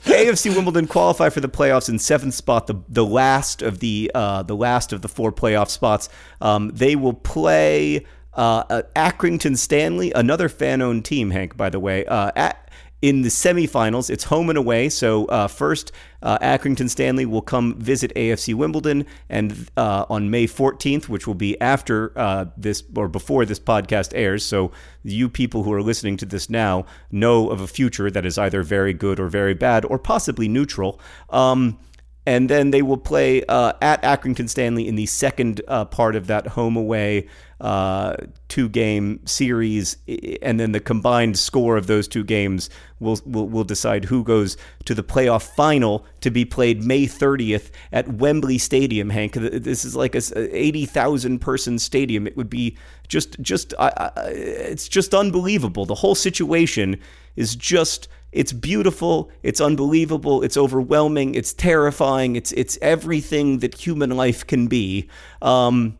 AFC 0.05 0.53
Wimbledon 0.55 0.87
qualify 0.87 1.29
for 1.29 1.39
the 1.39 1.49
playoffs 1.49 1.89
in 1.89 1.97
seventh 1.97 2.33
spot, 2.33 2.67
the 2.67 2.75
the 2.89 3.05
last 3.05 3.61
of 3.61 3.79
the 3.79 4.11
uh, 4.13 4.43
the 4.43 4.55
last 4.55 4.93
of 4.93 5.01
the 5.01 5.07
four 5.07 5.31
playoff 5.31 5.69
spots. 5.69 6.09
Um, 6.41 6.71
they 6.73 6.95
will 6.95 7.13
play 7.13 8.05
uh, 8.33 8.83
Accrington 8.95 9.57
Stanley, 9.57 10.11
another 10.13 10.49
fan-owned 10.49 11.05
team. 11.05 11.31
Hank, 11.31 11.55
by 11.55 11.69
the 11.69 11.79
way, 11.79 12.05
uh, 12.05 12.31
at, 12.35 12.69
in 13.01 13.21
the 13.21 13.29
semifinals, 13.29 14.09
it's 14.09 14.25
home 14.25 14.49
and 14.49 14.57
away. 14.57 14.89
So 14.89 15.25
uh, 15.25 15.47
first, 15.47 15.91
uh, 16.21 16.37
Accrington 16.39 16.89
Stanley 16.89 17.25
will 17.25 17.41
come 17.41 17.75
visit 17.75 18.13
AFC 18.15 18.53
Wimbledon, 18.53 19.05
and 19.29 19.69
uh, 19.77 20.05
on 20.09 20.29
May 20.29 20.47
14th, 20.47 21.09
which 21.09 21.27
will 21.27 21.35
be 21.35 21.59
after 21.61 22.17
uh, 22.17 22.45
this 22.57 22.83
or 22.95 23.07
before 23.07 23.45
this 23.45 23.59
podcast 23.59 24.11
airs. 24.15 24.45
So 24.45 24.71
you 25.03 25.29
people 25.29 25.63
who 25.63 25.73
are 25.73 25.81
listening 25.81 26.17
to 26.17 26.25
this 26.25 26.49
now 26.49 26.85
know 27.11 27.49
of 27.49 27.61
a 27.61 27.67
future 27.67 28.11
that 28.11 28.25
is 28.25 28.37
either 28.37 28.63
very 28.63 28.93
good 28.93 29.19
or 29.19 29.27
very 29.27 29.53
bad, 29.53 29.85
or 29.85 29.97
possibly 29.97 30.47
neutral. 30.47 30.99
Um, 31.29 31.79
and 32.25 32.49
then 32.49 32.71
they 32.71 32.81
will 32.81 32.97
play 32.97 33.43
uh, 33.45 33.73
at 33.81 34.01
Accrington 34.03 34.47
Stanley 34.47 34.87
in 34.87 34.95
the 34.95 35.07
second 35.07 35.61
uh, 35.67 35.85
part 35.85 36.15
of 36.15 36.27
that 36.27 36.47
home 36.47 36.75
away 36.75 37.27
uh, 37.61 38.15
two 38.47 38.67
game 38.67 39.19
series, 39.27 39.97
and 40.41 40.59
then 40.59 40.71
the 40.71 40.79
combined 40.79 41.37
score 41.37 41.77
of 41.77 41.85
those 41.85 42.07
two 42.07 42.23
games 42.23 42.71
will, 42.99 43.19
will 43.23 43.47
will 43.47 43.63
decide 43.63 44.05
who 44.05 44.23
goes 44.23 44.57
to 44.85 44.95
the 44.95 45.03
playoff 45.03 45.43
final 45.55 46.03
to 46.21 46.31
be 46.31 46.43
played 46.43 46.83
May 46.83 47.05
30th 47.05 47.69
at 47.91 48.15
Wembley 48.15 48.57
Stadium. 48.57 49.11
Hank, 49.11 49.33
this 49.33 49.85
is 49.85 49.95
like 49.95 50.15
a 50.15 50.57
80,000 50.57 51.37
person 51.37 51.77
stadium. 51.77 52.25
It 52.25 52.35
would 52.35 52.49
be 52.49 52.75
just 53.07 53.39
just 53.41 53.75
it's 53.79 54.87
just 54.87 55.13
unbelievable. 55.13 55.85
The 55.85 55.95
whole 55.95 56.15
situation 56.15 56.99
is 57.35 57.55
just 57.55 58.07
it's 58.31 58.53
beautiful, 58.53 59.29
it's 59.43 59.61
unbelievable, 59.61 60.41
it's 60.41 60.57
overwhelming, 60.57 61.35
it's 61.35 61.53
terrifying, 61.53 62.35
it's 62.35 62.51
it's 62.53 62.79
everything 62.81 63.59
that 63.59 63.75
human 63.75 64.09
life 64.11 64.47
can 64.47 64.65
be. 64.65 65.09
Um, 65.43 65.99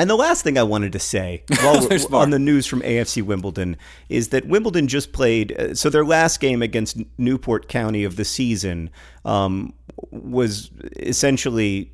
and 0.00 0.08
the 0.08 0.16
last 0.16 0.42
thing 0.42 0.56
I 0.56 0.62
wanted 0.62 0.92
to 0.92 0.98
say 0.98 1.42
on 2.12 2.30
the 2.30 2.38
news 2.38 2.66
from 2.66 2.82
AFC 2.82 3.22
Wimbledon 3.22 3.76
is 4.08 4.28
that 4.28 4.46
Wimbledon 4.46 4.88
just 4.88 5.12
played. 5.12 5.52
Uh, 5.52 5.74
so 5.74 5.90
their 5.90 6.04
last 6.04 6.40
game 6.40 6.62
against 6.62 6.98
Newport 7.18 7.68
County 7.68 8.04
of 8.04 8.16
the 8.16 8.24
season 8.24 8.90
um, 9.24 9.74
was 10.10 10.70
essentially, 10.96 11.92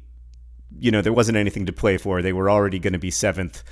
you 0.78 0.90
know, 0.90 1.00
there 1.00 1.12
wasn't 1.12 1.36
anything 1.36 1.66
to 1.66 1.72
play 1.72 1.96
for. 1.96 2.20
They 2.20 2.32
were 2.32 2.50
already 2.50 2.78
going 2.78 2.92
to 2.92 2.98
be 2.98 3.10
seventh. 3.10 3.62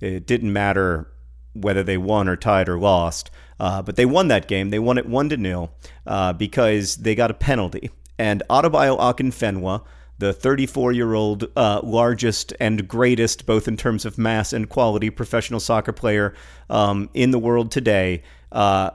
It 0.00 0.26
didn't 0.26 0.52
matter 0.52 1.08
whether 1.52 1.82
they 1.82 1.98
won 1.98 2.28
or 2.28 2.36
tied 2.36 2.68
or 2.68 2.78
lost. 2.78 3.30
Uh, 3.60 3.82
but 3.82 3.96
they 3.96 4.06
won 4.06 4.28
that 4.28 4.48
game. 4.48 4.70
They 4.70 4.78
won 4.78 4.98
it 4.98 5.06
one 5.06 5.28
to 5.28 5.36
nil 5.36 5.72
uh, 6.06 6.32
because 6.32 6.96
they 6.96 7.14
got 7.14 7.30
a 7.30 7.34
penalty. 7.34 7.90
And 8.18 8.42
Adebayo 8.50 8.98
Akinfenwa, 8.98 9.84
the 10.18 10.32
34 10.32 10.92
year 10.92 11.14
old 11.14 11.46
uh, 11.56 11.80
largest 11.82 12.52
and 12.60 12.86
greatest, 12.86 13.46
both 13.46 13.66
in 13.66 13.76
terms 13.76 14.04
of 14.04 14.18
mass 14.18 14.52
and 14.52 14.68
quality, 14.68 15.10
professional 15.10 15.60
soccer 15.60 15.92
player 15.92 16.34
um, 16.70 17.10
in 17.14 17.30
the 17.30 17.38
world 17.38 17.70
today, 17.70 18.22
uh, 18.52 18.90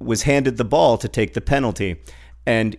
was 0.00 0.22
handed 0.22 0.56
the 0.56 0.64
ball 0.64 0.98
to 0.98 1.08
take 1.08 1.34
the 1.34 1.40
penalty. 1.40 2.00
And 2.46 2.76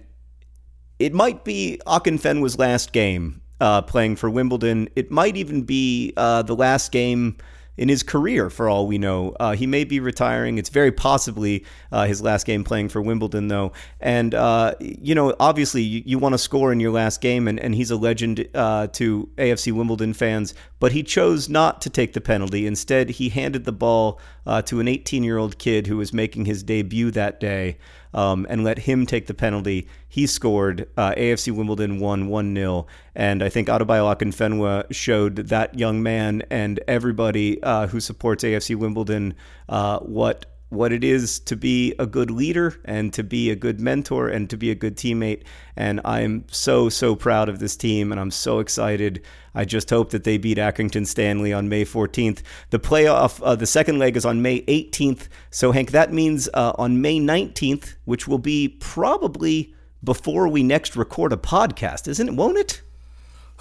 it 1.00 1.14
might 1.14 1.44
be 1.44 1.80
Akinfenwa's 1.88 2.58
last 2.58 2.92
game 2.92 3.42
uh, 3.60 3.82
playing 3.82 4.16
for 4.16 4.30
Wimbledon. 4.30 4.90
It 4.96 5.12
might 5.12 5.38
even 5.38 5.64
be 5.64 6.14
uh, 6.18 6.42
the 6.44 6.56
last 6.56 6.92
game 6.92 7.38
in 7.78 7.90
his 7.90 8.04
career, 8.04 8.50
for 8.50 8.70
all 8.70 8.88
we 8.88 8.98
know. 8.98 9.36
Uh, 9.40 9.54
he 9.54 9.68
may 9.68 9.84
be 9.84 10.00
retiring. 10.00 10.58
It's 10.58 10.70
very 10.70 10.92
possibly 10.92 11.66
uh, 11.92 12.06
his 12.06 12.22
last 12.22 12.46
game 12.46 12.64
playing 12.64 12.90
for 12.90 13.02
Wimbledon, 13.02 13.48
though. 13.48 13.74
And, 14.00 14.34
uh, 14.34 14.76
you 14.80 15.16
know, 15.16 15.36
obviously 15.40 15.82
you, 15.82 16.04
you 16.06 16.20
want 16.20 16.34
to 16.34 16.38
score 16.38 16.72
in 16.72 16.80
your 16.80 16.92
last 16.92 17.22
game, 17.22 17.48
and, 17.48 17.60
and 17.60 17.76
he's 17.76 17.92
a 17.92 17.98
legend 17.98 18.48
uh, 18.54 18.88
to 18.88 19.30
AFC 19.38 19.72
Wimbledon 19.72 20.14
fans, 20.14 20.54
but 20.80 20.92
he 20.92 21.04
chose 21.04 21.50
not 21.50 21.82
to 21.82 21.90
take 21.90 22.14
the 22.14 22.22
penalty. 22.22 22.68
Instead, 22.68 23.10
he 23.10 23.30
handed 23.30 23.66
the 23.66 23.72
ball 23.72 24.20
uh, 24.46 24.62
to 24.64 24.80
an 24.80 24.88
18 24.88 25.24
year 25.24 25.38
old 25.38 25.58
kid 25.58 25.88
who 25.88 25.98
was 25.98 26.14
making 26.14 26.46
his 26.46 26.64
debut 26.64 27.12
that 27.12 27.40
day 27.40 27.78
um, 28.16 28.48
and 28.50 28.64
let 28.64 28.80
him 28.80 29.06
take 29.06 29.28
the 29.28 29.34
penalty. 29.36 29.88
He 30.08 30.26
scored. 30.26 30.88
Uh, 30.98 31.14
AFC 31.14 31.52
Wimbledon 31.52 32.00
won 32.00 32.28
1 32.28 32.56
0. 32.56 32.88
And 33.14 33.44
I 33.44 33.50
think 33.50 33.68
Adebayo 33.68 34.16
Akinfenwa 34.16 34.92
showed 34.92 35.36
that 35.36 35.78
young 35.78 36.02
man 36.02 36.42
and 36.50 36.80
everybody 36.88 37.62
uh, 37.62 37.88
who 37.88 38.00
supports 38.00 38.44
AFC 38.44 38.76
Wimbledon 38.76 39.36
uh, 39.70 40.00
what 40.00 40.46
what 40.70 40.92
it 40.92 41.04
is 41.04 41.40
to 41.40 41.56
be 41.56 41.94
a 42.00 42.06
good 42.06 42.32
leader 42.32 42.76
and 42.86 43.14
to 43.14 43.24
be 43.24 43.50
a 43.50 43.56
good 43.56 43.80
mentor 43.80 44.28
and 44.28 44.50
to 44.50 44.58
be 44.58 44.72
a 44.72 44.76
good 44.76 44.96
teammate. 44.98 45.44
And 45.76 46.02
I'm 46.04 46.46
so, 46.50 46.90
so 46.90 47.16
proud 47.16 47.50
of 47.50 47.60
this 47.60 47.76
team 47.76 48.12
and 48.12 48.20
I'm 48.20 48.32
so 48.32 48.60
excited. 48.60 49.22
I 49.54 49.66
just 49.66 49.90
hope 49.90 50.10
that 50.10 50.24
they 50.24 50.38
beat 50.38 50.58
Accrington 50.58 51.06
Stanley 51.06 51.54
on 51.54 51.70
May 51.70 51.86
14th. 51.86 52.42
The 52.72 52.80
playoff, 52.80 53.40
uh, 53.44 53.56
the 53.56 53.68
second 53.68 54.00
leg 54.00 54.18
is 54.18 54.26
on 54.26 54.42
May 54.42 54.62
18th. 54.64 55.28
So, 55.52 55.72
Hank, 55.72 55.92
that 55.92 56.12
means 56.12 56.50
uh, 56.54 56.74
on 56.78 57.00
May 57.02 57.20
19th, 57.20 57.96
which 58.06 58.28
will 58.28 58.40
be 58.40 58.68
probably 58.68 59.74
before 60.04 60.48
we 60.48 60.64
next 60.64 60.96
record 60.96 61.32
a 61.32 61.38
podcast, 61.38 62.08
isn't 62.08 62.28
it? 62.28 62.36
Won't 62.36 62.58
it? 62.58 62.82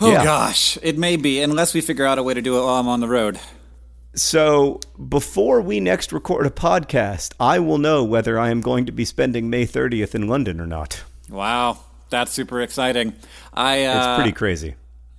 Oh, 0.01 0.11
yeah. 0.11 0.25
gosh. 0.25 0.77
It 0.83 0.99
may 0.99 1.17
be, 1.17 1.41
unless 1.41 1.75
we 1.75 1.81
figure 1.81 2.05
out 2.05 2.19
a 2.19 2.23
way 2.23 2.35
to 2.35 2.43
do 2.43 2.59
it 2.59 2.61
while 2.61 2.75
I'm 2.75 2.89
on 2.89 3.01
the 3.01 3.09
road. 3.09 3.39
So 4.15 4.81
before 5.09 5.61
we 5.61 5.81
next 5.81 6.13
record 6.13 6.47
a 6.47 6.51
podcast, 6.51 7.33
I 7.41 7.59
will 7.59 7.79
know 7.79 8.05
whether 8.05 8.39
I 8.39 8.51
am 8.51 8.61
going 8.61 8.87
to 8.87 8.93
be 8.93 9.05
spending 9.05 9.51
May 9.51 9.67
30th 9.67 10.15
in 10.15 10.29
London 10.29 10.61
or 10.61 10.67
not. 10.67 11.03
Wow, 11.29 11.81
that's 12.11 12.31
super 12.33 12.61
exciting. 12.61 13.15
I 13.53 13.85
uh, 13.85 13.99
It's 14.13 14.23
pretty 14.23 14.37
crazy. 14.37 14.77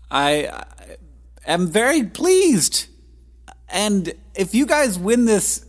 I 0.09 0.63
am 1.45 1.67
very 1.67 2.03
pleased. 2.03 2.87
And 3.67 4.13
if 4.33 4.55
you 4.55 4.65
guys 4.65 4.97
win 4.97 5.25
this 5.25 5.65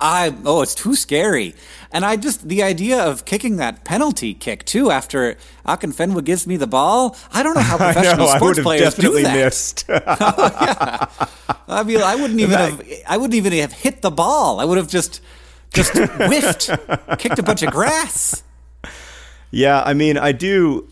I 0.00 0.34
oh, 0.44 0.62
it's 0.62 0.74
too 0.74 0.94
scary. 0.94 1.54
And 1.90 2.04
I 2.04 2.16
just 2.16 2.48
the 2.48 2.62
idea 2.62 3.02
of 3.02 3.24
kicking 3.24 3.56
that 3.56 3.84
penalty 3.84 4.34
kick 4.34 4.64
too 4.64 4.90
after 4.90 5.36
Akinfenwa 5.66 6.24
gives 6.24 6.46
me 6.46 6.56
the 6.56 6.66
ball. 6.66 7.16
I 7.32 7.42
don't 7.42 7.54
know 7.54 7.62
how 7.62 7.76
professional 7.92 8.26
know, 8.26 8.36
sports 8.36 8.60
players 8.60 8.94
do 8.94 9.20
that. 9.22 9.34
Missed. 9.34 9.84
oh, 9.88 9.96
yeah. 9.98 11.06
I 11.66 11.82
mean, 11.82 12.00
I 12.00 12.14
wouldn't 12.14 12.40
even 12.40 12.58
have. 12.58 12.82
I 13.08 13.16
wouldn't 13.16 13.34
even 13.34 13.52
have 13.54 13.72
hit 13.72 14.02
the 14.02 14.10
ball. 14.10 14.60
I 14.60 14.64
would 14.64 14.78
have 14.78 14.88
just 14.88 15.20
just 15.74 15.92
whiffed, 15.98 16.70
kicked 17.18 17.38
a 17.38 17.42
bunch 17.42 17.62
of 17.62 17.72
grass. 17.72 18.42
Yeah, 19.50 19.82
I 19.82 19.94
mean, 19.94 20.16
I 20.16 20.32
do. 20.32 20.88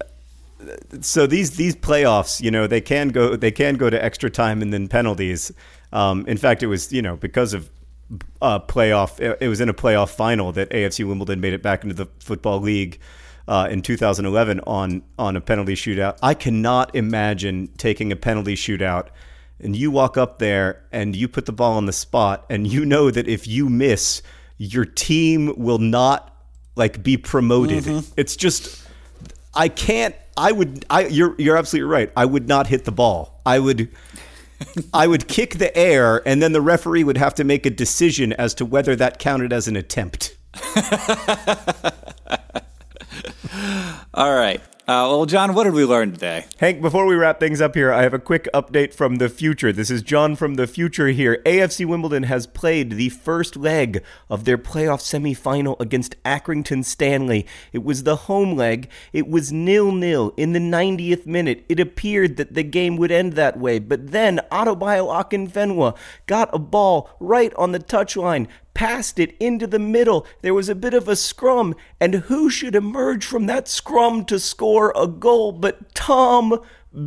So 1.00 1.26
these 1.26 1.52
these 1.52 1.76
playoffs, 1.76 2.42
you 2.42 2.50
know, 2.50 2.66
they 2.66 2.80
can 2.80 3.08
go 3.08 3.36
they 3.36 3.52
can 3.52 3.76
go 3.76 3.88
to 3.88 4.02
extra 4.02 4.30
time 4.30 4.62
and 4.62 4.72
then 4.72 4.88
penalties. 4.88 5.52
Um, 5.92 6.26
in 6.26 6.36
fact, 6.36 6.62
it 6.64 6.66
was 6.66 6.92
you 6.92 7.02
know 7.02 7.16
because 7.16 7.54
of 7.54 7.70
uh, 8.40 8.60
playoff. 8.60 9.20
It 9.40 9.48
was 9.48 9.60
in 9.60 9.68
a 9.68 9.74
playoff 9.74 10.10
final 10.10 10.52
that 10.52 10.70
AFC 10.70 11.06
Wimbledon 11.06 11.40
made 11.40 11.52
it 11.52 11.62
back 11.62 11.82
into 11.82 11.94
the 11.94 12.06
football 12.20 12.60
league 12.60 12.98
uh, 13.48 13.68
in 13.70 13.82
2011 13.82 14.60
on 14.60 15.02
on 15.18 15.36
a 15.36 15.40
penalty 15.40 15.74
shootout. 15.74 16.18
I 16.22 16.34
cannot 16.34 16.94
imagine 16.94 17.68
taking 17.78 18.12
a 18.12 18.16
penalty 18.16 18.54
shootout 18.54 19.08
and 19.60 19.74
you 19.74 19.90
walk 19.90 20.16
up 20.16 20.38
there 20.38 20.84
and 20.92 21.16
you 21.16 21.28
put 21.28 21.46
the 21.46 21.52
ball 21.52 21.76
on 21.76 21.86
the 21.86 21.92
spot 21.92 22.44
and 22.50 22.66
you 22.66 22.84
know 22.84 23.10
that 23.10 23.26
if 23.28 23.46
you 23.46 23.68
miss, 23.68 24.22
your 24.58 24.84
team 24.84 25.54
will 25.56 25.78
not 25.78 26.36
like 26.74 27.02
be 27.02 27.16
promoted. 27.16 27.84
Mm-hmm. 27.84 28.12
It's 28.16 28.36
just 28.36 28.86
I 29.54 29.68
can't. 29.68 30.14
I 30.36 30.52
would. 30.52 30.84
I 30.90 31.06
you're 31.06 31.34
you're 31.38 31.56
absolutely 31.56 31.90
right. 31.90 32.12
I 32.14 32.26
would 32.26 32.46
not 32.46 32.66
hit 32.66 32.84
the 32.84 32.92
ball. 32.92 33.40
I 33.46 33.58
would. 33.58 33.88
I 34.92 35.06
would 35.06 35.28
kick 35.28 35.58
the 35.58 35.76
air, 35.76 36.26
and 36.26 36.42
then 36.42 36.52
the 36.52 36.60
referee 36.60 37.04
would 37.04 37.18
have 37.18 37.34
to 37.34 37.44
make 37.44 37.66
a 37.66 37.70
decision 37.70 38.32
as 38.34 38.54
to 38.54 38.64
whether 38.64 38.96
that 38.96 39.18
counted 39.18 39.52
as 39.52 39.68
an 39.68 39.76
attempt. 39.76 40.36
All 44.14 44.34
right. 44.34 44.60
Uh, 44.88 45.02
well, 45.10 45.26
John, 45.26 45.52
what 45.52 45.64
did 45.64 45.72
we 45.72 45.84
learn 45.84 46.12
today? 46.12 46.44
Hank, 46.58 46.80
before 46.80 47.06
we 47.06 47.16
wrap 47.16 47.40
things 47.40 47.60
up 47.60 47.74
here, 47.74 47.92
I 47.92 48.02
have 48.02 48.14
a 48.14 48.20
quick 48.20 48.46
update 48.54 48.94
from 48.94 49.16
the 49.16 49.28
future. 49.28 49.72
This 49.72 49.90
is 49.90 50.00
John 50.00 50.36
from 50.36 50.54
the 50.54 50.68
future 50.68 51.08
here. 51.08 51.42
AFC 51.44 51.84
Wimbledon 51.84 52.22
has 52.22 52.46
played 52.46 52.90
the 52.90 53.08
first 53.08 53.56
leg 53.56 54.04
of 54.30 54.44
their 54.44 54.56
playoff 54.56 55.00
semifinal 55.00 55.74
against 55.80 56.14
Accrington 56.22 56.84
Stanley. 56.84 57.48
It 57.72 57.82
was 57.82 58.04
the 58.04 58.14
home 58.14 58.54
leg. 58.54 58.88
It 59.12 59.26
was 59.26 59.50
nil 59.52 59.90
nil 59.90 60.32
in 60.36 60.52
the 60.52 60.60
90th 60.60 61.26
minute. 61.26 61.64
It 61.68 61.80
appeared 61.80 62.36
that 62.36 62.54
the 62.54 62.62
game 62.62 62.96
would 62.96 63.10
end 63.10 63.32
that 63.32 63.58
way, 63.58 63.80
but 63.80 64.12
then 64.12 64.40
Adebayo 64.52 65.08
Akinfenwa 65.08 65.96
got 66.26 66.48
a 66.52 66.60
ball 66.60 67.10
right 67.18 67.52
on 67.54 67.72
the 67.72 67.80
touchline, 67.80 68.46
passed 68.76 69.18
it 69.18 69.34
into 69.40 69.66
the 69.66 69.78
middle. 69.78 70.26
There 70.42 70.52
was 70.52 70.68
a 70.68 70.74
bit 70.74 70.92
of 70.92 71.08
a 71.08 71.16
scrum, 71.16 71.74
and 71.98 72.14
who 72.14 72.50
should 72.50 72.74
emerge 72.74 73.24
from 73.24 73.46
that 73.46 73.68
scrum 73.68 74.26
to 74.26 74.38
score 74.38 74.92
a 74.94 75.06
goal 75.06 75.52
but 75.52 75.94
Tom 75.94 76.60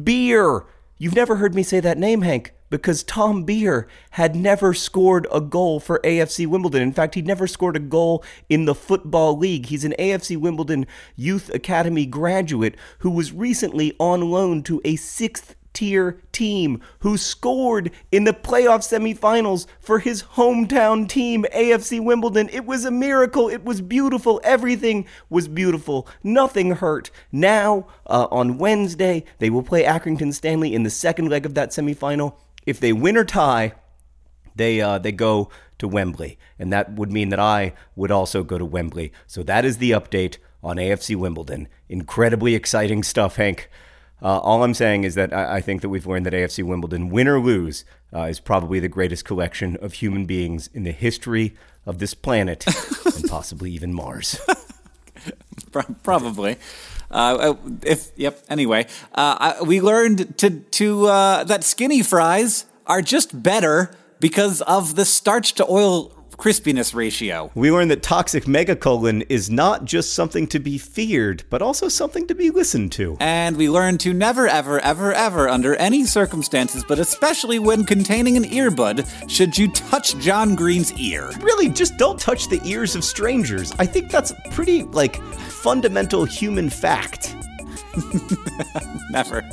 Beere? 0.03 0.65
You've 0.97 1.15
never 1.15 1.35
heard 1.35 1.53
me 1.53 1.61
say 1.61 1.79
that 1.79 1.99
name, 1.99 2.23
Hank, 2.23 2.55
because 2.71 3.03
Tom 3.03 3.43
Beere 3.43 3.87
had 4.11 4.35
never 4.35 4.73
scored 4.73 5.27
a 5.31 5.39
goal 5.39 5.79
for 5.79 6.01
AFC 6.03 6.47
Wimbledon. 6.47 6.81
In 6.81 6.91
fact, 6.91 7.13
he'd 7.13 7.27
never 7.27 7.45
scored 7.45 7.75
a 7.75 7.79
goal 7.79 8.23
in 8.49 8.65
the 8.65 8.73
Football 8.73 9.37
League. 9.37 9.67
He's 9.67 9.85
an 9.85 9.93
AFC 9.99 10.37
Wimbledon 10.37 10.87
Youth 11.15 11.53
Academy 11.53 12.07
graduate 12.07 12.73
who 12.99 13.11
was 13.11 13.31
recently 13.31 13.95
on 13.99 14.21
loan 14.21 14.63
to 14.63 14.81
a 14.83 14.95
sixth 14.95 15.55
tier 15.73 16.21
team 16.31 16.81
who 16.99 17.17
scored 17.17 17.91
in 18.11 18.23
the 18.23 18.33
playoff 18.33 18.79
semifinals 18.79 19.65
for 19.79 19.99
his 19.99 20.23
hometown 20.23 21.07
team, 21.07 21.45
AFC 21.53 22.03
Wimbledon. 22.03 22.49
It 22.49 22.65
was 22.65 22.85
a 22.85 22.91
miracle. 22.91 23.49
It 23.49 23.63
was 23.63 23.81
beautiful. 23.81 24.41
Everything 24.43 25.05
was 25.29 25.47
beautiful. 25.47 26.07
Nothing 26.23 26.71
hurt. 26.71 27.11
Now, 27.31 27.87
uh, 28.05 28.27
on 28.31 28.57
Wednesday, 28.57 29.23
they 29.39 29.49
will 29.49 29.63
play 29.63 29.83
Accrington 29.83 30.33
Stanley 30.33 30.73
in 30.73 30.83
the 30.83 30.89
second 30.89 31.29
leg 31.29 31.45
of 31.45 31.53
that 31.53 31.69
semifinal. 31.69 32.35
If 32.65 32.79
they 32.79 32.93
win 32.93 33.17
or 33.17 33.25
tie, 33.25 33.73
they 34.55 34.81
uh, 34.81 34.99
they 34.99 35.11
go 35.11 35.49
to 35.79 35.87
Wembley, 35.87 36.37
and 36.59 36.71
that 36.73 36.93
would 36.93 37.11
mean 37.11 37.29
that 37.29 37.39
I 37.39 37.73
would 37.95 38.11
also 38.11 38.43
go 38.43 38.57
to 38.57 38.65
Wembley. 38.65 39.11
So 39.25 39.43
that 39.43 39.65
is 39.65 39.77
the 39.77 39.91
update 39.91 40.37
on 40.61 40.75
AFC 40.75 41.15
Wimbledon. 41.15 41.67
Incredibly 41.87 42.53
exciting 42.53 43.01
stuff, 43.03 43.37
Hank. 43.37 43.69
Uh, 44.21 44.39
all 44.39 44.63
I'm 44.63 44.73
saying 44.73 45.03
is 45.05 45.15
that 45.15 45.33
I, 45.33 45.55
I, 45.55 45.61
think 45.61 45.81
that 45.81 45.89
we've 45.89 46.05
learned 46.05 46.25
that 46.25 46.33
AFC 46.33 46.63
Wimbledon, 46.63 47.09
win 47.09 47.27
or 47.27 47.39
lose, 47.39 47.85
uh, 48.13 48.23
is 48.23 48.39
probably 48.39 48.79
the 48.79 48.89
greatest 48.89 49.23
collection 49.23 49.77
of 49.77 49.93
human 49.93 50.25
beings 50.25 50.69
in 50.73 50.83
the 50.83 50.91
history 50.91 51.55
of 51.85 51.99
this 51.99 52.13
planet, 52.13 52.65
and 53.05 53.29
possibly 53.29 53.71
even 53.71 53.93
Mars. 53.93 54.39
probably. 56.03 56.57
Uh, 57.09 57.55
if 57.81 58.11
yep. 58.17 58.43
Anyway, 58.49 58.85
uh, 59.15 59.55
I, 59.59 59.63
we 59.63 59.81
learned 59.81 60.37
to 60.39 60.49
to 60.49 61.07
uh, 61.07 61.43
that 61.45 61.63
skinny 61.63 62.03
fries 62.03 62.65
are 62.85 63.01
just 63.01 63.41
better 63.41 63.91
because 64.19 64.61
of 64.61 64.95
the 64.95 65.05
starch 65.05 65.53
to 65.53 65.65
oil 65.67 66.11
crispiness 66.39 66.95
ratio. 66.95 67.51
We 67.53 67.69
learned 67.69 67.91
that 67.91 68.01
toxic 68.01 68.45
megacolon 68.45 69.25
is 69.27 69.49
not 69.49 69.83
just 69.83 70.13
something 70.13 70.47
to 70.47 70.59
be 70.59 70.77
feared, 70.77 71.43
but 71.49 71.61
also 71.61 71.89
something 71.89 72.25
to 72.27 72.33
be 72.33 72.49
listened 72.49 72.93
to. 72.93 73.17
And 73.19 73.57
we 73.57 73.69
learned 73.69 73.99
to 74.01 74.13
never, 74.13 74.47
ever, 74.47 74.79
ever, 74.79 75.11
ever, 75.13 75.49
under 75.49 75.75
any 75.75 76.05
circumstances, 76.05 76.85
but 76.87 76.97
especially 76.97 77.59
when 77.59 77.83
containing 77.83 78.37
an 78.37 78.45
earbud, 78.45 79.05
should 79.29 79.57
you 79.57 79.69
touch 79.73 80.17
John 80.19 80.55
Green's 80.55 80.93
ear. 80.93 81.29
Really, 81.41 81.67
just 81.67 81.97
don't 81.97 82.19
touch 82.19 82.47
the 82.47 82.61
ears 82.63 82.95
of 82.95 83.03
strangers. 83.03 83.73
I 83.77 83.85
think 83.85 84.09
that's 84.09 84.31
pretty, 84.51 84.83
like, 84.83 85.21
fundamental 85.33 86.23
human 86.23 86.69
fact. 86.69 87.35
never. 89.11 89.43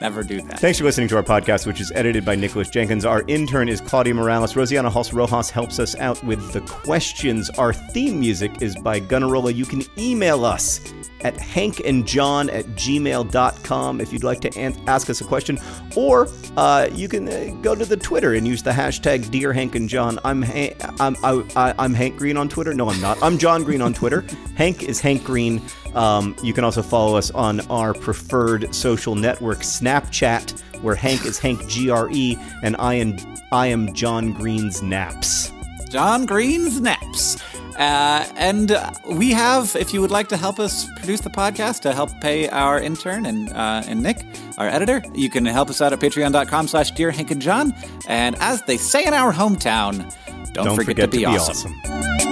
Never 0.00 0.22
do 0.22 0.40
that. 0.42 0.60
Thanks 0.60 0.78
for 0.78 0.84
listening 0.84 1.08
to 1.08 1.16
our 1.16 1.22
podcast, 1.22 1.66
which 1.66 1.78
is 1.78 1.92
edited 1.94 2.24
by 2.24 2.34
Nicholas 2.34 2.70
Jenkins. 2.70 3.04
Our 3.04 3.22
intern 3.28 3.68
is 3.68 3.82
Claudia 3.82 4.14
Morales. 4.14 4.54
Rosianna 4.54 4.90
Halse 4.90 5.12
Rojas 5.12 5.50
helps 5.50 5.78
us 5.78 5.94
out 5.96 6.22
with 6.24 6.52
the 6.52 6.62
questions. 6.62 7.50
Our 7.50 7.74
theme 7.74 8.18
music 8.18 8.62
is 8.62 8.76
by 8.76 9.00
Gunnarolla. 9.00 9.54
You 9.54 9.66
can 9.66 9.82
email 9.98 10.46
us 10.46 10.80
at 11.20 11.34
hankandjohn 11.36 12.50
at 12.50 12.64
gmail.com 12.64 14.00
if 14.00 14.10
you'd 14.10 14.24
like 14.24 14.40
to 14.40 14.58
an- 14.58 14.80
ask 14.86 15.10
us 15.10 15.20
a 15.20 15.24
question. 15.24 15.58
Or 15.94 16.28
uh, 16.56 16.88
you 16.92 17.06
can 17.06 17.28
uh, 17.28 17.54
go 17.60 17.74
to 17.74 17.84
the 17.84 17.98
Twitter 17.98 18.32
and 18.32 18.48
use 18.48 18.62
the 18.62 18.70
hashtag 18.70 19.30
Dear 19.30 19.52
Hank 19.52 19.74
and 19.74 19.86
John. 19.86 20.18
I'm, 20.24 20.40
ha- 20.40 20.74
I'm, 20.98 21.14
I, 21.22 21.74
am 21.78 21.92
Hank 21.92 22.16
Green 22.16 22.38
on 22.38 22.48
Twitter. 22.48 22.72
No, 22.72 22.88
I'm 22.88 23.00
not. 23.02 23.22
I'm 23.22 23.36
John 23.36 23.64
Green 23.64 23.82
on 23.82 23.92
Twitter. 23.92 24.24
Hank 24.54 24.82
is 24.84 24.98
Hank 24.98 25.24
Green. 25.24 25.60
Um, 25.94 26.36
you 26.42 26.52
can 26.52 26.64
also 26.64 26.82
follow 26.82 27.16
us 27.16 27.30
on 27.30 27.60
our 27.70 27.94
preferred 27.94 28.74
social 28.74 29.14
network, 29.14 29.58
Snapchat, 29.58 30.60
where 30.82 30.94
Hank 30.94 31.24
is 31.24 31.38
Hank 31.38 31.60
GRE 31.72 32.34
and 32.62 32.76
I 32.78 32.94
am 32.94 33.16
I 33.52 33.66
am 33.66 33.92
John 33.94 34.32
Green's 34.32 34.82
Naps. 34.82 35.52
John 35.88 36.24
Green's 36.24 36.80
Naps. 36.80 37.36
Uh, 37.76 38.26
and 38.36 38.76
we 39.12 39.30
have, 39.30 39.74
if 39.74 39.94
you 39.94 40.00
would 40.00 40.10
like 40.10 40.28
to 40.28 40.36
help 40.36 40.60
us 40.60 40.86
produce 40.96 41.20
the 41.20 41.30
podcast 41.30 41.80
to 41.80 41.94
help 41.94 42.10
pay 42.20 42.46
our 42.50 42.78
intern 42.78 43.24
and 43.24 43.50
uh, 43.50 43.82
and 43.86 44.02
Nick, 44.02 44.24
our 44.58 44.68
editor, 44.68 45.02
you 45.14 45.30
can 45.30 45.46
help 45.46 45.70
us 45.70 45.80
out 45.80 45.92
at 45.92 45.98
patreon.com 45.98 46.68
slash 46.68 46.90
dear 46.90 47.10
Hank 47.10 47.30
and 47.30 47.40
John. 47.40 47.74
And 48.06 48.36
as 48.36 48.62
they 48.62 48.76
say 48.76 49.04
in 49.06 49.14
our 49.14 49.32
hometown, 49.32 50.14
don't, 50.52 50.66
don't 50.66 50.76
forget, 50.76 50.96
forget, 50.96 51.10
to 51.10 51.16
be, 51.16 51.24
to 51.24 51.30
be 51.30 51.36
awesome. 51.36 51.72
awesome. 51.84 52.29